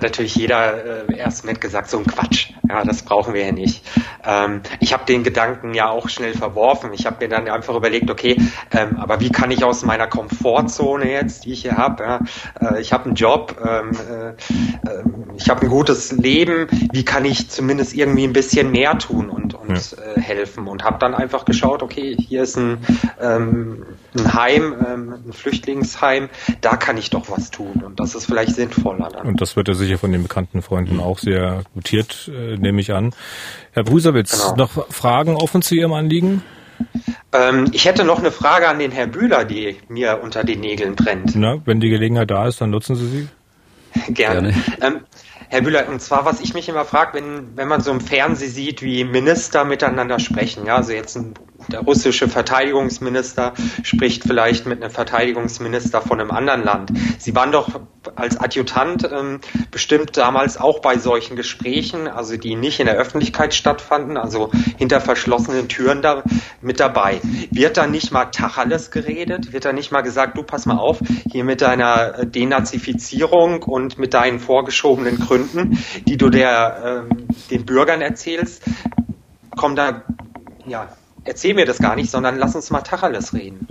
natürlich 0.02 0.36
jeder 0.36 1.08
äh, 1.10 1.18
erst 1.18 1.46
mit 1.46 1.62
gesagt, 1.62 1.90
so 1.90 1.98
ein 1.98 2.06
Quatsch, 2.06 2.52
ja, 2.68 2.84
das 2.84 3.02
brauchen 3.02 3.34
wir 3.34 3.46
ja 3.46 3.52
nicht. 3.52 3.84
Ähm, 4.24 4.62
ich 4.80 4.94
habe 4.94 5.06
den 5.06 5.24
Gedanken 5.24 5.74
ja 5.74 5.90
auch 5.90 6.10
schnell 6.10 6.34
verworfen. 6.34 6.92
Ich 6.94 7.06
habe 7.06 7.18
mir 7.26 7.30
dann 7.30 7.48
einfach 7.48 7.76
überlegt, 7.76 8.10
okay, 8.10 8.38
ähm, 8.72 8.98
aber 8.98 9.20
wie 9.20 9.32
kann 9.32 9.52
ich 9.52 9.64
aus 9.64 9.84
meiner 9.84 10.08
Komfortzone 10.08 11.12
jetzt, 11.12 11.46
die 11.46 11.54
ich 11.54 11.62
hier 11.64 11.78
habe, 11.78 12.04
ja, 12.04 12.20
äh, 12.62 12.82
ich 12.82 12.94
habe 12.94 13.06
einen 13.06 13.16
Job, 13.16 13.56
ähm, 13.64 13.92
äh, 13.92 14.90
ähm, 14.90 15.32
ich 15.36 15.50
habe 15.50 15.64
ein 15.64 15.70
gutes 15.70 16.12
Leben, 16.12 16.68
wie 16.92 17.04
kann 17.04 17.26
ich 17.26 17.50
zumindest 17.50 17.96
irgendwie 17.96 18.26
ein 18.26 18.34
bisschen 18.34 18.72
mehr 18.72 18.98
tun 18.98 19.30
und, 19.30 19.56
und 19.56 19.70
ja. 19.70 19.98
äh, 20.16 20.22
helfen 20.22 20.68
und 20.68 20.84
habe 20.84 21.00
dann 21.00 21.16
einfach 21.16 21.46
geschaut, 21.46 21.82
okay, 21.82 22.16
hier 22.16 22.44
ist 22.44 22.58
ein, 22.58 22.78
ähm, 23.20 23.86
ein 24.16 24.34
Heim, 24.34 24.76
ähm, 24.88 25.16
ein 25.28 25.34
Flüchtlingsheim, 25.34 26.30
da 26.62 26.76
kann 26.76 26.98
ich 26.98 27.10
doch 27.10 27.30
was 27.30 27.52
tun 27.52 27.84
und 27.86 28.00
das 28.00 28.16
ist 28.16 28.26
vielleicht 28.26 28.56
sinnvoller. 28.56 29.10
Dann. 29.10 29.28
Und 29.28 29.42
das 29.42 29.56
wird 29.56 29.68
ja 29.68 29.74
sicher 29.80 29.98
von 29.98 30.12
den 30.12 30.24
bekannten 30.24 30.62
Freunden 30.62 30.96
mhm. 30.96 31.02
auch 31.02 31.20
sehr 31.20 31.64
gutiert, 31.74 32.30
äh, 32.34 32.58
nehme 32.58 32.82
ich 32.82 32.94
an. 32.94 33.14
Herr 33.72 33.84
Brusewitz, 33.84 34.44
genau. 34.44 34.56
noch 34.56 34.92
Fragen 34.92 35.36
offen 35.36 35.62
zu 35.62 35.76
Ihrem 35.76 35.94
Anliegen? 35.94 36.44
Ähm, 37.34 37.70
ich 37.72 37.86
hätte 37.86 38.04
noch 38.04 38.20
eine 38.20 38.32
Frage 38.32 38.68
an 38.68 38.80
den 38.80 38.92
Herrn 38.92 39.12
Bühler, 39.12 39.46
die 39.46 39.78
mir 39.88 40.20
unter 40.22 40.44
den 40.44 40.62
Nägeln 40.62 40.96
brennt. 40.96 41.36
Na, 41.36 41.58
wenn 41.66 41.80
die 41.80 41.90
Gelegenheit 41.90 42.32
da 42.32 42.48
ist, 42.48 42.62
dann 42.62 42.70
nutzen 42.70 42.96
Sie 42.96 43.08
sie. 43.08 43.28
Gerne. 44.14 44.52
Gerne. 44.52 44.64
Ähm, 44.82 45.02
Herr 45.50 45.62
Bühler, 45.62 45.90
und 45.90 46.00
zwar, 46.00 46.26
was 46.26 46.42
ich 46.42 46.54
mich 46.54 46.70
immer 46.70 46.86
frage, 46.86 47.18
wenn, 47.18 47.58
wenn 47.58 47.68
man 47.68 47.82
so 47.82 47.92
im 47.92 48.02
Fernsehen 48.02 48.52
sieht, 48.52 48.84
wie 48.84 49.04
Minister 49.04 49.66
miteinander 49.66 50.20
sprechen, 50.20 50.68
ja, 50.68 50.76
also 50.76 50.94
jetzt 50.94 51.18
ein 51.18 51.34
der 51.74 51.82
russische 51.82 52.28
Verteidigungsminister 52.28 53.54
spricht 53.84 54.24
vielleicht 54.24 54.66
mit 54.66 54.82
einem 54.82 54.92
Verteidigungsminister 54.92 56.02
von 56.02 56.20
einem 56.20 56.32
anderen 56.32 56.64
Land. 56.64 56.92
Sie 57.18 57.36
waren 57.36 57.52
doch 57.52 57.82
als 58.16 58.40
Adjutant 58.40 59.10
ähm, 59.12 59.40
bestimmt 59.72 60.16
damals 60.18 60.58
auch 60.58 60.80
bei 60.80 60.98
solchen 60.98 61.36
Gesprächen, 61.36 62.08
also 62.08 62.38
die 62.38 62.56
nicht 62.56 62.80
in 62.80 62.86
der 62.86 62.96
Öffentlichkeit 62.96 63.54
stattfanden, 63.54 64.18
also 64.18 64.52
hinter 64.78 65.02
verschlossenen 65.02 65.68
Türen 65.68 66.02
da 66.02 66.24
mit 66.62 66.80
dabei. 66.80 67.22
Wird 67.52 67.78
da 67.78 67.88
nicht 67.88 68.12
mal 68.12 68.26
Tacheles 68.26 68.92
geredet? 68.92 69.54
Wird 69.54 69.66
da 69.66 69.74
nicht 69.74 69.92
mal 69.92 70.02
gesagt, 70.02 70.38
du 70.38 70.44
pass 70.44 70.66
mal 70.66 70.78
auf, 70.78 71.00
hier 71.32 71.44
mit 71.44 71.62
deiner 71.62 72.26
Denazifizierung 72.26 73.64
und 73.64 73.98
mit 73.98 74.14
deinen 74.14 74.40
vorgeschobenen 74.40 75.20
Gründen, 75.20 75.84
die 76.08 76.18
du 76.18 76.30
der, 76.30 77.06
ähm, 77.10 77.28
den 77.52 77.66
Bürgern 77.66 78.02
erzählst, 78.02 78.64
kommen 79.56 79.76
da 79.76 80.04
ja, 80.66 80.88
erzähl 81.26 81.54
mir 81.54 81.66
das 81.66 81.78
gar 81.80 81.96
nicht, 81.96 82.12
sondern 82.12 82.38
lass 82.38 82.56
uns 82.56 82.70
mal 82.70 82.82
Tacheles 82.82 83.34
reden. 83.34 83.68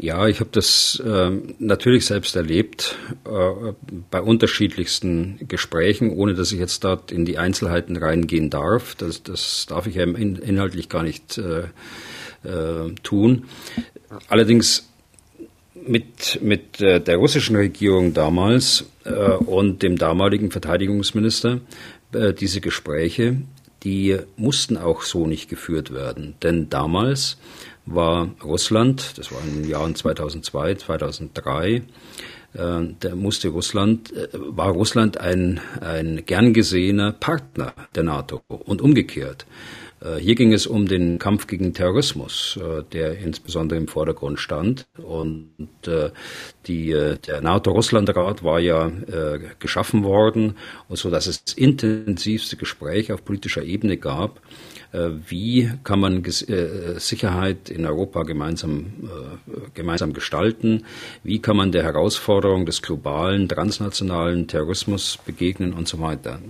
Ja, 0.00 0.28
ich 0.28 0.38
habe 0.38 0.50
das 0.52 1.02
äh, 1.04 1.30
natürlich 1.58 2.06
selbst 2.06 2.36
erlebt 2.36 2.96
äh, 3.24 3.72
bei 4.12 4.20
unterschiedlichsten 4.20 5.40
Gesprächen, 5.48 6.10
ohne 6.10 6.34
dass 6.34 6.52
ich 6.52 6.60
jetzt 6.60 6.84
dort 6.84 7.10
in 7.10 7.24
die 7.24 7.36
Einzelheiten 7.36 7.96
reingehen 7.96 8.48
darf. 8.48 8.94
Das, 8.94 9.24
das 9.24 9.66
darf 9.68 9.88
ich 9.88 9.96
ja 9.96 10.04
in, 10.04 10.36
inhaltlich 10.36 10.88
gar 10.88 11.02
nicht 11.02 11.38
äh, 11.38 11.64
äh, 12.44 12.94
tun. 13.02 13.46
Allerdings 14.28 14.88
mit, 15.74 16.40
mit 16.42 16.80
äh, 16.80 17.00
der 17.00 17.16
russischen 17.16 17.56
Regierung 17.56 18.14
damals 18.14 18.84
äh, 19.04 19.10
und 19.10 19.82
dem 19.82 19.98
damaligen 19.98 20.50
Verteidigungsminister 20.50 21.60
diese 22.40 22.62
Gespräche, 22.62 23.36
die 23.84 24.18
mussten 24.36 24.76
auch 24.76 25.02
so 25.02 25.26
nicht 25.26 25.48
geführt 25.48 25.92
werden. 25.92 26.34
Denn 26.42 26.68
damals 26.68 27.38
war 27.86 28.30
Russland, 28.42 29.16
das 29.16 29.32
war 29.32 29.40
in 29.42 29.62
den 29.62 29.70
Jahren 29.70 29.94
2002, 29.94 30.74
2003, 30.74 31.68
äh, 31.74 31.82
da 32.52 33.14
musste 33.14 33.48
Russland, 33.48 34.12
äh, 34.12 34.28
war 34.32 34.70
Russland 34.70 35.18
ein, 35.18 35.60
ein 35.80 36.24
gern 36.26 36.52
gesehener 36.52 37.12
Partner 37.12 37.72
der 37.94 38.02
NATO 38.02 38.42
und 38.48 38.82
umgekehrt. 38.82 39.46
Äh, 40.00 40.16
hier 40.16 40.34
ging 40.34 40.52
es 40.52 40.66
um 40.66 40.86
den 40.86 41.18
Kampf 41.18 41.46
gegen 41.46 41.74
Terrorismus, 41.74 42.58
äh, 42.62 42.82
der 42.92 43.18
insbesondere 43.18 43.78
im 43.78 43.88
Vordergrund 43.88 44.38
stand. 44.38 44.86
Und 44.96 45.68
äh, 45.86 46.10
die, 46.66 46.90
der 47.26 47.40
NATO-Russland-Rat 47.40 48.42
war 48.44 48.60
ja 48.60 48.90
geschaffen 49.58 50.04
worden, 50.04 50.56
und 50.88 50.98
so 50.98 51.10
dass 51.10 51.26
es 51.26 51.42
intensivste 51.56 52.56
Gespräche 52.56 53.14
auf 53.14 53.24
politischer 53.24 53.62
Ebene 53.62 53.96
gab 53.96 54.40
wie 54.92 55.70
kann 55.84 56.00
man 56.00 56.24
äh, 56.24 56.98
Sicherheit 56.98 57.68
in 57.68 57.84
Europa 57.84 58.22
gemeinsam, 58.22 58.86
äh, 59.02 59.70
gemeinsam 59.74 60.14
gestalten? 60.14 60.84
Wie 61.22 61.40
kann 61.40 61.56
man 61.56 61.72
der 61.72 61.82
Herausforderung 61.82 62.64
des 62.64 62.80
globalen, 62.80 63.48
transnationalen 63.48 64.46
Terrorismus 64.46 65.18
begegnen 65.26 65.74
und 65.74 65.88
so 65.88 66.00
weiter? 66.00 66.40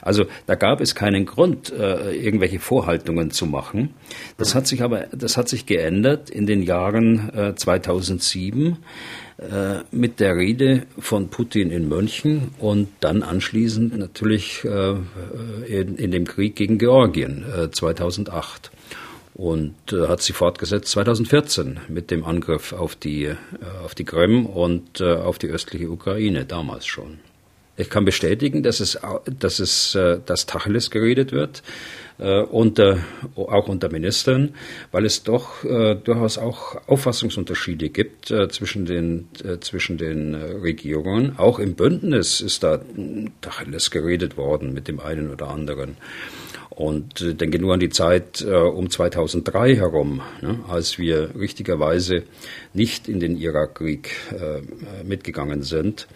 Also 0.00 0.24
da 0.46 0.54
gab 0.54 0.80
es 0.80 0.94
keinen 0.94 1.26
Grund, 1.26 1.70
irgendwelche 1.72 2.60
Vorhaltungen 2.60 3.30
zu 3.30 3.46
machen. 3.46 3.94
Das 4.36 4.54
hat 4.54 4.66
sich 4.66 4.82
aber, 4.82 5.06
das 5.12 5.36
hat 5.36 5.48
sich 5.48 5.66
geändert 5.66 6.30
in 6.30 6.46
den 6.46 6.62
Jahren 6.62 7.54
2007 7.56 8.66
äh, 8.66 8.74
mit 9.90 10.20
der 10.20 10.36
Rede 10.36 10.86
von 10.98 11.28
Putin 11.28 11.70
in 11.70 11.88
München 11.88 12.50
und 12.58 12.88
dann 13.00 13.22
anschließend 13.22 13.98
natürlich 13.98 14.64
äh, 14.64 14.94
in, 15.66 15.96
in, 15.96 16.10
dem 16.10 16.26
Krieg 16.26 16.54
gegen 16.54 16.78
Georgien 16.78 17.44
äh, 17.50 17.70
2008 17.70 18.70
und 19.34 19.74
äh, 19.92 20.08
hat 20.08 20.22
sie 20.22 20.32
fortgesetzt 20.32 20.88
2014 20.92 21.80
mit 21.88 22.10
dem 22.10 22.24
Angriff 22.24 22.72
auf 22.72 22.94
die, 22.94 23.24
äh, 23.24 23.36
auf 23.84 23.94
die 23.94 24.04
Krim 24.04 24.46
und 24.46 25.00
äh, 25.00 25.14
auf 25.14 25.38
die 25.38 25.48
östliche 25.48 25.90
Ukraine 25.90 26.44
damals 26.44 26.86
schon. 26.86 27.18
Ich 27.76 27.88
kann 27.88 28.04
bestätigen, 28.04 28.62
dass 28.62 28.80
es, 28.80 28.98
dass 29.38 29.58
es, 29.58 29.92
dass 30.26 30.46
Tacheles 30.46 30.90
geredet 30.90 31.32
wird 31.32 31.62
äh, 32.18 32.40
unter, 32.40 32.98
auch 33.36 33.68
unter 33.68 33.90
Ministern, 33.90 34.54
weil 34.90 35.04
es 35.04 35.22
doch 35.22 35.64
äh, 35.64 35.94
durchaus 35.96 36.38
auch 36.38 36.76
Auffassungsunterschiede 36.86 37.88
gibt 37.90 38.30
äh, 38.30 38.48
zwischen 38.48 38.86
den, 38.86 39.28
äh, 39.44 39.58
zwischen 39.60 39.98
den 39.98 40.34
äh, 40.34 40.38
Regierungen. 40.38 41.38
Auch 41.38 41.58
im 41.58 41.74
Bündnis 41.74 42.40
ist 42.40 42.62
da 42.62 42.80
alles 43.58 43.90
geredet 43.90 44.36
worden 44.36 44.72
mit 44.72 44.88
dem 44.88 45.00
einen 45.00 45.30
oder 45.30 45.48
anderen. 45.48 45.96
Und 46.82 47.20
äh, 47.20 47.34
denke 47.34 47.60
nur 47.60 47.74
an 47.74 47.78
die 47.78 47.90
Zeit 47.90 48.44
äh, 48.44 48.52
um 48.52 48.90
2003 48.90 49.76
herum, 49.76 50.20
ne, 50.40 50.58
als 50.66 50.98
wir 50.98 51.30
richtigerweise 51.38 52.24
nicht 52.74 53.06
in 53.06 53.20
den 53.20 53.36
Irakkrieg 53.36 54.10
äh, 54.32 55.04
mitgegangen 55.04 55.62
sind. 55.62 56.08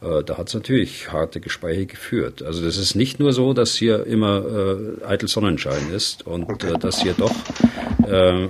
Äh, 0.00 0.22
da 0.22 0.38
hat 0.38 0.46
es 0.46 0.54
natürlich 0.54 1.10
harte 1.10 1.40
Gespräche 1.40 1.86
geführt. 1.86 2.40
Also 2.40 2.64
das 2.64 2.76
ist 2.76 2.94
nicht 2.94 3.18
nur 3.18 3.32
so, 3.32 3.52
dass 3.52 3.74
hier 3.74 4.06
immer 4.06 5.00
äh, 5.02 5.04
eitel 5.04 5.26
Sonnenschein 5.26 5.90
ist 5.92 6.24
und 6.24 6.62
äh, 6.62 6.78
dass 6.78 7.02
hier 7.02 7.14
doch, 7.14 7.34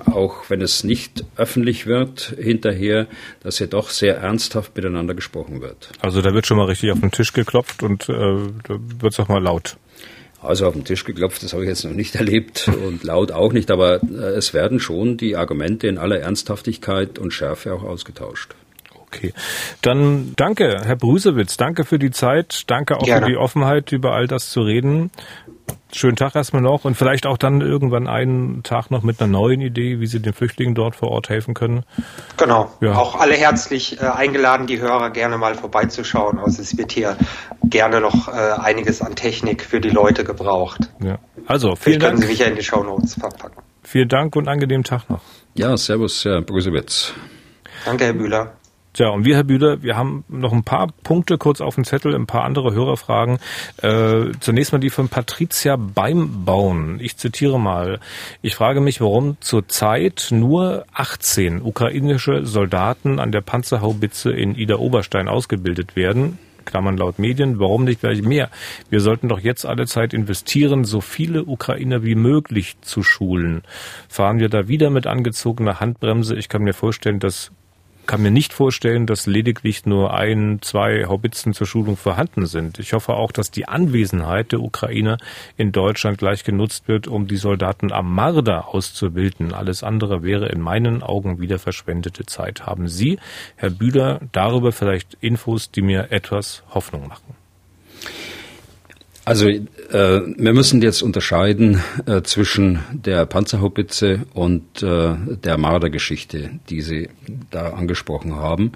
auch 0.06 0.48
wenn 0.48 0.60
es 0.60 0.82
nicht 0.82 1.24
öffentlich 1.36 1.86
wird 1.86 2.34
hinterher, 2.38 3.06
dass 3.42 3.58
hier 3.58 3.66
doch 3.66 3.90
sehr 3.90 4.16
ernsthaft 4.16 4.74
miteinander 4.74 5.14
gesprochen 5.14 5.60
wird. 5.60 5.90
Also 6.00 6.20
da 6.20 6.34
wird 6.34 6.46
schon 6.46 6.56
mal 6.56 6.66
richtig 6.66 6.90
auf 6.90 7.00
den 7.00 7.12
Tisch 7.12 7.32
geklopft 7.32 7.82
und 7.82 8.08
da 8.08 8.48
wird 8.68 9.12
es 9.12 9.20
auch 9.20 9.28
mal 9.28 9.42
laut. 9.42 9.76
Also 10.42 10.66
auf 10.66 10.74
den 10.74 10.84
Tisch 10.84 11.04
geklopft, 11.04 11.42
das 11.42 11.52
habe 11.52 11.62
ich 11.62 11.68
jetzt 11.68 11.84
noch 11.84 11.92
nicht 11.92 12.14
erlebt 12.22 12.68
und 12.68 13.04
laut 13.04 13.32
auch 13.32 13.52
nicht, 13.52 13.70
aber 13.70 14.02
äh, 14.02 14.36
es 14.36 14.52
werden 14.54 14.80
schon 14.80 15.16
die 15.16 15.36
Argumente 15.36 15.86
in 15.86 15.98
aller 15.98 16.18
Ernsthaftigkeit 16.18 17.18
und 17.18 17.32
Schärfe 17.32 17.72
auch 17.72 17.84
ausgetauscht. 17.84 18.54
Okay. 19.06 19.34
Dann 19.82 20.32
danke, 20.36 20.80
Herr 20.84 20.96
Brusewitz. 20.96 21.58
Danke 21.58 21.84
für 21.84 21.98
die 21.98 22.10
Zeit. 22.10 22.62
Danke 22.68 22.96
auch 22.96 23.04
Gerne. 23.04 23.26
für 23.26 23.32
die 23.32 23.36
Offenheit, 23.36 23.92
über 23.92 24.12
all 24.12 24.26
das 24.26 24.48
zu 24.48 24.62
reden. 24.62 25.10
Schönen 25.92 26.16
Tag 26.16 26.34
erstmal 26.34 26.62
noch 26.62 26.84
und 26.84 26.94
vielleicht 26.96 27.26
auch 27.26 27.36
dann 27.36 27.60
irgendwann 27.60 28.08
einen 28.08 28.62
Tag 28.62 28.90
noch 28.90 29.02
mit 29.02 29.20
einer 29.20 29.30
neuen 29.30 29.60
Idee, 29.60 30.00
wie 30.00 30.06
Sie 30.06 30.20
den 30.20 30.32
Flüchtlingen 30.32 30.74
dort 30.74 30.96
vor 30.96 31.10
Ort 31.10 31.28
helfen 31.28 31.54
können. 31.54 31.84
Genau. 32.36 32.70
Ja. 32.80 32.94
Auch 32.94 33.18
alle 33.18 33.34
herzlich 33.34 34.00
äh, 34.00 34.04
eingeladen, 34.04 34.66
die 34.66 34.80
Hörer 34.80 35.10
gerne 35.10 35.38
mal 35.38 35.54
vorbeizuschauen. 35.54 36.38
Also 36.38 36.62
es 36.62 36.76
wird 36.76 36.92
hier 36.92 37.16
gerne 37.64 38.00
noch 38.00 38.28
äh, 38.28 38.32
einiges 38.32 39.02
an 39.02 39.14
Technik 39.14 39.62
für 39.62 39.80
die 39.80 39.90
Leute 39.90 40.24
gebraucht. 40.24 40.90
Ja. 41.02 41.18
Also 41.46 41.76
vielen 41.76 42.00
Dank. 42.00 42.12
können 42.14 42.22
Sie 42.22 42.28
mich 42.28 42.38
ja 42.38 42.46
in 42.46 42.56
die 42.56 42.62
Shownotes 42.62 43.14
verpacken. 43.14 43.62
Vielen 43.82 44.08
Dank 44.08 44.36
und 44.36 44.48
angenehmen 44.48 44.84
Tag 44.84 45.10
noch. 45.10 45.20
Ja, 45.54 45.76
servus, 45.76 46.24
Herr 46.24 46.40
Brusewitz. 46.42 47.12
Danke, 47.84 48.04
Herr 48.04 48.12
Bühler. 48.12 48.52
Tja, 48.94 49.08
und 49.08 49.24
wir, 49.24 49.36
Herr 49.36 49.44
Bühler, 49.44 49.82
wir 49.82 49.96
haben 49.96 50.22
noch 50.28 50.52
ein 50.52 50.64
paar 50.64 50.88
Punkte 51.02 51.38
kurz 51.38 51.62
auf 51.62 51.76
dem 51.76 51.84
Zettel, 51.84 52.14
ein 52.14 52.26
paar 52.26 52.44
andere 52.44 52.74
Hörerfragen. 52.74 53.38
Äh, 53.78 54.32
zunächst 54.40 54.72
mal 54.72 54.80
die 54.80 54.90
von 54.90 55.08
Patricia 55.08 55.76
Beimbauen. 55.76 57.00
Ich 57.00 57.16
zitiere 57.16 57.58
mal. 57.58 58.00
Ich 58.42 58.54
frage 58.54 58.82
mich, 58.82 59.00
warum 59.00 59.38
zurzeit 59.40 60.28
nur 60.30 60.84
18 60.92 61.62
ukrainische 61.62 62.44
Soldaten 62.44 63.18
an 63.18 63.32
der 63.32 63.40
Panzerhaubitze 63.40 64.30
in 64.30 64.56
Ida 64.56 64.76
Oberstein 64.76 65.26
ausgebildet 65.26 65.96
werden. 65.96 66.38
Klammern 66.66 66.98
laut 66.98 67.18
Medien, 67.18 67.58
warum 67.58 67.84
nicht 67.84 68.00
gleich 68.00 68.20
mehr? 68.20 68.50
Wir 68.90 69.00
sollten 69.00 69.28
doch 69.28 69.40
jetzt 69.40 69.64
alle 69.64 69.86
Zeit 69.86 70.12
investieren, 70.12 70.84
so 70.84 71.00
viele 71.00 71.44
Ukrainer 71.44 72.04
wie 72.04 72.14
möglich 72.14 72.76
zu 72.82 73.02
schulen. 73.02 73.62
Fahren 74.08 74.38
wir 74.38 74.50
da 74.50 74.68
wieder 74.68 74.90
mit 74.90 75.06
angezogener 75.06 75.80
Handbremse? 75.80 76.36
Ich 76.36 76.50
kann 76.50 76.62
mir 76.62 76.74
vorstellen, 76.74 77.20
dass 77.20 77.50
kann 78.06 78.22
mir 78.22 78.30
nicht 78.30 78.52
vorstellen, 78.52 79.06
dass 79.06 79.26
lediglich 79.26 79.86
nur 79.86 80.14
ein, 80.14 80.58
zwei 80.62 81.06
Haubitzen 81.06 81.54
zur 81.54 81.66
Schulung 81.66 81.96
vorhanden 81.96 82.46
sind. 82.46 82.78
Ich 82.78 82.92
hoffe 82.92 83.14
auch, 83.14 83.32
dass 83.32 83.50
die 83.50 83.68
Anwesenheit 83.68 84.52
der 84.52 84.60
Ukrainer 84.60 85.18
in 85.56 85.72
Deutschland 85.72 86.18
gleich 86.18 86.44
genutzt 86.44 86.88
wird, 86.88 87.06
um 87.06 87.26
die 87.26 87.36
Soldaten 87.36 87.92
am 87.92 88.14
Marder 88.14 88.68
auszubilden. 88.68 89.52
Alles 89.52 89.82
andere 89.82 90.22
wäre 90.22 90.48
in 90.48 90.60
meinen 90.60 91.02
Augen 91.02 91.40
wieder 91.40 91.58
verschwendete 91.58 92.26
Zeit. 92.26 92.66
Haben 92.66 92.88
Sie, 92.88 93.18
Herr 93.56 93.70
Bühler, 93.70 94.20
darüber 94.32 94.72
vielleicht 94.72 95.14
Infos, 95.20 95.70
die 95.70 95.82
mir 95.82 96.10
etwas 96.10 96.62
Hoffnung 96.70 97.08
machen? 97.08 97.41
Also 99.24 99.48
äh, 99.48 99.62
wir 99.92 100.52
müssen 100.52 100.82
jetzt 100.82 101.02
unterscheiden 101.02 101.80
äh, 102.06 102.22
zwischen 102.22 102.80
der 102.92 103.24
Panzerhaubitze 103.24 104.26
und 104.34 104.82
äh, 104.82 105.14
der 105.44 105.58
Mardergeschichte, 105.58 106.50
die 106.68 106.80
Sie 106.80 107.08
da 107.50 107.70
angesprochen 107.70 108.34
haben. 108.34 108.72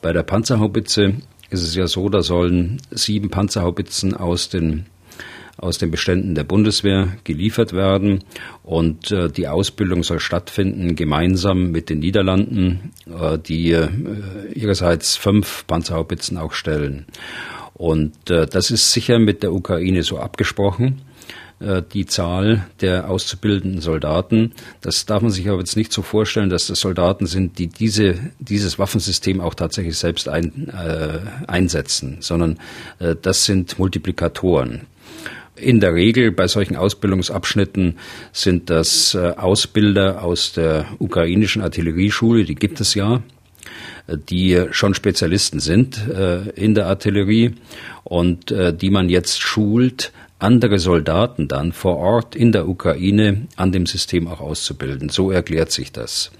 Bei 0.00 0.12
der 0.12 0.22
Panzerhaubitze 0.22 1.14
ist 1.50 1.64
es 1.64 1.74
ja 1.74 1.88
so, 1.88 2.08
da 2.08 2.22
sollen 2.22 2.80
sieben 2.92 3.30
Panzerhaubitzen 3.30 4.14
aus 4.14 4.48
den 4.48 4.86
aus 5.56 5.76
den 5.76 5.90
Beständen 5.90 6.34
der 6.34 6.44
Bundeswehr 6.44 7.08
geliefert 7.24 7.74
werden 7.74 8.24
und 8.62 9.10
äh, 9.10 9.28
die 9.28 9.46
Ausbildung 9.46 10.02
soll 10.02 10.18
stattfinden 10.18 10.96
gemeinsam 10.96 11.70
mit 11.70 11.90
den 11.90 11.98
Niederlanden, 11.98 12.92
äh, 13.06 13.36
die 13.38 13.72
äh, 13.72 13.88
ihrerseits 14.54 15.16
fünf 15.16 15.66
Panzerhaubitzen 15.66 16.38
auch 16.38 16.54
stellen. 16.54 17.04
Und 17.80 18.28
äh, 18.28 18.46
das 18.46 18.70
ist 18.70 18.92
sicher 18.92 19.18
mit 19.18 19.42
der 19.42 19.54
Ukraine 19.54 20.02
so 20.02 20.18
abgesprochen 20.18 21.00
äh, 21.60 21.82
die 21.94 22.04
Zahl 22.04 22.66
der 22.82 23.08
auszubildenden 23.08 23.80
Soldaten. 23.80 24.52
Das 24.82 25.06
darf 25.06 25.22
man 25.22 25.30
sich 25.30 25.48
aber 25.48 25.60
jetzt 25.60 25.78
nicht 25.78 25.90
so 25.90 26.02
vorstellen, 26.02 26.50
dass 26.50 26.66
das 26.66 26.80
Soldaten 26.80 27.24
sind, 27.24 27.58
die 27.58 27.68
diese, 27.68 28.18
dieses 28.38 28.78
Waffensystem 28.78 29.40
auch 29.40 29.54
tatsächlich 29.54 29.96
selbst 29.96 30.28
ein, 30.28 30.68
äh, 30.68 31.20
einsetzen, 31.46 32.18
sondern 32.20 32.58
äh, 32.98 33.16
das 33.22 33.46
sind 33.46 33.78
Multiplikatoren. 33.78 34.82
In 35.56 35.80
der 35.80 35.94
Regel 35.94 36.32
bei 36.32 36.48
solchen 36.48 36.76
Ausbildungsabschnitten 36.76 37.96
sind 38.30 38.68
das 38.68 39.14
äh, 39.14 39.32
Ausbilder 39.38 40.22
aus 40.22 40.52
der 40.52 40.84
ukrainischen 40.98 41.62
Artillerieschule, 41.62 42.44
die 42.44 42.56
gibt 42.56 42.78
es 42.82 42.92
ja, 42.92 43.22
die 44.16 44.66
schon 44.70 44.94
Spezialisten 44.94 45.60
sind 45.60 46.08
äh, 46.08 46.48
in 46.50 46.74
der 46.74 46.86
Artillerie 46.86 47.54
und 48.04 48.50
äh, 48.50 48.74
die 48.74 48.90
man 48.90 49.08
jetzt 49.08 49.40
schult 49.40 50.12
andere 50.38 50.78
Soldaten 50.78 51.48
dann 51.48 51.72
vor 51.72 51.98
Ort 51.98 52.34
in 52.34 52.52
der 52.52 52.68
Ukraine 52.68 53.46
an 53.56 53.72
dem 53.72 53.86
System 53.86 54.26
auch 54.26 54.40
auszubilden. 54.40 55.10
So 55.10 55.30
erklärt 55.30 55.70
sich 55.70 55.92
das. 55.92 56.30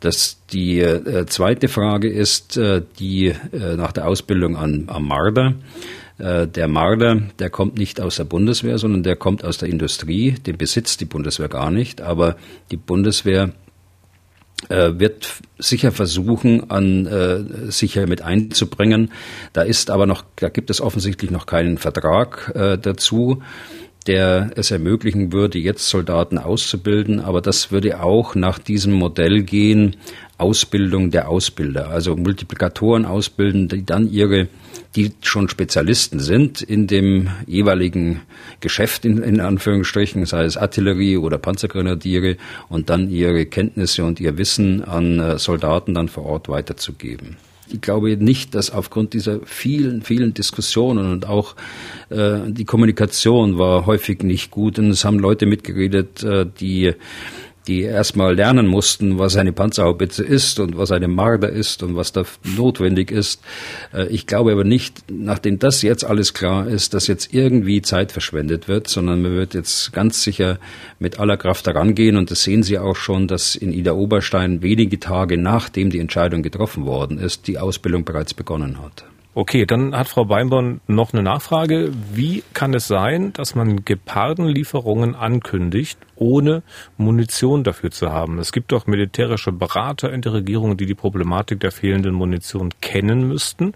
Das, 0.00 0.38
die 0.52 0.80
äh, 0.80 1.26
zweite 1.26 1.68
Frage 1.68 2.10
ist 2.10 2.56
äh, 2.56 2.82
die 2.98 3.28
äh, 3.28 3.76
nach 3.76 3.92
der 3.92 4.06
Ausbildung 4.06 4.56
an, 4.56 4.84
am 4.88 5.08
Marder. 5.08 5.54
Äh, 6.18 6.46
der 6.46 6.68
Marder, 6.68 7.22
der 7.38 7.50
kommt 7.50 7.78
nicht 7.78 8.00
aus 8.00 8.16
der 8.16 8.24
Bundeswehr, 8.24 8.78
sondern 8.78 9.02
der 9.02 9.16
kommt 9.16 9.44
aus 9.44 9.58
der 9.58 9.68
Industrie. 9.68 10.32
Den 10.32 10.58
besitzt 10.58 11.00
die 11.00 11.06
Bundeswehr 11.06 11.48
gar 11.48 11.70
nicht, 11.70 12.00
aber 12.00 12.36
die 12.70 12.76
Bundeswehr 12.76 13.52
wird 14.68 15.34
sicher 15.58 15.92
versuchen, 15.92 16.70
an 16.70 17.06
äh, 17.06 17.70
sicher 17.70 18.06
mit 18.06 18.22
einzubringen. 18.22 19.12
Da 19.52 19.62
ist 19.62 19.90
aber 19.90 20.06
noch, 20.06 20.24
da 20.36 20.48
gibt 20.48 20.70
es 20.70 20.80
offensichtlich 20.80 21.30
noch 21.30 21.46
keinen 21.46 21.78
Vertrag 21.78 22.52
äh, 22.54 22.78
dazu 22.78 23.42
der 24.06 24.50
es 24.56 24.70
ermöglichen 24.70 25.32
würde, 25.32 25.58
jetzt 25.58 25.88
Soldaten 25.88 26.38
auszubilden. 26.38 27.20
Aber 27.20 27.40
das 27.40 27.72
würde 27.72 28.02
auch 28.02 28.34
nach 28.34 28.58
diesem 28.58 28.92
Modell 28.92 29.42
gehen, 29.42 29.96
Ausbildung 30.38 31.10
der 31.10 31.28
Ausbilder, 31.28 31.88
also 31.88 32.14
Multiplikatoren 32.14 33.06
ausbilden, 33.06 33.68
die 33.68 33.86
dann 33.86 34.10
ihre, 34.10 34.48
die 34.94 35.12
schon 35.22 35.48
Spezialisten 35.48 36.20
sind 36.20 36.60
in 36.60 36.86
dem 36.86 37.30
jeweiligen 37.46 38.20
Geschäft, 38.60 39.06
in, 39.06 39.22
in 39.22 39.40
Anführungsstrichen, 39.40 40.26
sei 40.26 40.44
es 40.44 40.58
Artillerie 40.58 41.16
oder 41.16 41.38
Panzergrenadiere, 41.38 42.36
und 42.68 42.90
dann 42.90 43.10
ihre 43.10 43.46
Kenntnisse 43.46 44.04
und 44.04 44.20
ihr 44.20 44.36
Wissen 44.36 44.84
an 44.84 45.20
äh, 45.20 45.38
Soldaten 45.38 45.94
dann 45.94 46.08
vor 46.08 46.26
Ort 46.26 46.48
weiterzugeben 46.50 47.38
ich 47.68 47.80
glaube 47.80 48.16
nicht, 48.16 48.54
dass 48.54 48.70
aufgrund 48.70 49.12
dieser 49.12 49.40
vielen, 49.44 50.02
vielen 50.02 50.34
Diskussionen 50.34 51.12
und 51.12 51.26
auch 51.26 51.56
äh, 52.10 52.38
die 52.46 52.64
Kommunikation 52.64 53.58
war 53.58 53.86
häufig 53.86 54.22
nicht 54.22 54.50
gut. 54.50 54.78
Und 54.78 54.90
es 54.90 55.04
haben 55.04 55.18
Leute 55.18 55.46
mitgeredet, 55.46 56.22
äh, 56.22 56.46
die 56.60 56.94
die 57.66 57.82
erstmal 57.82 58.34
lernen 58.34 58.66
mussten, 58.66 59.18
was 59.18 59.36
eine 59.36 59.52
Panzerhaubitze 59.52 60.22
ist 60.22 60.60
und 60.60 60.76
was 60.76 60.92
eine 60.92 61.08
Marder 61.08 61.48
ist 61.48 61.82
und 61.82 61.96
was 61.96 62.12
da 62.12 62.24
notwendig 62.56 63.10
ist. 63.10 63.40
Äh, 63.92 64.06
ich 64.08 64.26
glaube 64.26 64.52
aber 64.52 64.64
nicht, 64.64 65.04
nachdem 65.10 65.58
das 65.58 65.82
jetzt 65.82 66.04
alles 66.04 66.34
klar 66.34 66.68
ist, 66.68 66.94
dass 66.94 67.06
jetzt 67.06 67.34
irgendwie 67.34 67.82
Zeit 67.82 68.12
verschwendet 68.12 68.68
wird, 68.68 68.88
sondern 68.88 69.22
man 69.22 69.32
wird 69.32 69.54
jetzt 69.54 69.92
ganz 69.92 70.22
sicher 70.22 70.58
mit 70.98 71.18
aller 71.18 71.36
Kraft 71.36 71.66
daran 71.66 71.94
gehen 71.94 72.16
und 72.16 72.30
das 72.30 72.44
sehen 72.44 72.62
Sie 72.62 72.78
auch 72.78 72.96
schon, 72.96 73.26
dass 73.28 73.56
in 73.56 73.72
Ida 73.72 73.92
Oberstein 73.92 74.62
wenige 74.62 75.00
Tage 75.00 75.36
nachdem 75.36 75.90
die 75.90 75.98
Entscheidung 75.98 76.42
getroffen 76.42 76.86
worden 76.86 77.18
ist, 77.18 77.46
die 77.46 77.58
Ausbildung 77.58 78.04
bereits 78.04 78.34
begonnen 78.34 78.80
hat. 78.82 79.04
Okay, 79.38 79.66
dann 79.66 79.94
hat 79.94 80.08
Frau 80.08 80.24
Beinborn 80.24 80.80
noch 80.86 81.12
eine 81.12 81.22
Nachfrage. 81.22 81.92
Wie 82.14 82.42
kann 82.54 82.72
es 82.72 82.88
sein, 82.88 83.34
dass 83.34 83.54
man 83.54 83.84
Gepardenlieferungen 83.84 85.14
ankündigt, 85.14 85.98
ohne 86.14 86.62
Munition 86.96 87.62
dafür 87.62 87.90
zu 87.90 88.10
haben? 88.10 88.38
Es 88.38 88.50
gibt 88.50 88.72
doch 88.72 88.86
militärische 88.86 89.52
Berater 89.52 90.10
in 90.10 90.22
der 90.22 90.32
Regierung, 90.32 90.78
die 90.78 90.86
die 90.86 90.94
Problematik 90.94 91.60
der 91.60 91.70
fehlenden 91.70 92.14
Munition 92.14 92.70
kennen 92.80 93.28
müssten. 93.28 93.74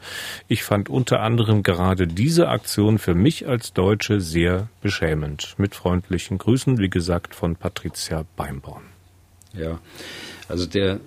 Ich 0.48 0.62
fand 0.62 0.88
unter 0.88 1.20
anderem 1.20 1.62
gerade 1.62 2.06
diese 2.06 2.48
Aktion 2.48 2.98
für 2.98 3.14
mich 3.14 3.46
als 3.46 3.74
Deutsche 3.74 4.22
sehr 4.22 4.68
beschämend. 4.80 5.56
Mit 5.58 5.74
freundlichen 5.74 6.38
Grüßen, 6.38 6.78
wie 6.78 6.88
gesagt, 6.88 7.34
von 7.34 7.56
Patricia 7.56 8.24
Beinborn. 8.34 8.84
Ja. 9.52 9.78
Also 10.51 10.66
der, 10.66 11.01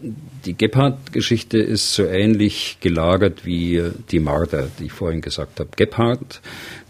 die 0.45 0.57
Gebhardt-Geschichte 0.57 1.57
ist 1.57 1.93
so 1.93 2.05
ähnlich 2.05 2.77
gelagert 2.79 3.45
wie 3.45 3.83
die 4.11 4.19
Marder, 4.19 4.69
die 4.79 4.85
ich 4.85 4.93
vorhin 4.93 5.21
gesagt 5.21 5.59
habe. 5.59 5.69
Gebhardt, 5.75 6.41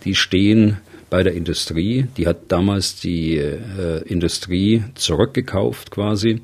die 0.05 0.15
stehen 0.15 0.77
bei 1.09 1.23
der 1.23 1.33
Industrie. 1.33 2.07
Die 2.17 2.27
hat 2.27 2.51
damals 2.51 2.99
die 2.99 3.37
äh, 3.37 4.01
Industrie 4.05 4.83
zurückgekauft 4.95 5.91
quasi 5.91 6.41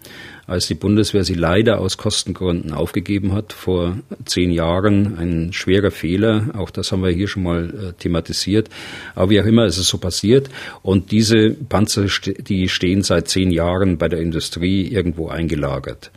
als 0.50 0.68
die 0.68 0.74
Bundeswehr 0.74 1.24
sie 1.24 1.36
leider 1.36 1.80
aus 1.80 1.98
Kostengründen 1.98 2.74
aufgegeben 2.74 3.34
hat 3.34 3.54
vor 3.54 3.98
zehn 4.26 4.52
Jahren. 4.52 5.18
Ein 5.18 5.54
schwerer 5.54 5.92
Fehler, 5.92 6.50
auch 6.58 6.72
das 6.72 6.92
haben 6.92 7.04
wir 7.04 7.12
hier 7.12 7.28
schon 7.28 7.44
mal 7.44 7.70
äh, 7.70 7.94
thematisiert. 7.94 8.70
Aber 9.16 9.30
wie 9.30 9.40
auch 9.42 9.46
immer, 9.46 9.66
es 9.66 9.78
ist 9.78 9.88
so 9.88 9.98
passiert. 9.98 10.50
Und 10.82 11.12
diese 11.12 11.52
Panzer, 11.52 12.06
die 12.26 12.68
stehen 12.68 13.04
seit 13.04 13.28
zehn 13.28 13.52
Jahren 13.52 13.98
bei 13.98 14.10
der 14.10 14.20
Industrie 14.20 14.88
irgendwo 14.88 15.30
eingelagert. 15.30 16.12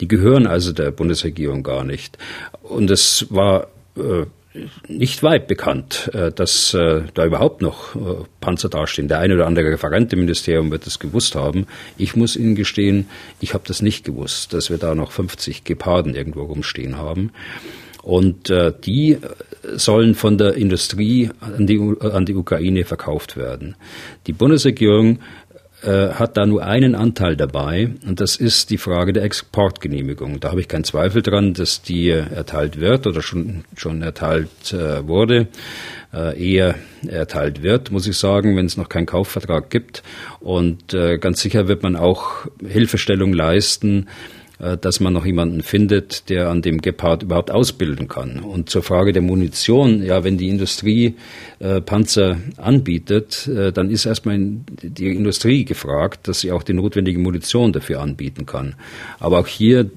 Die 0.00 0.08
gehören 0.08 0.46
also 0.46 0.72
der 0.72 0.90
Bundesregierung 0.90 1.62
gar 1.62 1.84
nicht. 1.84 2.18
Und 2.62 2.90
es 2.90 3.26
war 3.30 3.68
äh, 3.96 4.26
nicht 4.88 5.22
weit 5.22 5.46
bekannt, 5.46 6.10
äh, 6.14 6.30
dass 6.32 6.74
äh, 6.74 7.02
da 7.14 7.24
überhaupt 7.24 7.62
noch 7.62 7.94
äh, 7.94 8.24
Panzer 8.40 8.68
dastehen. 8.68 9.08
Der 9.08 9.18
eine 9.18 9.34
oder 9.34 9.46
andere 9.46 9.70
Referent 9.70 10.12
im 10.12 10.20
Ministerium 10.20 10.70
wird 10.70 10.86
das 10.86 10.98
gewusst 10.98 11.34
haben. 11.34 11.66
Ich 11.96 12.16
muss 12.16 12.36
Ihnen 12.36 12.54
gestehen, 12.54 13.08
ich 13.40 13.54
habe 13.54 13.64
das 13.66 13.82
nicht 13.82 14.04
gewusst, 14.04 14.52
dass 14.52 14.70
wir 14.70 14.78
da 14.78 14.94
noch 14.94 15.12
50 15.12 15.64
Geparden 15.64 16.14
irgendwo 16.14 16.42
rumstehen 16.42 16.96
haben. 16.96 17.32
Und 18.02 18.50
die 18.86 19.18
sollen 19.74 20.14
von 20.14 20.38
der 20.38 20.54
Industrie 20.54 21.30
an 21.40 21.66
die, 21.66 21.78
an 22.00 22.24
die 22.24 22.36
Ukraine 22.36 22.84
verkauft 22.84 23.36
werden. 23.36 23.76
Die 24.26 24.32
Bundesregierung 24.32 25.18
äh, 25.82 26.08
hat 26.08 26.36
da 26.36 26.46
nur 26.46 26.64
einen 26.64 26.94
Anteil 26.94 27.36
dabei 27.36 27.90
und 28.06 28.20
das 28.20 28.36
ist 28.36 28.70
die 28.70 28.78
Frage 28.78 29.12
der 29.12 29.22
Exportgenehmigung. 29.22 30.40
Da 30.40 30.50
habe 30.50 30.60
ich 30.60 30.68
keinen 30.68 30.84
Zweifel 30.84 31.22
dran, 31.22 31.54
dass 31.54 31.82
die 31.82 32.08
erteilt 32.10 32.80
wird 32.80 33.06
oder 33.06 33.22
schon, 33.22 33.64
schon 33.76 34.02
erteilt 34.02 34.72
äh, 34.72 35.06
wurde, 35.06 35.48
äh, 36.12 36.52
eher 36.52 36.74
erteilt 37.06 37.62
wird, 37.62 37.90
muss 37.90 38.06
ich 38.06 38.16
sagen, 38.16 38.56
wenn 38.56 38.66
es 38.66 38.76
noch 38.76 38.88
keinen 38.88 39.06
Kaufvertrag 39.06 39.70
gibt. 39.70 40.02
Und 40.40 40.94
äh, 40.94 41.18
ganz 41.18 41.40
sicher 41.40 41.68
wird 41.68 41.82
man 41.82 41.96
auch 41.96 42.46
Hilfestellung 42.66 43.32
leisten, 43.32 44.06
äh, 44.06 44.37
dass 44.58 44.98
man 44.98 45.12
noch 45.12 45.24
jemanden 45.24 45.62
findet, 45.62 46.28
der 46.28 46.48
an 46.48 46.62
dem 46.62 46.80
Gepard 46.80 47.22
überhaupt 47.22 47.50
ausbilden 47.50 48.08
kann. 48.08 48.40
Und 48.40 48.70
zur 48.70 48.82
Frage 48.82 49.12
der 49.12 49.22
Munition, 49.22 50.02
ja, 50.02 50.24
wenn 50.24 50.36
die 50.36 50.48
Industrie 50.48 51.14
äh, 51.60 51.80
Panzer 51.80 52.38
anbietet, 52.56 53.46
äh, 53.46 53.72
dann 53.72 53.90
ist 53.90 54.06
erstmal 54.06 54.38
die 54.38 55.08
Industrie 55.08 55.64
gefragt, 55.64 56.26
dass 56.26 56.40
sie 56.40 56.50
auch 56.50 56.62
die 56.62 56.72
notwendige 56.72 57.18
Munition 57.18 57.72
dafür 57.72 58.00
anbieten 58.00 58.46
kann. 58.46 58.74
Aber 59.20 59.38
auch 59.38 59.46
hier 59.46 59.88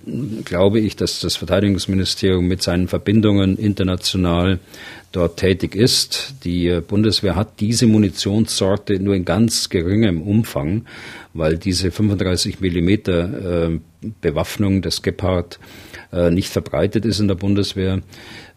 glaube 0.46 0.80
ich, 0.80 0.96
dass 0.96 1.20
das 1.20 1.36
Verteidigungsministerium 1.36 2.48
mit 2.48 2.62
seinen 2.62 2.88
Verbindungen 2.88 3.58
international 3.58 4.60
dort 5.12 5.38
tätig 5.38 5.76
ist. 5.76 6.36
Die 6.44 6.82
Bundeswehr 6.88 7.36
hat 7.36 7.60
diese 7.60 7.88
Munitionssorte 7.88 9.00
nur 9.00 9.16
in 9.16 9.26
ganz 9.26 9.70
geringem 9.70 10.22
Umfang, 10.22 10.86
weil 11.34 11.58
diese 11.58 11.92
35 11.92 12.60
Millimeter 12.60 13.70
äh, 13.70 13.80
Bewaffnung 14.22 14.82
des 14.82 15.02
Gepard 15.02 15.60
äh, 16.12 16.32
nicht 16.32 16.50
verbreitet 16.50 17.06
ist 17.06 17.20
in 17.20 17.28
der 17.28 17.36
Bundeswehr. 17.36 18.02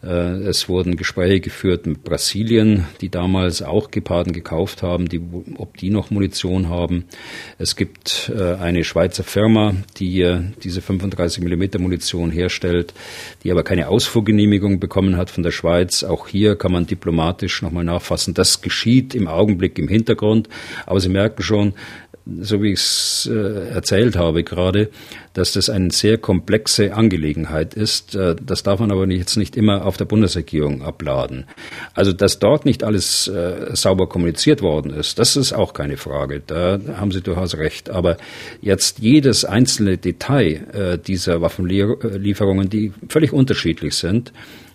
Äh, 0.05 0.47
es 0.47 0.69
wurden 0.69 0.95
Gespräche 0.95 1.39
geführt 1.39 1.85
mit 1.87 2.03
Brasilien, 2.03 2.85
die 3.01 3.09
damals 3.09 3.61
auch 3.61 3.91
Geparden 3.91 4.33
gekauft 4.33 4.83
haben, 4.83 5.09
die, 5.09 5.21
ob 5.57 5.77
die 5.77 5.89
noch 5.89 6.11
Munition 6.11 6.69
haben. 6.69 7.05
Es 7.57 7.75
gibt 7.75 8.31
äh, 8.35 8.55
eine 8.55 8.83
Schweizer 8.83 9.23
Firma, 9.23 9.73
die 9.97 10.15
diese 10.63 10.81
35 10.81 11.43
mm 11.43 11.81
Munition 11.81 12.31
herstellt, 12.31 12.93
die 13.43 13.51
aber 13.51 13.63
keine 13.63 13.87
Ausfuhrgenehmigung 13.87 14.79
bekommen 14.79 15.17
hat 15.17 15.29
von 15.29 15.43
der 15.43 15.51
Schweiz. 15.51 16.03
Auch 16.03 16.27
hier 16.27 16.55
kann 16.55 16.71
man 16.71 16.85
diplomatisch 16.85 17.61
nochmal 17.61 17.83
nachfassen. 17.83 18.33
Das 18.33 18.61
geschieht 18.61 19.15
im 19.15 19.27
Augenblick 19.27 19.79
im 19.79 19.87
Hintergrund. 19.87 20.49
Aber 20.85 20.99
Sie 20.99 21.09
merken 21.09 21.41
schon, 21.41 21.73
so 22.41 22.63
wie 22.63 22.73
ich 22.73 22.79
es 22.79 23.29
äh, 23.31 23.69
erzählt 23.69 24.15
habe 24.15 24.43
gerade, 24.43 24.89
dass 25.33 25.53
das 25.53 25.69
eine 25.69 25.91
sehr 25.91 26.17
komplexe 26.17 26.93
Angelegenheit 26.93 27.75
ist. 27.75 28.15
Äh, 28.15 28.35
das 28.41 28.63
darf 28.63 28.79
man 28.79 28.91
aber 28.91 29.07
jetzt 29.07 29.37
nicht 29.37 29.55
immer 29.55 29.85
auf 29.85 29.97
der 29.97 30.05
Bundesregierung 30.05 30.81
abladen. 30.81 31.45
Also, 31.93 32.13
dass 32.13 32.39
dort 32.39 32.65
nicht 32.65 32.83
alles 32.83 33.27
äh, 33.27 33.75
sauber 33.75 34.09
kommuniziert 34.09 34.61
worden 34.61 34.91
ist, 34.91 35.19
das 35.19 35.35
ist 35.35 35.53
auch 35.53 35.73
keine 35.73 35.97
Frage. 35.97 36.41
Da 36.45 36.79
haben 36.97 37.11
Sie 37.11 37.21
durchaus 37.21 37.57
recht. 37.57 37.89
Aber 37.89 38.17
jetzt 38.61 38.99
jedes 38.99 39.45
einzelne 39.45 39.97
Detail 39.97 40.67
äh, 40.73 40.97
dieser 40.97 41.41
Waffenlieferungen, 41.41 42.69
die 42.69 42.91
völlig 43.07 43.33
unterschiedlich 43.33 43.95
sind, 43.95 44.33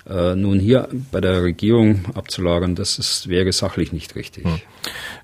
äh, 0.08 0.34
nun 0.34 0.58
hier 0.58 0.88
bei 1.12 1.20
der 1.20 1.42
Regierung 1.42 2.04
abzulagern, 2.14 2.74
das 2.74 2.98
ist, 2.98 3.28
wäre 3.28 3.52
sachlich 3.52 3.92
nicht 3.92 4.16
richtig. 4.16 4.44
Hm. 4.44 4.60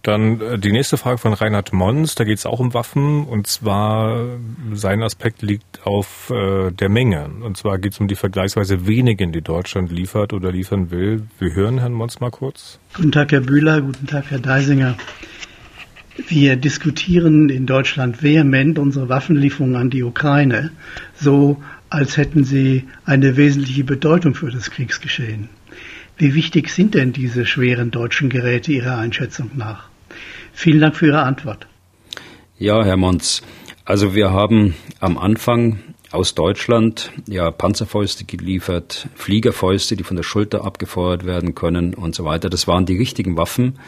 Dann 0.07 0.41
äh, 0.41 0.59
die 0.59 0.71
nächste 0.71 0.99
Frage 0.99 1.19
von 1.19 1.33
Reinhard 1.33 1.73
Mons, 1.73 2.15
da 2.15 2.23
geht 2.23 2.39
es 2.39 2.47
auch 2.47 2.61
um 2.61 2.75
Waffen 2.75 3.25
und 3.25 3.49
zwar 3.49 4.39
sein 4.73 5.03
Aspekt 5.03 5.43
liegt 5.43 5.85
auf 5.85 6.31
äh, 6.31 6.71
der 6.71 6.89
Menge. 6.89 7.29
Und 7.43 7.57
zwar 7.57 7.79
geht 7.79 7.95
es 7.95 7.99
um 7.99 8.07
die 8.07 8.15
vergleichsweise 8.15 8.87
wenigen, 8.87 9.33
die 9.33 9.43
Deutschland 9.43 9.91
liefert 9.91 10.33
oder 10.33 10.53
liefern 10.53 10.93
will. 10.93 11.25
Wir 11.41 11.55
hören 11.55 11.81
Herrn 11.81 11.93
Mons 11.93 12.21
mal 12.21 12.31
kurz. 12.31 12.79
Guten 12.95 13.11
Tag, 13.11 13.33
Herr 13.33 13.41
Bühler, 13.41 13.81
guten 13.81 14.07
Tag, 14.07 14.27
Herr 14.31 14.39
Deisinger. 14.39 14.97
Wir 16.29 16.55
diskutieren 16.55 17.49
in 17.49 17.67
Deutschland 17.67 18.23
vehement 18.23 18.79
unsere 18.79 19.09
Waffenlieferungen 19.09 19.75
an 19.75 19.91
die 19.91 20.05
Ukraine, 20.05 20.71
so 21.17 21.61
als 21.91 22.17
hätten 22.17 22.45
sie 22.45 22.85
eine 23.05 23.37
wesentliche 23.37 23.83
Bedeutung 23.83 24.37
für 24.37 24.51
das 24.53 24.71
Kriegsgeschehen. 24.71 25.49
Wie 26.17 26.35
wichtig 26.35 26.71
sind 26.71 26.95
denn 26.95 27.13
diese 27.13 27.45
schweren 27.45 27.91
deutschen 27.91 28.31
Geräte 28.31 28.71
Ihrer 28.71 28.99
Einschätzung 28.99 29.51
nach? 29.57 29.89
Vielen 30.57 30.81
Dank 30.81 30.97
für 30.97 31.09
Ihre 31.09 31.23
Antwort. 31.23 31.67
Ja, 32.59 32.83
Herr 32.83 32.97
Mons. 32.97 33.43
Also 33.85 34.15
wir 34.15 34.31
haben 34.31 34.75
am 35.01 35.19
Anfang 35.19 35.81
aus 36.13 36.35
Deutschland 36.35 37.13
ja 37.29 37.51
Panzerfäuste 37.51 38.25
geliefert, 38.25 39.07
Fliegerfäuste, 39.17 39.97
die 39.97 40.03
von 40.03 40.17
der 40.17 40.23
Schulter 40.23 40.65
abgefeuert 40.65 41.27
werden 41.27 41.55
können 41.55 41.93
und 41.93 42.15
so 42.15 42.25
weiter. 42.25 42.49
Das 42.49 42.67
waren 42.67 42.87
die 42.87 42.97
richtigen 42.97 43.37
Waffen, 43.37 43.79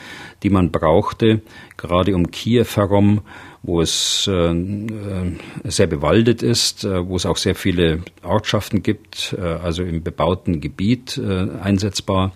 die 0.42 0.50
man 0.50 0.70
brauchte, 0.70 1.40
gerade 1.78 2.14
um 2.14 2.30
Kiew 2.30 2.66
herum, 2.74 3.22
wo 3.62 3.80
es 3.80 4.28
äh, 4.30 4.50
äh, 4.50 5.32
sehr 5.64 5.86
bewaldet 5.86 6.42
ist, 6.42 6.84
äh, 6.84 7.08
wo 7.08 7.16
es 7.16 7.24
auch 7.24 7.38
sehr 7.38 7.54
viele 7.54 8.02
Ortschaften 8.22 8.82
gibt, 8.82 9.34
äh, 9.38 9.40
also 9.40 9.84
im 9.84 10.02
bebauten 10.02 10.60
Gebiet 10.60 11.16
äh, 11.16 11.48
einsetzbar. 11.62 12.32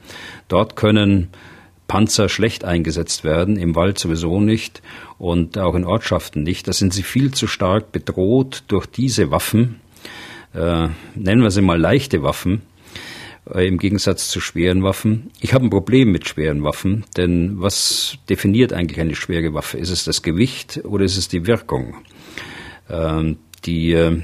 Dort 0.48 0.74
können 0.74 1.28
Panzer 1.92 2.30
schlecht 2.30 2.64
eingesetzt 2.64 3.22
werden, 3.22 3.58
im 3.58 3.76
Wald 3.76 3.98
sowieso 3.98 4.40
nicht 4.40 4.80
und 5.18 5.58
auch 5.58 5.74
in 5.74 5.84
Ortschaften 5.84 6.42
nicht. 6.42 6.66
Da 6.66 6.72
sind 6.72 6.94
sie 6.94 7.02
viel 7.02 7.34
zu 7.34 7.46
stark 7.46 7.92
bedroht 7.92 8.64
durch 8.68 8.86
diese 8.86 9.30
Waffen, 9.30 9.78
äh, 10.54 10.88
nennen 11.14 11.42
wir 11.42 11.50
sie 11.50 11.60
mal 11.60 11.78
leichte 11.78 12.22
Waffen, 12.22 12.62
äh, 13.54 13.68
im 13.68 13.76
Gegensatz 13.76 14.30
zu 14.30 14.40
schweren 14.40 14.82
Waffen. 14.82 15.32
Ich 15.42 15.52
habe 15.52 15.66
ein 15.66 15.70
Problem 15.70 16.10
mit 16.10 16.26
schweren 16.26 16.64
Waffen, 16.64 17.04
denn 17.18 17.60
was 17.60 18.16
definiert 18.26 18.72
eigentlich 18.72 18.98
eine 18.98 19.14
schwere 19.14 19.52
Waffe? 19.52 19.76
Ist 19.76 19.90
es 19.90 20.04
das 20.04 20.22
Gewicht 20.22 20.80
oder 20.84 21.04
ist 21.04 21.18
es 21.18 21.28
die 21.28 21.46
Wirkung? 21.46 21.96
Ähm, 22.88 23.36
die 23.66 23.92
äh, 23.92 24.22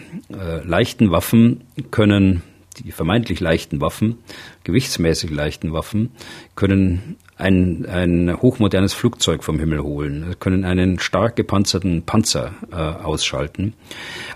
leichten 0.65 1.11
Waffen 1.11 1.65
können 1.91 2.43
die 2.79 2.93
vermeintlich 2.93 3.41
leichten 3.41 3.83
Waffen, 3.83 4.17
gewichtsmäßig 4.65 5.31
leichten 5.31 5.75
Waffen, 5.75 6.13
können 6.55 7.17
ein, 7.39 7.87
ein 7.87 8.37
hochmodernes 8.43 8.93
Flugzeug 8.93 9.45
vom 9.45 9.59
Himmel 9.59 9.81
holen, 9.81 10.35
können 10.41 10.65
einen 10.65 10.99
stark 10.99 11.37
gepanzerten 11.37 12.03
Panzer 12.03 12.53
äh, 12.73 12.77
ausschalten. 12.77 13.75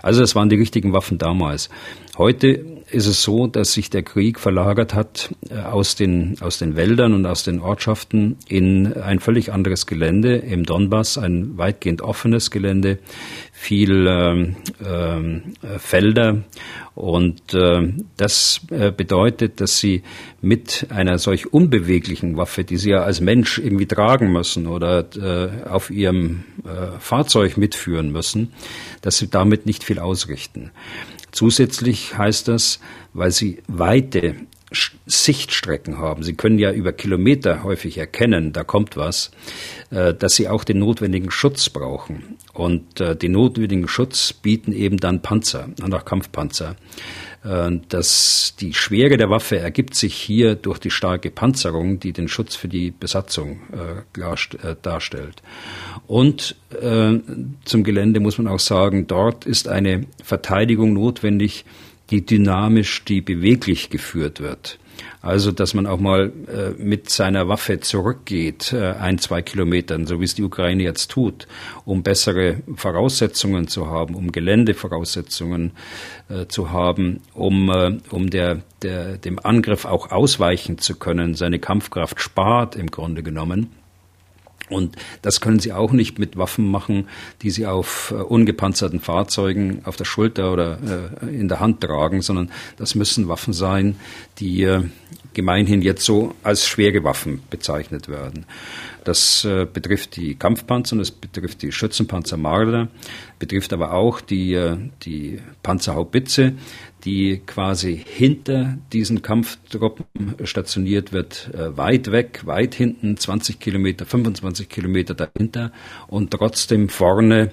Also 0.01 0.21
das 0.21 0.35
waren 0.35 0.49
die 0.49 0.55
richtigen 0.55 0.93
Waffen 0.93 1.17
damals. 1.17 1.69
Heute 2.17 2.63
ist 2.91 3.07
es 3.07 3.23
so, 3.23 3.47
dass 3.47 3.73
sich 3.73 3.89
der 3.89 4.03
Krieg 4.03 4.39
verlagert 4.39 4.93
hat 4.93 5.33
äh, 5.49 5.59
aus 5.59 5.95
den, 5.95 6.37
aus 6.41 6.59
den 6.59 6.75
Wäldern 6.75 7.13
und 7.13 7.25
aus 7.25 7.43
den 7.43 7.59
Ortschaften 7.59 8.37
in 8.47 8.93
ein 8.93 9.19
völlig 9.19 9.51
anderes 9.51 9.85
Gelände 9.85 10.35
im 10.35 10.63
Donbass, 10.63 11.17
ein 11.17 11.57
weitgehend 11.57 12.01
offenes 12.01 12.51
Gelände, 12.51 12.99
viel 13.63 14.07
ähm, 14.09 14.55
äh, 14.81 15.79
Felder 15.79 16.43
und 16.95 17.53
äh, 17.53 17.93
das 18.17 18.59
äh, 18.69 18.91
bedeutet, 18.91 19.61
dass 19.61 19.79
sie 19.79 20.03
mit 20.41 20.87
einer 20.89 21.17
solch 21.17 21.53
unbeweglichen 21.53 22.35
Waffe, 22.35 22.65
die 22.65 22.75
sie 22.75 22.89
ja 22.89 23.03
als 23.03 23.21
Mensch 23.21 23.59
irgendwie 23.59 23.85
tragen 23.85 24.33
müssen 24.33 24.67
oder 24.67 25.05
äh, 25.15 25.69
auf 25.69 25.89
ihrem 25.89 26.43
Fahrzeug 26.99 27.57
mitführen 27.57 28.11
müssen, 28.11 28.53
dass 29.01 29.17
sie 29.17 29.29
damit 29.29 29.65
nicht 29.65 29.83
viel 29.83 29.99
ausrichten. 29.99 30.71
Zusätzlich 31.31 32.17
heißt 32.17 32.47
das, 32.47 32.79
weil 33.13 33.31
sie 33.31 33.63
weite 33.67 34.35
Sichtstrecken 35.05 35.97
haben. 35.97 36.23
Sie 36.23 36.33
können 36.33 36.59
ja 36.59 36.71
über 36.71 36.93
Kilometer 36.93 37.63
häufig 37.63 37.97
erkennen, 37.97 38.53
da 38.53 38.63
kommt 38.63 38.97
was, 38.97 39.31
äh, 39.91 40.13
dass 40.13 40.35
sie 40.35 40.49
auch 40.49 40.63
den 40.63 40.79
notwendigen 40.79 41.31
Schutz 41.31 41.69
brauchen. 41.69 42.37
Und 42.53 42.99
äh, 42.99 43.15
den 43.15 43.33
notwendigen 43.33 43.87
Schutz 43.87 44.33
bieten 44.33 44.71
eben 44.71 44.97
dann 44.97 45.21
Panzer 45.21 45.69
und 45.81 45.93
auch 45.93 46.05
Kampfpanzer. 46.05 46.75
Äh, 47.43 47.79
das, 47.89 48.55
die 48.59 48.73
Schwere 48.73 49.17
der 49.17 49.29
Waffe 49.29 49.59
ergibt 49.59 49.95
sich 49.95 50.15
hier 50.15 50.55
durch 50.55 50.79
die 50.79 50.91
starke 50.91 51.29
Panzerung, 51.29 51.99
die 51.99 52.13
den 52.13 52.27
Schutz 52.27 52.55
für 52.55 52.67
die 52.67 52.91
Besatzung 52.91 53.61
darstellt. 54.81 55.41
Und 56.07 56.55
zum 57.65 57.83
Gelände 57.83 58.19
muss 58.19 58.37
man 58.37 58.47
auch 58.47 58.59
sagen, 58.59 59.07
dort 59.07 59.45
ist 59.45 59.67
eine 59.67 60.05
Verteidigung 60.23 60.93
notwendig, 60.93 61.65
die 62.09 62.25
dynamisch, 62.25 63.05
die 63.05 63.21
beweglich 63.21 63.89
geführt 63.89 64.39
wird. 64.39 64.79
Also, 65.21 65.51
dass 65.51 65.73
man 65.73 65.87
auch 65.87 65.99
mal 65.99 66.33
äh, 66.47 66.71
mit 66.81 67.09
seiner 67.09 67.47
Waffe 67.47 67.79
zurückgeht, 67.79 68.73
äh, 68.73 68.91
ein, 68.91 69.19
zwei 69.19 69.41
Kilometern, 69.41 70.05
so 70.05 70.19
wie 70.19 70.25
es 70.25 70.35
die 70.35 70.43
Ukraine 70.43 70.83
jetzt 70.83 71.11
tut, 71.11 71.47
um 71.85 72.03
bessere 72.03 72.57
Voraussetzungen 72.75 73.67
zu 73.67 73.87
haben, 73.87 74.15
um 74.15 74.31
Geländevoraussetzungen 74.31 75.71
äh, 76.29 76.47
zu 76.47 76.71
haben, 76.71 77.21
um, 77.33 77.69
äh, 77.69 77.97
um 78.09 78.29
der, 78.29 78.63
der, 78.81 79.17
dem 79.17 79.39
Angriff 79.39 79.85
auch 79.85 80.11
ausweichen 80.11 80.77
zu 80.77 80.95
können, 80.95 81.35
seine 81.35 81.59
Kampfkraft 81.59 82.21
spart 82.21 82.75
im 82.75 82.91
Grunde 82.91 83.23
genommen. 83.23 83.69
Und 84.69 84.95
das 85.21 85.41
können 85.41 85.59
sie 85.59 85.73
auch 85.73 85.91
nicht 85.91 86.19
mit 86.19 86.37
Waffen 86.37 86.69
machen, 86.69 87.07
die 87.41 87.51
sie 87.51 87.65
auf 87.65 88.11
äh, 88.11 88.15
ungepanzerten 88.15 88.99
Fahrzeugen 88.99 89.81
auf 89.83 89.95
der 89.95 90.05
Schulter 90.05 90.53
oder 90.53 91.11
äh, 91.21 91.27
in 91.27 91.47
der 91.47 91.59
Hand 91.59 91.81
tragen, 91.81 92.21
sondern 92.21 92.49
das 92.77 92.95
müssen 92.95 93.27
Waffen 93.27 93.53
sein, 93.53 93.97
die 94.39 94.63
äh, 94.63 94.83
gemeinhin 95.33 95.81
jetzt 95.81 96.05
so 96.05 96.35
als 96.43 96.65
schwere 96.65 97.03
Waffen 97.03 97.41
bezeichnet 97.49 98.07
werden. 98.07 98.45
Das 99.03 99.43
äh, 99.43 99.65
betrifft 99.71 100.15
die 100.15 100.35
Kampfpanzer, 100.35 100.95
das 100.95 101.11
betrifft 101.11 101.61
die 101.61 101.71
Schützenpanzer 101.71 102.37
Marder, 102.37 102.87
betrifft 103.37 103.73
aber 103.73 103.93
auch 103.93 104.21
die, 104.21 104.53
äh, 104.53 104.77
die 105.03 105.39
Panzerhaubitze, 105.61 106.53
die 107.05 107.41
quasi 107.45 108.01
hinter 108.05 108.77
diesen 108.91 109.21
Kampftruppen 109.21 110.35
stationiert 110.45 111.11
wird, 111.11 111.49
äh, 111.53 111.75
weit 111.77 112.11
weg, 112.11 112.41
weit 112.45 112.75
hinten, 112.75 113.17
20 113.17 113.59
Kilometer, 113.59 114.05
25 114.05 114.69
Kilometer 114.69 115.13
dahinter 115.13 115.71
und 116.07 116.31
trotzdem 116.31 116.89
vorne 116.89 117.51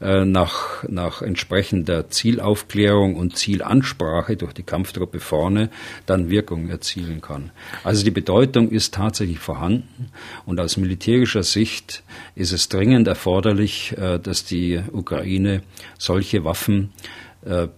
äh, 0.00 0.24
nach, 0.24 0.82
nach 0.88 1.20
entsprechender 1.20 2.08
Zielaufklärung 2.08 3.16
und 3.16 3.36
Zielansprache 3.36 4.36
durch 4.36 4.54
die 4.54 4.62
Kampftruppe 4.62 5.20
vorne 5.20 5.68
dann 6.06 6.30
Wirkung 6.30 6.70
erzielen 6.70 7.20
kann. 7.20 7.50
Also 7.84 8.02
die 8.02 8.10
Bedeutung 8.10 8.70
ist 8.70 8.94
tatsächlich 8.94 9.40
vorhanden 9.40 10.08
und 10.46 10.58
aus 10.58 10.78
militärischer 10.78 11.42
Sicht 11.42 12.02
ist 12.34 12.52
es 12.52 12.70
dringend 12.70 13.08
erforderlich, 13.08 13.94
äh, 13.98 14.18
dass 14.18 14.44
die 14.44 14.80
Ukraine 14.92 15.62
solche 15.98 16.44
Waffen 16.44 16.92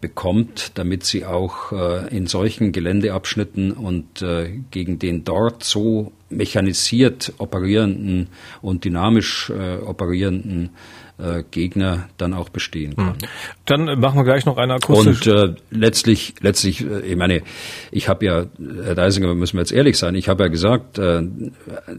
bekommt, 0.00 0.72
damit 0.74 1.04
sie 1.04 1.24
auch 1.24 1.70
in 2.10 2.26
solchen 2.26 2.72
Geländeabschnitten 2.72 3.70
und 3.72 4.24
gegen 4.72 4.98
den 4.98 5.22
dort 5.22 5.62
so 5.62 6.10
mechanisiert 6.30 7.32
operierenden 7.38 8.26
und 8.60 8.84
dynamisch 8.84 9.50
operierenden 9.50 10.70
äh, 11.18 11.42
Gegner 11.50 12.08
dann 12.16 12.34
auch 12.34 12.48
bestehen 12.48 12.96
kann. 12.96 13.14
Hm. 13.14 13.28
Dann 13.66 14.00
machen 14.00 14.16
wir 14.16 14.24
gleich 14.24 14.46
noch 14.46 14.56
eine 14.56 14.74
akustische. 14.74 15.44
Und 15.44 15.58
äh, 15.58 15.60
letztlich, 15.70 16.34
letztlich, 16.40 16.84
äh, 16.84 17.00
ich 17.00 17.16
meine, 17.16 17.42
ich 17.90 18.08
habe 18.08 18.24
ja, 18.24 18.46
Herr 18.84 18.94
Deisinger, 18.94 19.34
müssen 19.34 19.56
wir 19.56 19.60
jetzt 19.60 19.72
ehrlich 19.72 19.98
sein, 19.98 20.14
ich 20.14 20.28
habe 20.28 20.44
ja 20.44 20.48
gesagt, 20.48 20.98
äh, 20.98 21.22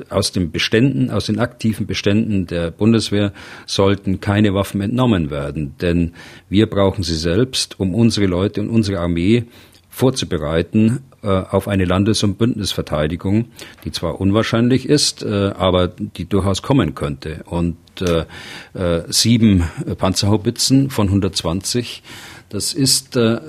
aus 0.10 0.32
den 0.32 0.52
Beständen, 0.52 1.12
aus 1.12 1.26
den 1.26 1.40
aktiven 1.40 1.88
Beständen 1.88 2.48
der 2.48 2.72
Bundeswehr 2.72 3.34
sollten 3.66 4.20
keine 4.20 4.54
Waffen 4.54 4.82
entnommen 4.82 5.30
werden, 5.30 5.76
denn 5.82 6.14
wir 6.50 6.68
brauchen 6.68 7.04
sie 7.04 7.16
selbst, 7.16 7.80
um 7.80 7.94
unsere 7.94 8.28
Leute 8.28 8.62
und 8.62 8.70
unsere 8.70 9.00
Armee 9.00 9.46
vorzubereiten 9.90 11.02
äh, 11.24 11.28
auf 11.28 11.68
eine 11.68 11.86
Landes- 11.86 12.24
und 12.24 12.38
Bündnisverteidigung, 12.38 13.46
die 13.86 13.92
zwar 13.92 14.20
unwahrscheinlich 14.20 14.88
ist, 14.88 15.24
äh, 15.24 15.52
aber 15.58 15.88
die 15.88 16.26
durchaus 16.26 16.62
kommen 16.62 16.96
könnte. 16.96 17.44
Und 17.46 17.78
äh, 18.02 18.26
äh, 18.74 19.04
sieben 19.08 19.64
Panzerhaubitzen 19.98 20.90
von 20.90 21.08
120, 21.08 22.04
das 22.50 22.74
ist 22.74 23.16
äh, 23.16 23.40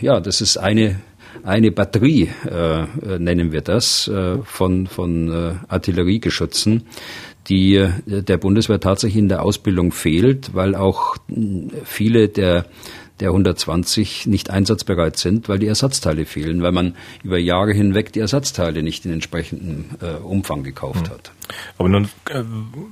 ja, 0.00 0.20
das 0.20 0.40
ist 0.40 0.56
eine 0.56 1.00
eine 1.42 1.72
Batterie, 1.72 2.30
äh, 2.48 3.18
nennen 3.18 3.52
wir 3.52 3.60
das, 3.60 4.08
äh, 4.08 4.38
von, 4.44 4.86
von 4.86 5.30
äh, 5.30 5.52
Artilleriegeschützen, 5.68 6.84
die 7.48 7.86
der 8.06 8.38
Bundeswehr 8.38 8.80
tatsächlich 8.80 9.18
in 9.18 9.28
der 9.28 9.42
Ausbildung 9.42 9.92
fehlt, 9.92 10.54
weil 10.54 10.74
auch 10.74 11.16
viele 11.84 12.28
der 12.28 12.64
der 13.20 13.28
120 13.28 14.26
nicht 14.26 14.50
einsatzbereit 14.50 15.16
sind, 15.16 15.48
weil 15.48 15.58
die 15.60 15.68
Ersatzteile 15.68 16.24
fehlen, 16.24 16.62
weil 16.62 16.72
man 16.72 16.96
über 17.22 17.38
Jahre 17.38 17.72
hinweg 17.72 18.12
die 18.12 18.20
Ersatzteile 18.20 18.82
nicht 18.82 19.04
in 19.04 19.12
entsprechendem 19.12 19.84
äh, 20.00 20.16
Umfang 20.22 20.64
gekauft 20.64 21.06
hm. 21.06 21.14
hat. 21.14 21.32
Aber 21.78 21.88
nun 21.88 22.08
äh, 22.28 22.42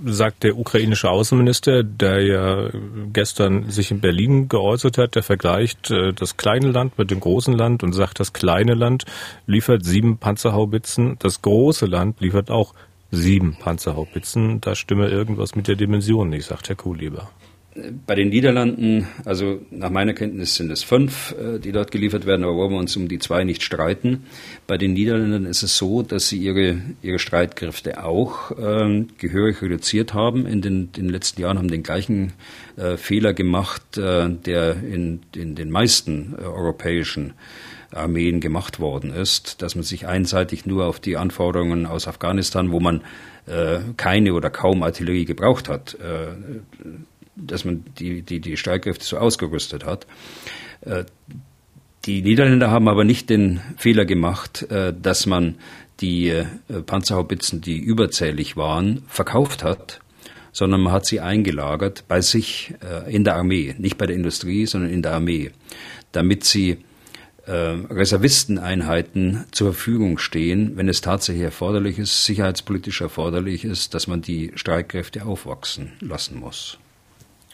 sagt 0.04 0.44
der 0.44 0.56
ukrainische 0.56 1.10
Außenminister, 1.10 1.82
der 1.82 2.22
ja 2.22 2.70
gestern 3.12 3.70
sich 3.70 3.90
in 3.90 4.00
Berlin 4.00 4.48
geäußert 4.48 4.96
hat, 4.98 5.16
der 5.16 5.24
vergleicht 5.24 5.90
äh, 5.90 6.12
das 6.12 6.36
kleine 6.36 6.70
Land 6.70 6.98
mit 6.98 7.10
dem 7.10 7.18
großen 7.18 7.54
Land 7.54 7.82
und 7.82 7.92
sagt, 7.92 8.20
das 8.20 8.32
kleine 8.32 8.74
Land 8.74 9.04
liefert 9.46 9.84
sieben 9.84 10.18
Panzerhaubitzen, 10.18 11.16
das 11.18 11.42
große 11.42 11.86
Land 11.86 12.20
liefert 12.20 12.50
auch 12.50 12.74
sieben 13.10 13.56
Panzerhaubitzen. 13.56 14.60
Da 14.60 14.74
stimme 14.74 15.08
irgendwas 15.08 15.56
mit 15.56 15.66
der 15.68 15.76
Dimension 15.76 16.30
nicht, 16.30 16.46
sagt 16.46 16.68
Herr 16.68 16.76
Kuhlieber. 16.76 17.28
Bei 18.06 18.14
den 18.14 18.28
Niederlanden, 18.28 19.06
also 19.24 19.62
nach 19.70 19.88
meiner 19.88 20.12
Kenntnis 20.12 20.56
sind 20.56 20.70
es 20.70 20.82
fünf, 20.82 21.34
äh, 21.38 21.58
die 21.58 21.72
dort 21.72 21.90
geliefert 21.90 22.26
werden, 22.26 22.44
aber 22.44 22.54
wollen 22.54 22.72
wir 22.72 22.78
uns 22.78 22.96
um 22.96 23.08
die 23.08 23.18
zwei 23.18 23.44
nicht 23.44 23.62
streiten. 23.62 24.24
Bei 24.66 24.76
den 24.76 24.92
Niederländern 24.92 25.46
ist 25.46 25.62
es 25.62 25.76
so, 25.76 26.02
dass 26.02 26.28
sie 26.28 26.38
ihre, 26.38 26.82
ihre 27.00 27.18
Streitkräfte 27.18 28.04
auch 28.04 28.50
äh, 28.52 29.04
gehörig 29.18 29.62
reduziert 29.62 30.12
haben. 30.12 30.46
In 30.46 30.60
den, 30.60 30.92
den 30.92 31.08
letzten 31.08 31.40
Jahren 31.40 31.58
haben 31.58 31.68
den 31.68 31.82
gleichen 31.82 32.34
äh, 32.76 32.96
Fehler 32.98 33.32
gemacht, 33.32 33.96
äh, 33.96 34.28
der 34.28 34.76
in, 34.82 35.20
in 35.34 35.54
den 35.54 35.70
meisten 35.70 36.34
äh, 36.38 36.44
europäischen 36.44 37.32
Armeen 37.90 38.40
gemacht 38.40 38.80
worden 38.80 39.14
ist, 39.14 39.62
dass 39.62 39.74
man 39.74 39.84
sich 39.84 40.06
einseitig 40.06 40.66
nur 40.66 40.86
auf 40.86 41.00
die 41.00 41.16
Anforderungen 41.16 41.86
aus 41.86 42.08
Afghanistan, 42.08 42.70
wo 42.70 42.80
man 42.80 43.02
äh, 43.46 43.80
keine 43.96 44.34
oder 44.34 44.50
kaum 44.50 44.82
Artillerie 44.82 45.26
gebraucht 45.26 45.68
hat, 45.68 45.96
dass 47.46 47.64
man 47.64 47.84
die, 47.98 48.22
die, 48.22 48.40
die 48.40 48.56
Streitkräfte 48.56 49.04
so 49.04 49.18
ausgerüstet 49.18 49.84
hat. 49.84 50.06
Äh, 50.82 51.04
die 52.04 52.22
Niederländer 52.22 52.70
haben 52.70 52.88
aber 52.88 53.04
nicht 53.04 53.30
den 53.30 53.60
Fehler 53.76 54.04
gemacht, 54.04 54.62
äh, 54.70 54.92
dass 54.92 55.26
man 55.26 55.56
die 56.00 56.28
äh, 56.28 56.46
Panzerhaubitzen, 56.84 57.60
die 57.60 57.78
überzählig 57.78 58.56
waren, 58.56 59.04
verkauft 59.06 59.62
hat, 59.62 60.00
sondern 60.50 60.80
man 60.80 60.92
hat 60.92 61.06
sie 61.06 61.20
eingelagert 61.20 62.04
bei 62.08 62.20
sich 62.20 62.74
in 63.08 63.24
der 63.24 63.36
Armee, 63.36 63.74
nicht 63.78 63.96
bei 63.96 64.04
der 64.04 64.16
Industrie, 64.16 64.66
sondern 64.66 64.90
in 64.90 65.00
der 65.00 65.14
Armee, 65.14 65.50
damit 66.10 66.44
sie 66.44 66.76
Reservisteneinheiten 67.46 69.46
zur 69.50 69.72
Verfügung 69.72 70.18
stehen, 70.18 70.76
wenn 70.76 70.90
es 70.90 71.00
tatsächlich 71.00 71.44
erforderlich 71.44 71.98
ist, 71.98 72.26
sicherheitspolitisch 72.26 73.00
erforderlich 73.00 73.64
ist, 73.64 73.94
dass 73.94 74.06
man 74.06 74.20
die 74.20 74.52
Streitkräfte 74.54 75.24
aufwachsen 75.24 75.92
lassen 76.00 76.38
muss. 76.38 76.78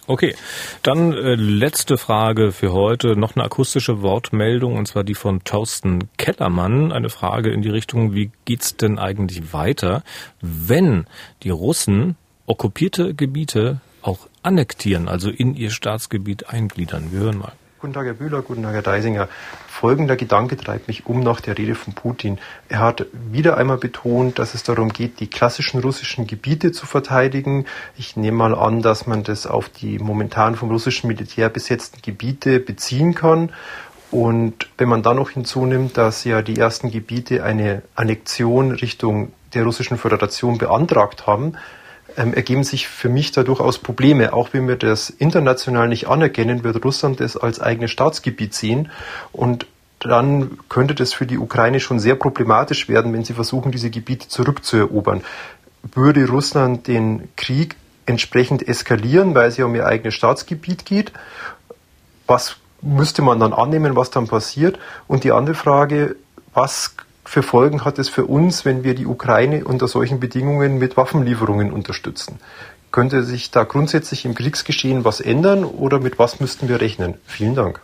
Okay, 0.08 0.34
dann 0.82 1.12
äh, 1.12 1.34
letzte 1.34 1.98
Frage 1.98 2.50
für 2.50 2.72
heute. 2.72 3.14
Noch 3.14 3.36
eine 3.36 3.44
akustische 3.44 4.00
Wortmeldung, 4.00 4.74
und 4.74 4.88
zwar 4.88 5.04
die 5.04 5.14
von 5.14 5.44
Thorsten 5.44 6.08
Kellermann. 6.16 6.92
Eine 6.92 7.10
Frage 7.10 7.50
in 7.50 7.60
die 7.60 7.68
Richtung, 7.68 8.14
wie 8.14 8.30
geht's 8.46 8.74
denn 8.78 8.98
eigentlich 8.98 9.52
weiter, 9.52 10.02
wenn 10.40 11.04
die 11.42 11.50
Russen 11.50 12.16
okkupierte 12.46 13.12
Gebiete 13.12 13.82
auch 14.00 14.28
annektieren, 14.42 15.08
also 15.08 15.28
in 15.28 15.54
ihr 15.54 15.70
Staatsgebiet 15.70 16.48
eingliedern? 16.48 17.12
Wir 17.12 17.20
hören 17.20 17.38
mal. 17.38 17.52
Guten 17.80 17.92
Tag, 17.92 18.06
Herr 18.06 18.14
Bühler, 18.14 18.42
guten 18.42 18.64
Tag, 18.64 18.72
Herr 18.72 18.82
Deisinger. 18.82 19.28
Folgender 19.68 20.16
Gedanke 20.16 20.56
treibt 20.56 20.88
mich 20.88 21.06
um 21.06 21.20
nach 21.20 21.40
der 21.40 21.56
Rede 21.56 21.76
von 21.76 21.94
Putin. 21.94 22.38
Er 22.68 22.80
hat 22.80 23.06
wieder 23.12 23.56
einmal 23.56 23.76
betont, 23.76 24.40
dass 24.40 24.54
es 24.54 24.64
darum 24.64 24.92
geht, 24.92 25.20
die 25.20 25.28
klassischen 25.28 25.80
russischen 25.80 26.26
Gebiete 26.26 26.72
zu 26.72 26.86
verteidigen. 26.86 27.66
Ich 27.96 28.16
nehme 28.16 28.36
mal 28.36 28.56
an, 28.56 28.82
dass 28.82 29.06
man 29.06 29.22
das 29.22 29.46
auf 29.46 29.68
die 29.68 30.00
momentan 30.00 30.56
vom 30.56 30.70
russischen 30.72 31.06
Militär 31.06 31.50
besetzten 31.50 32.02
Gebiete 32.02 32.58
beziehen 32.58 33.14
kann. 33.14 33.52
Und 34.10 34.68
wenn 34.76 34.88
man 34.88 35.04
dann 35.04 35.14
noch 35.14 35.30
hinzunimmt, 35.30 35.96
dass 35.96 36.24
ja 36.24 36.42
die 36.42 36.58
ersten 36.58 36.90
Gebiete 36.90 37.44
eine 37.44 37.82
Annexion 37.94 38.72
Richtung 38.72 39.30
der 39.54 39.62
russischen 39.62 39.98
Föderation 39.98 40.58
beantragt 40.58 41.28
haben, 41.28 41.52
ähm, 42.18 42.34
ergeben 42.34 42.64
sich 42.64 42.88
für 42.88 43.08
mich 43.08 43.32
da 43.32 43.44
durchaus 43.44 43.78
Probleme. 43.78 44.32
Auch 44.32 44.50
wenn 44.52 44.66
wir 44.68 44.76
das 44.76 45.08
international 45.08 45.88
nicht 45.88 46.08
anerkennen, 46.08 46.64
wird 46.64 46.84
Russland 46.84 47.20
das 47.20 47.36
als 47.36 47.60
eigenes 47.60 47.92
Staatsgebiet 47.92 48.54
sehen 48.54 48.90
und 49.32 49.66
dann 50.00 50.58
könnte 50.68 50.94
das 50.94 51.12
für 51.12 51.26
die 51.26 51.38
Ukraine 51.38 51.80
schon 51.80 51.98
sehr 51.98 52.14
problematisch 52.14 52.88
werden, 52.88 53.12
wenn 53.12 53.24
sie 53.24 53.34
versuchen, 53.34 53.72
diese 53.72 53.90
Gebiete 53.90 54.28
zurückzuerobern. 54.28 55.22
Würde 55.82 56.28
Russland 56.28 56.86
den 56.86 57.28
Krieg 57.36 57.76
entsprechend 58.06 58.66
eskalieren, 58.66 59.34
weil 59.34 59.48
es 59.48 59.56
ja 59.56 59.64
um 59.64 59.74
ihr 59.74 59.86
eigenes 59.86 60.14
Staatsgebiet 60.14 60.84
geht? 60.84 61.12
Was 62.26 62.56
müsste 62.80 63.22
man 63.22 63.40
dann 63.40 63.52
annehmen, 63.52 63.96
was 63.96 64.10
dann 64.10 64.28
passiert? 64.28 64.78
Und 65.08 65.24
die 65.24 65.32
andere 65.32 65.54
Frage, 65.54 66.16
was 66.54 66.94
für 67.28 67.42
Folgen 67.42 67.84
hat 67.84 67.98
es 67.98 68.08
für 68.08 68.24
uns, 68.24 68.64
wenn 68.64 68.84
wir 68.84 68.94
die 68.94 69.04
Ukraine 69.04 69.62
unter 69.62 69.86
solchen 69.86 70.18
Bedingungen 70.18 70.78
mit 70.78 70.96
Waffenlieferungen 70.96 71.70
unterstützen? 71.70 72.40
Könnte 72.90 73.22
sich 73.22 73.50
da 73.50 73.64
grundsätzlich 73.64 74.24
im 74.24 74.34
Kriegsgeschehen 74.34 75.04
was 75.04 75.20
ändern 75.20 75.66
oder 75.66 76.00
mit 76.00 76.18
was 76.18 76.40
müssten 76.40 76.70
wir 76.70 76.80
rechnen? 76.80 77.18
Vielen 77.26 77.54
Dank. 77.54 77.80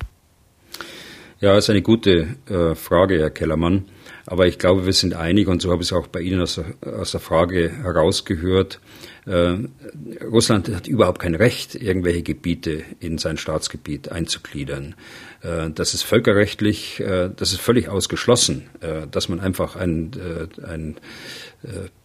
Ja, 1.40 1.54
das 1.54 1.64
ist 1.64 1.70
eine 1.70 1.82
gute 1.82 2.36
äh, 2.48 2.74
Frage, 2.74 3.18
Herr 3.18 3.28
Kellermann. 3.28 3.84
Aber 4.26 4.46
ich 4.46 4.58
glaube, 4.58 4.86
wir 4.86 4.92
sind 4.92 5.14
einig, 5.14 5.48
und 5.48 5.60
so 5.60 5.70
habe 5.70 5.82
ich 5.82 5.88
es 5.88 5.92
auch 5.92 6.06
bei 6.06 6.20
Ihnen 6.20 6.40
aus 6.40 6.54
der, 6.54 6.94
aus 6.98 7.12
der 7.12 7.20
Frage 7.20 7.70
herausgehört, 7.70 8.80
äh, 9.26 9.56
Russland 10.22 10.68
hat 10.74 10.86
überhaupt 10.86 11.18
kein 11.18 11.34
Recht, 11.34 11.74
irgendwelche 11.74 12.22
Gebiete 12.22 12.82
in 13.00 13.18
sein 13.18 13.36
Staatsgebiet 13.36 14.10
einzugliedern. 14.10 14.94
Äh, 15.42 15.70
das 15.70 15.94
ist 15.94 16.02
völkerrechtlich, 16.02 17.00
äh, 17.00 17.30
das 17.34 17.52
ist 17.52 17.60
völlig 17.60 17.88
ausgeschlossen, 17.88 18.68
äh, 18.80 19.06
dass 19.10 19.28
man 19.28 19.40
einfach 19.40 19.76
ein, 19.76 20.10
ein 20.62 20.96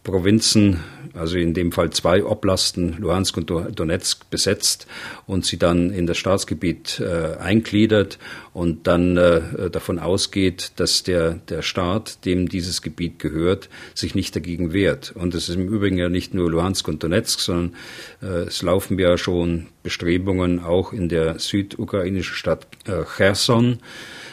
Provinzen, 0.04 0.80
also 1.14 1.38
in 1.38 1.54
dem 1.54 1.72
Fall 1.72 1.92
zwei 1.92 2.24
Oblasten, 2.24 2.96
Luhansk 2.98 3.38
und 3.38 3.50
Donetsk, 3.50 4.30
besetzt 4.30 4.88
und 5.28 5.46
sie 5.46 5.58
dann 5.58 5.92
in 5.92 6.08
das 6.08 6.18
Staatsgebiet 6.18 7.00
äh, 7.00 7.38
eingliedert 7.38 8.18
und 8.54 8.88
dann 8.88 9.18
äh, 9.18 9.70
davon 9.70 10.00
ausgeht, 10.00 10.72
dass 10.78 11.04
der, 11.04 11.34
der 11.50 11.62
Staat, 11.62 12.26
dem 12.26 12.50
dieses 12.50 12.82
Gebiet 12.82 13.20
gehört, 13.20 13.70
sich 13.94 14.16
nicht 14.16 14.36
dagegen 14.36 14.74
wehrt. 14.74 15.12
Und 15.16 15.36
es 15.36 15.50
ist 15.50 15.56
im 15.56 15.68
Übrigen 15.68 15.98
ja 15.98 16.10
nicht 16.10 16.34
nur 16.34 16.50
Luhansk 16.50 16.88
und 16.88 17.04
Donetsk, 17.04 17.40
sondern 17.40 17.76
äh, 18.22 18.48
es 18.48 18.62
laufen 18.62 18.98
ja 18.98 19.18
schon 19.18 19.68
Bestrebungen 19.84 20.60
auch 20.60 20.94
in 20.94 21.10
der 21.10 21.40
südukrainischen 21.40 22.36
Stadt 22.36 22.68
äh, 22.86 23.04
Cherson, 23.18 23.80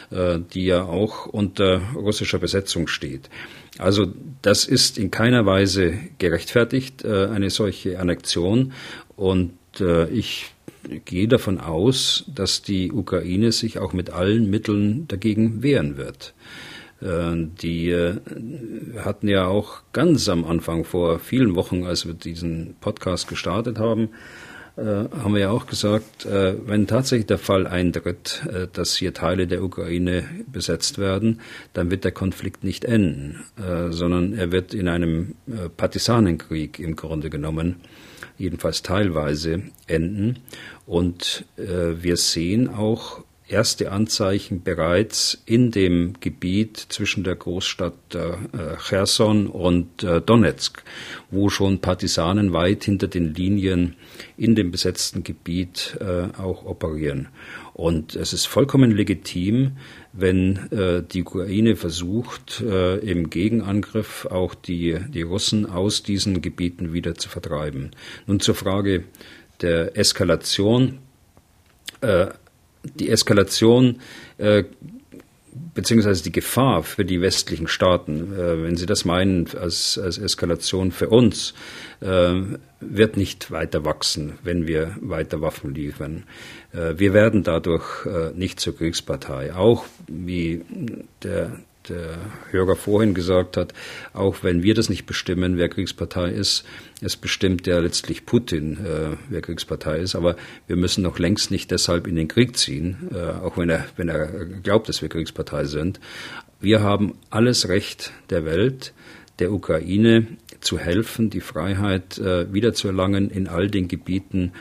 äh, 0.09 0.39
die 0.53 0.65
ja 0.65 0.83
auch 0.83 1.25
unter 1.25 1.81
russischer 1.93 2.39
Besetzung 2.39 2.87
steht. 2.87 3.29
Also 3.79 4.07
das 4.41 4.65
ist 4.65 4.97
in 4.97 5.11
keiner 5.11 5.45
Weise 5.45 5.93
gerechtfertigt, 6.17 7.03
äh, 7.03 7.27
eine 7.27 7.49
solche 7.49 7.99
Annexion. 7.99 8.73
Und 9.15 9.53
äh, 9.79 10.07
ich 10.09 10.51
gehe 11.05 11.27
davon 11.27 11.59
aus, 11.59 12.25
dass 12.33 12.61
die 12.61 12.91
Ukraine 12.91 13.51
sich 13.51 13.79
auch 13.79 13.93
mit 13.93 14.09
allen 14.09 14.49
Mitteln 14.49 15.07
dagegen 15.07 15.61
wehren 15.63 15.97
wird. 15.97 16.33
Äh, 17.01 17.47
die 17.61 17.95
hatten 18.97 19.27
ja 19.27 19.47
auch 19.47 19.81
ganz 19.93 20.29
am 20.29 20.45
Anfang 20.45 20.83
vor 20.83 21.19
vielen 21.19 21.55
Wochen, 21.55 21.83
als 21.83 22.05
wir 22.05 22.13
diesen 22.13 22.75
Podcast 22.79 23.27
gestartet 23.27 23.79
haben, 23.79 24.09
haben 24.77 25.33
wir 25.33 25.41
ja 25.41 25.49
auch 25.49 25.65
gesagt, 25.65 26.25
äh, 26.25 26.55
wenn 26.67 26.85
tatsächlich 26.85 27.25
der 27.25 27.39
Fall 27.39 27.65
eintritt, 27.65 28.43
äh, 28.47 28.67
dass 28.71 28.95
hier 28.95 29.13
Teile 29.13 29.47
der 29.47 29.63
Ukraine 29.63 30.23
besetzt 30.51 30.99
werden, 30.99 31.41
dann 31.73 31.89
wird 31.89 32.03
der 32.03 32.11
Konflikt 32.11 32.63
nicht 32.63 32.85
enden, 32.85 33.43
sondern 33.89 34.33
er 34.33 34.51
wird 34.51 34.73
in 34.73 34.87
einem 34.87 35.35
Partisanenkrieg 35.77 36.79
im 36.79 36.95
Grunde 36.95 37.29
genommen, 37.29 37.77
jedenfalls 38.37 38.81
teilweise, 38.83 39.63
enden. 39.87 40.39
Und 40.85 41.45
wir 41.55 42.17
sehen 42.17 42.67
auch 42.67 43.23
erste 43.49 43.91
Anzeichen 43.91 44.63
bereits 44.63 45.41
in 45.45 45.71
dem 45.71 46.13
Gebiet 46.19 46.77
zwischen 46.77 47.23
der 47.23 47.35
Großstadt 47.35 48.15
äh, 48.15 48.77
Cherson 48.77 49.47
und 49.47 50.03
äh, 50.03 50.21
Donetsk, 50.21 50.83
wo 51.31 51.49
schon 51.49 51.79
Partisanen 51.79 52.53
weit 52.53 52.83
hinter 52.83 53.07
den 53.07 53.33
Linien 53.33 53.95
in 54.37 54.55
dem 54.55 54.71
besetzten 54.71 55.23
Gebiet 55.23 55.97
äh, 55.99 56.37
auch 56.39 56.65
operieren. 56.65 57.29
Und 57.73 58.15
es 58.15 58.33
ist 58.33 58.47
vollkommen 58.47 58.91
legitim, 58.91 59.77
wenn 60.11 60.71
äh, 60.71 61.03
die 61.03 61.21
Ukraine 61.21 61.75
versucht, 61.75 62.61
äh, 62.61 62.97
im 62.97 63.29
Gegenangriff 63.29 64.25
auch 64.25 64.55
die, 64.55 64.99
die 65.09 65.21
Russen 65.21 65.65
aus 65.65 66.03
diesen 66.03 66.41
Gebieten 66.41 66.91
wieder 66.91 67.15
zu 67.15 67.29
vertreiben. 67.29 67.91
Nun 68.25 68.39
zur 68.39 68.55
Frage 68.55 69.03
der 69.61 69.97
Eskalation. 69.97 70.99
Äh, 72.01 72.27
die 72.95 73.09
Eskalation 73.09 73.99
äh, 74.37 74.63
beziehungsweise 75.73 76.23
die 76.23 76.31
Gefahr 76.31 76.83
für 76.83 77.05
die 77.05 77.21
westlichen 77.21 77.67
Staaten, 77.67 78.33
äh, 78.33 78.63
wenn 78.63 78.75
Sie 78.75 78.85
das 78.85 79.05
meinen 79.05 79.47
als, 79.59 79.97
als 79.97 80.17
Eskalation 80.17 80.91
für 80.91 81.09
uns, 81.09 81.53
äh, 82.01 82.33
wird 82.79 83.17
nicht 83.17 83.51
weiter 83.51 83.85
wachsen, 83.85 84.39
wenn 84.43 84.67
wir 84.67 84.95
weiter 85.01 85.41
Waffen 85.41 85.73
liefern. 85.73 86.23
Äh, 86.73 86.97
wir 86.97 87.13
werden 87.13 87.43
dadurch 87.43 88.05
äh, 88.05 88.31
nicht 88.33 88.59
zur 88.59 88.75
Kriegspartei. 88.75 89.53
Auch 89.53 89.85
wie 90.07 90.63
der 91.23 91.59
der 91.89 92.17
Hörer 92.51 92.75
vorhin 92.75 93.13
gesagt 93.13 93.57
hat, 93.57 93.73
auch 94.13 94.43
wenn 94.43 94.63
wir 94.63 94.73
das 94.73 94.89
nicht 94.89 95.05
bestimmen, 95.05 95.57
wer 95.57 95.69
Kriegspartei 95.69 96.29
ist, 96.29 96.63
es 97.01 97.15
bestimmt 97.15 97.67
ja 97.67 97.79
letztlich 97.79 98.25
Putin, 98.25 98.85
äh, 98.85 99.17
wer 99.29 99.41
Kriegspartei 99.41 99.97
ist. 99.97 100.15
Aber 100.15 100.35
wir 100.67 100.75
müssen 100.75 101.03
noch 101.03 101.19
längst 101.19 101.51
nicht 101.51 101.71
deshalb 101.71 102.07
in 102.07 102.15
den 102.15 102.27
Krieg 102.27 102.57
ziehen, 102.57 103.09
äh, 103.13 103.17
auch 103.17 103.57
wenn 103.57 103.69
er, 103.69 103.85
wenn 103.95 104.09
er 104.09 104.45
glaubt, 104.45 104.89
dass 104.89 105.01
wir 105.01 105.09
Kriegspartei 105.09 105.65
sind. 105.65 105.99
Wir 106.59 106.81
haben 106.81 107.13
alles 107.29 107.69
Recht 107.69 108.11
der 108.29 108.45
Welt, 108.45 108.93
der 109.39 109.51
Ukraine 109.51 110.27
zu 110.59 110.79
helfen, 110.79 111.29
die 111.29 111.41
Freiheit 111.41 112.17
äh, 112.17 112.51
wiederzuerlangen 112.51 113.29
in 113.29 113.47
all 113.47 113.69
den 113.69 113.87
Gebieten, 113.87 114.53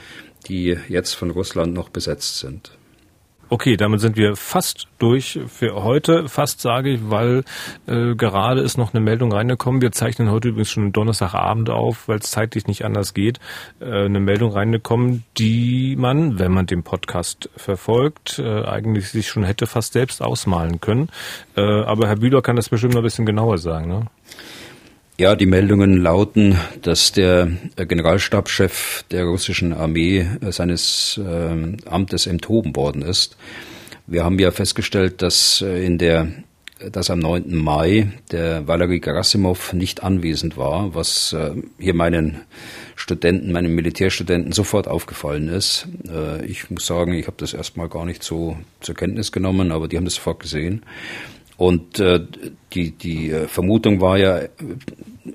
die 0.48 0.76
jetzt 0.88 1.14
von 1.14 1.30
Russland 1.30 1.74
noch 1.74 1.88
besetzt 1.88 2.38
sind. 2.38 2.72
Okay, 3.48 3.76
damit 3.76 4.00
sind 4.00 4.16
wir 4.16 4.34
fast 4.34 4.88
durch 4.98 5.38
für 5.46 5.84
heute. 5.84 6.28
Fast 6.28 6.60
sage 6.60 6.90
ich, 6.90 7.10
weil 7.10 7.44
äh, 7.86 8.16
gerade 8.16 8.60
ist 8.60 8.76
noch 8.76 8.92
eine 8.92 9.00
Meldung 9.00 9.32
reingekommen. 9.32 9.80
Wir 9.80 9.92
zeichnen 9.92 10.32
heute 10.32 10.48
übrigens 10.48 10.70
schon 10.70 10.90
Donnerstagabend 10.90 11.70
auf, 11.70 12.08
weil 12.08 12.18
es 12.18 12.32
zeitlich 12.32 12.66
nicht 12.66 12.84
anders 12.84 13.14
geht. 13.14 13.38
Äh, 13.78 14.06
eine 14.06 14.18
Meldung 14.18 14.50
reingekommen, 14.50 15.22
die 15.38 15.94
man, 15.96 16.40
wenn 16.40 16.50
man 16.50 16.66
den 16.66 16.82
Podcast 16.82 17.48
verfolgt, 17.56 18.40
äh, 18.40 18.64
eigentlich 18.64 19.10
sich 19.10 19.28
schon 19.28 19.44
hätte 19.44 19.68
fast 19.68 19.92
selbst 19.92 20.22
ausmalen 20.22 20.80
können. 20.80 21.08
Äh, 21.56 21.60
aber 21.60 22.08
Herr 22.08 22.16
Bühler 22.16 22.42
kann 22.42 22.56
das 22.56 22.68
bestimmt 22.68 22.94
noch 22.94 23.00
ein 23.00 23.04
bisschen 23.04 23.26
genauer 23.26 23.58
sagen. 23.58 23.88
Ne? 23.88 24.06
Ja, 25.18 25.34
die 25.34 25.46
Meldungen 25.46 25.96
lauten, 25.96 26.58
dass 26.82 27.10
der 27.10 27.48
Generalstabschef 27.76 29.02
der 29.10 29.24
russischen 29.24 29.72
Armee 29.72 30.26
äh, 30.42 30.52
seines 30.52 31.18
äh, 31.18 31.88
Amtes 31.88 32.26
enthoben 32.26 32.76
worden 32.76 33.00
ist. 33.00 33.38
Wir 34.06 34.24
haben 34.24 34.38
ja 34.38 34.50
festgestellt, 34.50 35.22
dass 35.22 35.62
äh, 35.62 35.86
in 35.86 35.96
der 35.96 36.28
dass 36.90 37.08
am 37.08 37.20
9. 37.20 37.54
Mai 37.54 38.12
der 38.30 38.68
Valery 38.68 39.00
Gerasimov 39.00 39.72
nicht 39.72 40.02
anwesend 40.02 40.58
war, 40.58 40.94
was 40.94 41.32
äh, 41.32 41.52
hier 41.78 41.94
meinen 41.94 42.42
Studenten, 42.96 43.50
meinen 43.50 43.74
Militärstudenten 43.74 44.52
sofort 44.52 44.86
aufgefallen 44.86 45.48
ist. 45.48 45.88
Äh, 46.06 46.44
ich 46.44 46.68
muss 46.70 46.84
sagen, 46.84 47.14
ich 47.14 47.28
habe 47.28 47.38
das 47.38 47.54
erstmal 47.54 47.88
gar 47.88 48.04
nicht 48.04 48.22
so 48.22 48.58
zur 48.80 48.94
Kenntnis 48.94 49.32
genommen, 49.32 49.72
aber 49.72 49.88
die 49.88 49.96
haben 49.96 50.04
das 50.04 50.16
sofort 50.16 50.40
gesehen. 50.40 50.82
Und 51.56 51.98
äh, 52.00 52.20
die, 52.74 52.90
die 52.90 53.30
äh, 53.30 53.48
Vermutung 53.48 54.00
war 54.00 54.18
ja, 54.18 54.40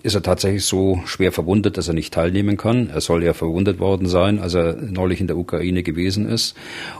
ist 0.03 0.15
er 0.15 0.21
tatsächlich 0.21 0.65
so 0.65 1.01
schwer 1.05 1.31
verwundet, 1.31 1.77
dass 1.77 1.87
er 1.87 1.95
nicht 1.95 2.13
teilnehmen 2.13 2.57
kann. 2.57 2.89
Er 2.89 3.01
soll 3.01 3.23
ja 3.23 3.33
verwundet 3.33 3.79
worden 3.79 4.07
sein, 4.07 4.39
als 4.39 4.53
er 4.53 4.75
neulich 4.75 5.19
in 5.19 5.27
der 5.27 5.37
Ukraine 5.37 5.81
gewesen 5.81 6.29
ist. 6.29 6.55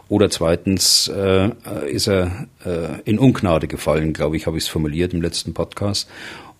Oder 0.09 0.29
zweitens 0.29 1.07
äh, 1.07 1.51
ist 1.87 2.07
er 2.07 2.47
äh, 2.65 2.99
in 3.05 3.19
Ungnade 3.19 3.67
gefallen, 3.67 4.13
glaube 4.13 4.37
ich, 4.37 4.47
habe 4.47 4.57
ich 4.57 4.63
es 4.63 4.69
formuliert 4.69 5.13
im 5.13 5.21
letzten 5.21 5.53
Podcast. 5.53 6.09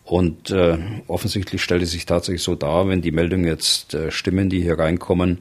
Und 0.03 0.51
äh, 0.51 0.78
offensichtlich 1.07 1.62
stellt 1.64 1.82
es 1.84 1.91
sich 1.91 2.05
tatsächlich 2.05 2.43
so 2.43 2.55
dar, 2.55 2.88
wenn 2.88 3.01
die 3.01 3.12
Meldungen 3.12 3.45
jetzt 3.45 3.93
äh, 3.93 4.12
stimmen, 4.12 4.49
die 4.49 4.62
hier 4.62 4.78
reinkommen, 4.78 5.39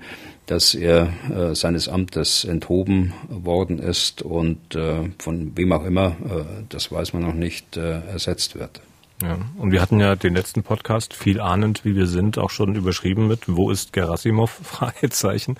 dass 0.50 0.74
er 0.74 1.12
äh, 1.32 1.54
seines 1.54 1.88
Amtes 1.88 2.44
enthoben 2.44 3.14
worden 3.28 3.78
ist 3.78 4.22
und 4.22 4.74
äh, 4.74 5.08
von 5.18 5.56
wem 5.56 5.72
auch 5.72 5.84
immer, 5.84 6.16
äh, 6.24 6.64
das 6.68 6.90
weiß 6.90 7.12
man 7.12 7.22
noch 7.22 7.34
nicht, 7.34 7.76
äh, 7.76 8.00
ersetzt 8.08 8.58
wird. 8.58 8.80
Ja, 9.22 9.38
und 9.58 9.70
wir 9.70 9.82
hatten 9.82 10.00
ja 10.00 10.16
den 10.16 10.34
letzten 10.34 10.62
Podcast, 10.62 11.12
viel 11.12 11.40
ahnend, 11.40 11.84
wie 11.84 11.94
wir 11.94 12.06
sind, 12.06 12.38
auch 12.38 12.48
schon 12.48 12.74
überschrieben 12.74 13.28
mit 13.28 13.54
Wo 13.54 13.70
ist 13.70 13.92
Gerasimov? 13.92 14.50
Fragezeichen. 14.62 15.56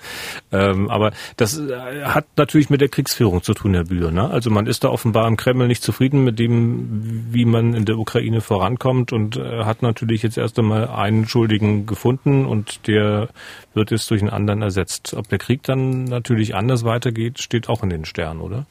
Ähm, 0.51 0.89
aber 0.89 1.11
das 1.37 1.59
äh, 1.59 2.03
hat 2.03 2.25
natürlich 2.37 2.71
mit 2.71 2.81
der 2.81 2.89
Kriegsführung 2.89 3.43
zu 3.43 3.53
tun, 3.53 3.75
Herr 3.75 3.83
Bühler. 3.83 4.09
Ne? 4.09 4.27
Also 4.27 4.49
man 4.49 4.65
ist 4.65 4.83
da 4.83 4.89
offenbar 4.89 5.27
im 5.27 5.37
Kreml 5.37 5.67
nicht 5.67 5.83
zufrieden 5.83 6.23
mit 6.23 6.39
dem, 6.39 7.27
wie 7.31 7.45
man 7.45 7.75
in 7.75 7.85
der 7.85 7.99
Ukraine 7.99 8.41
vorankommt 8.41 9.13
und 9.13 9.37
äh, 9.37 9.63
hat 9.63 9.83
natürlich 9.83 10.23
jetzt 10.23 10.39
erst 10.39 10.57
einmal 10.57 10.87
einen 10.87 11.27
Schuldigen 11.27 11.85
gefunden 11.85 12.45
und 12.45 12.87
der 12.87 13.29
wird 13.75 13.91
jetzt 13.91 14.09
durch 14.09 14.21
einen 14.21 14.31
anderen 14.31 14.63
ersetzt. 14.63 15.13
Ob 15.13 15.29
der 15.29 15.37
Krieg 15.37 15.61
dann 15.63 16.05
natürlich 16.05 16.55
anders 16.55 16.83
weitergeht, 16.83 17.39
steht 17.39 17.69
auch 17.69 17.83
in 17.83 17.89
den 17.91 18.05
Sternen, 18.05 18.41
oder? 18.41 18.65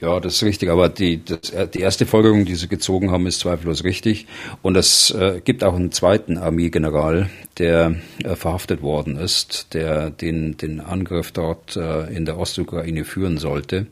Ja, 0.00 0.18
das 0.18 0.36
ist 0.36 0.42
richtig. 0.44 0.70
Aber 0.70 0.88
die, 0.88 1.22
das, 1.22 1.52
die 1.74 1.80
erste 1.80 2.06
Folgerung, 2.06 2.46
die 2.46 2.54
Sie 2.54 2.68
gezogen 2.68 3.10
haben, 3.10 3.26
ist 3.26 3.40
zweifellos 3.40 3.84
richtig. 3.84 4.26
Und 4.62 4.76
es 4.76 5.10
äh, 5.10 5.42
gibt 5.44 5.62
auch 5.62 5.74
einen 5.74 5.92
zweiten 5.92 6.38
Armeegeneral, 6.38 7.28
der 7.58 7.96
äh, 8.24 8.34
verhaftet 8.34 8.80
worden 8.80 9.16
ist, 9.18 9.74
der 9.74 10.08
den, 10.10 10.56
den 10.56 10.80
Angriff 10.80 11.32
dort 11.32 11.76
äh, 11.76 12.06
in 12.14 12.24
der 12.24 12.38
Ostukraine 12.38 13.04
führen 13.04 13.36
sollte. 13.36 13.86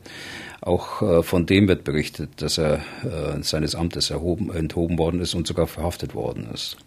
Auch 0.61 1.01
äh, 1.03 1.21
von 1.21 1.45
dem 1.45 1.67
wird 1.67 1.83
berichtet, 1.83 2.41
dass 2.41 2.57
er 2.57 2.79
äh, 3.03 3.41
seines 3.43 3.75
Amtes 3.75 4.09
erhoben, 4.09 4.51
enthoben 4.51 4.97
worden 4.97 5.21
ist 5.21 5.35
und 5.35 5.45
sogar 5.45 5.67
verhaftet 5.67 6.15
worden 6.15 6.49
ist. 6.51 6.77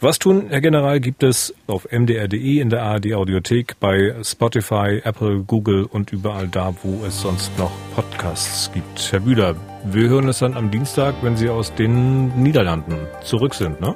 Was 0.00 0.18
tun, 0.18 0.48
Herr 0.50 0.60
General, 0.60 1.00
gibt 1.00 1.22
es 1.22 1.54
auf 1.66 1.88
mdr.de 1.90 2.60
in 2.60 2.68
der 2.68 2.82
ARD 2.82 3.14
Audiothek, 3.14 3.80
bei 3.80 4.14
Spotify, 4.22 5.00
Apple, 5.02 5.44
Google 5.46 5.84
und 5.84 6.12
überall 6.12 6.48
da, 6.48 6.74
wo 6.82 7.02
es 7.06 7.22
sonst 7.22 7.58
noch 7.58 7.72
Podcasts 7.94 8.70
gibt. 8.74 9.10
Herr 9.10 9.20
Bühler, 9.20 9.56
wir 9.92 10.08
hören 10.08 10.28
es 10.28 10.40
dann 10.40 10.56
am 10.56 10.70
Dienstag, 10.70 11.14
wenn 11.22 11.36
Sie 11.36 11.48
aus 11.48 11.74
den 11.74 12.42
Niederlanden 12.42 12.96
zurück 13.22 13.54
sind, 13.54 13.80
ne? 13.80 13.94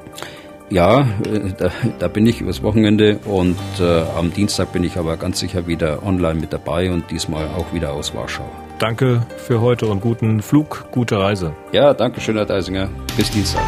Ja, 0.71 1.01
äh, 1.01 1.53
da, 1.59 1.71
da, 1.99 2.09
bin 2.09 2.27
ich 2.27 2.41
übers 2.41 2.63
Wochenende 2.63 3.19
und 3.25 3.59
äh, 3.81 4.03
am 4.17 4.33
Dienstag 4.33 4.73
bin 4.73 4.85
ich 4.85 4.97
aber 4.99 5.17
ganz 5.17 5.41
sicher 5.41 5.67
wieder 5.67 6.05
online 6.05 6.39
mit 6.39 6.53
dabei 6.53 6.93
und 6.93 7.11
diesmal 7.11 7.47
auch 7.57 7.73
wieder 7.73 7.93
aus 7.93 8.15
Warschau. 8.15 8.49
Danke 8.79 9.27
für 9.37 9.61
heute 9.61 9.87
und 9.87 10.01
guten 10.01 10.41
Flug, 10.43 10.87
gute 10.93 11.19
Reise. 11.19 11.53
Ja, 11.73 11.93
danke 11.93 12.21
schön, 12.21 12.37
Herr 12.37 12.47
Deisinger. 12.47 12.89
Bis 13.17 13.31
Dienstag. 13.31 13.65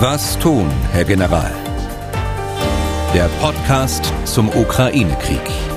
Was 0.00 0.36
tun, 0.40 0.66
Herr 0.92 1.04
General? 1.04 1.50
Der 3.14 3.28
Podcast 3.40 4.12
zum 4.24 4.48
Ukraine-Krieg. 4.48 5.75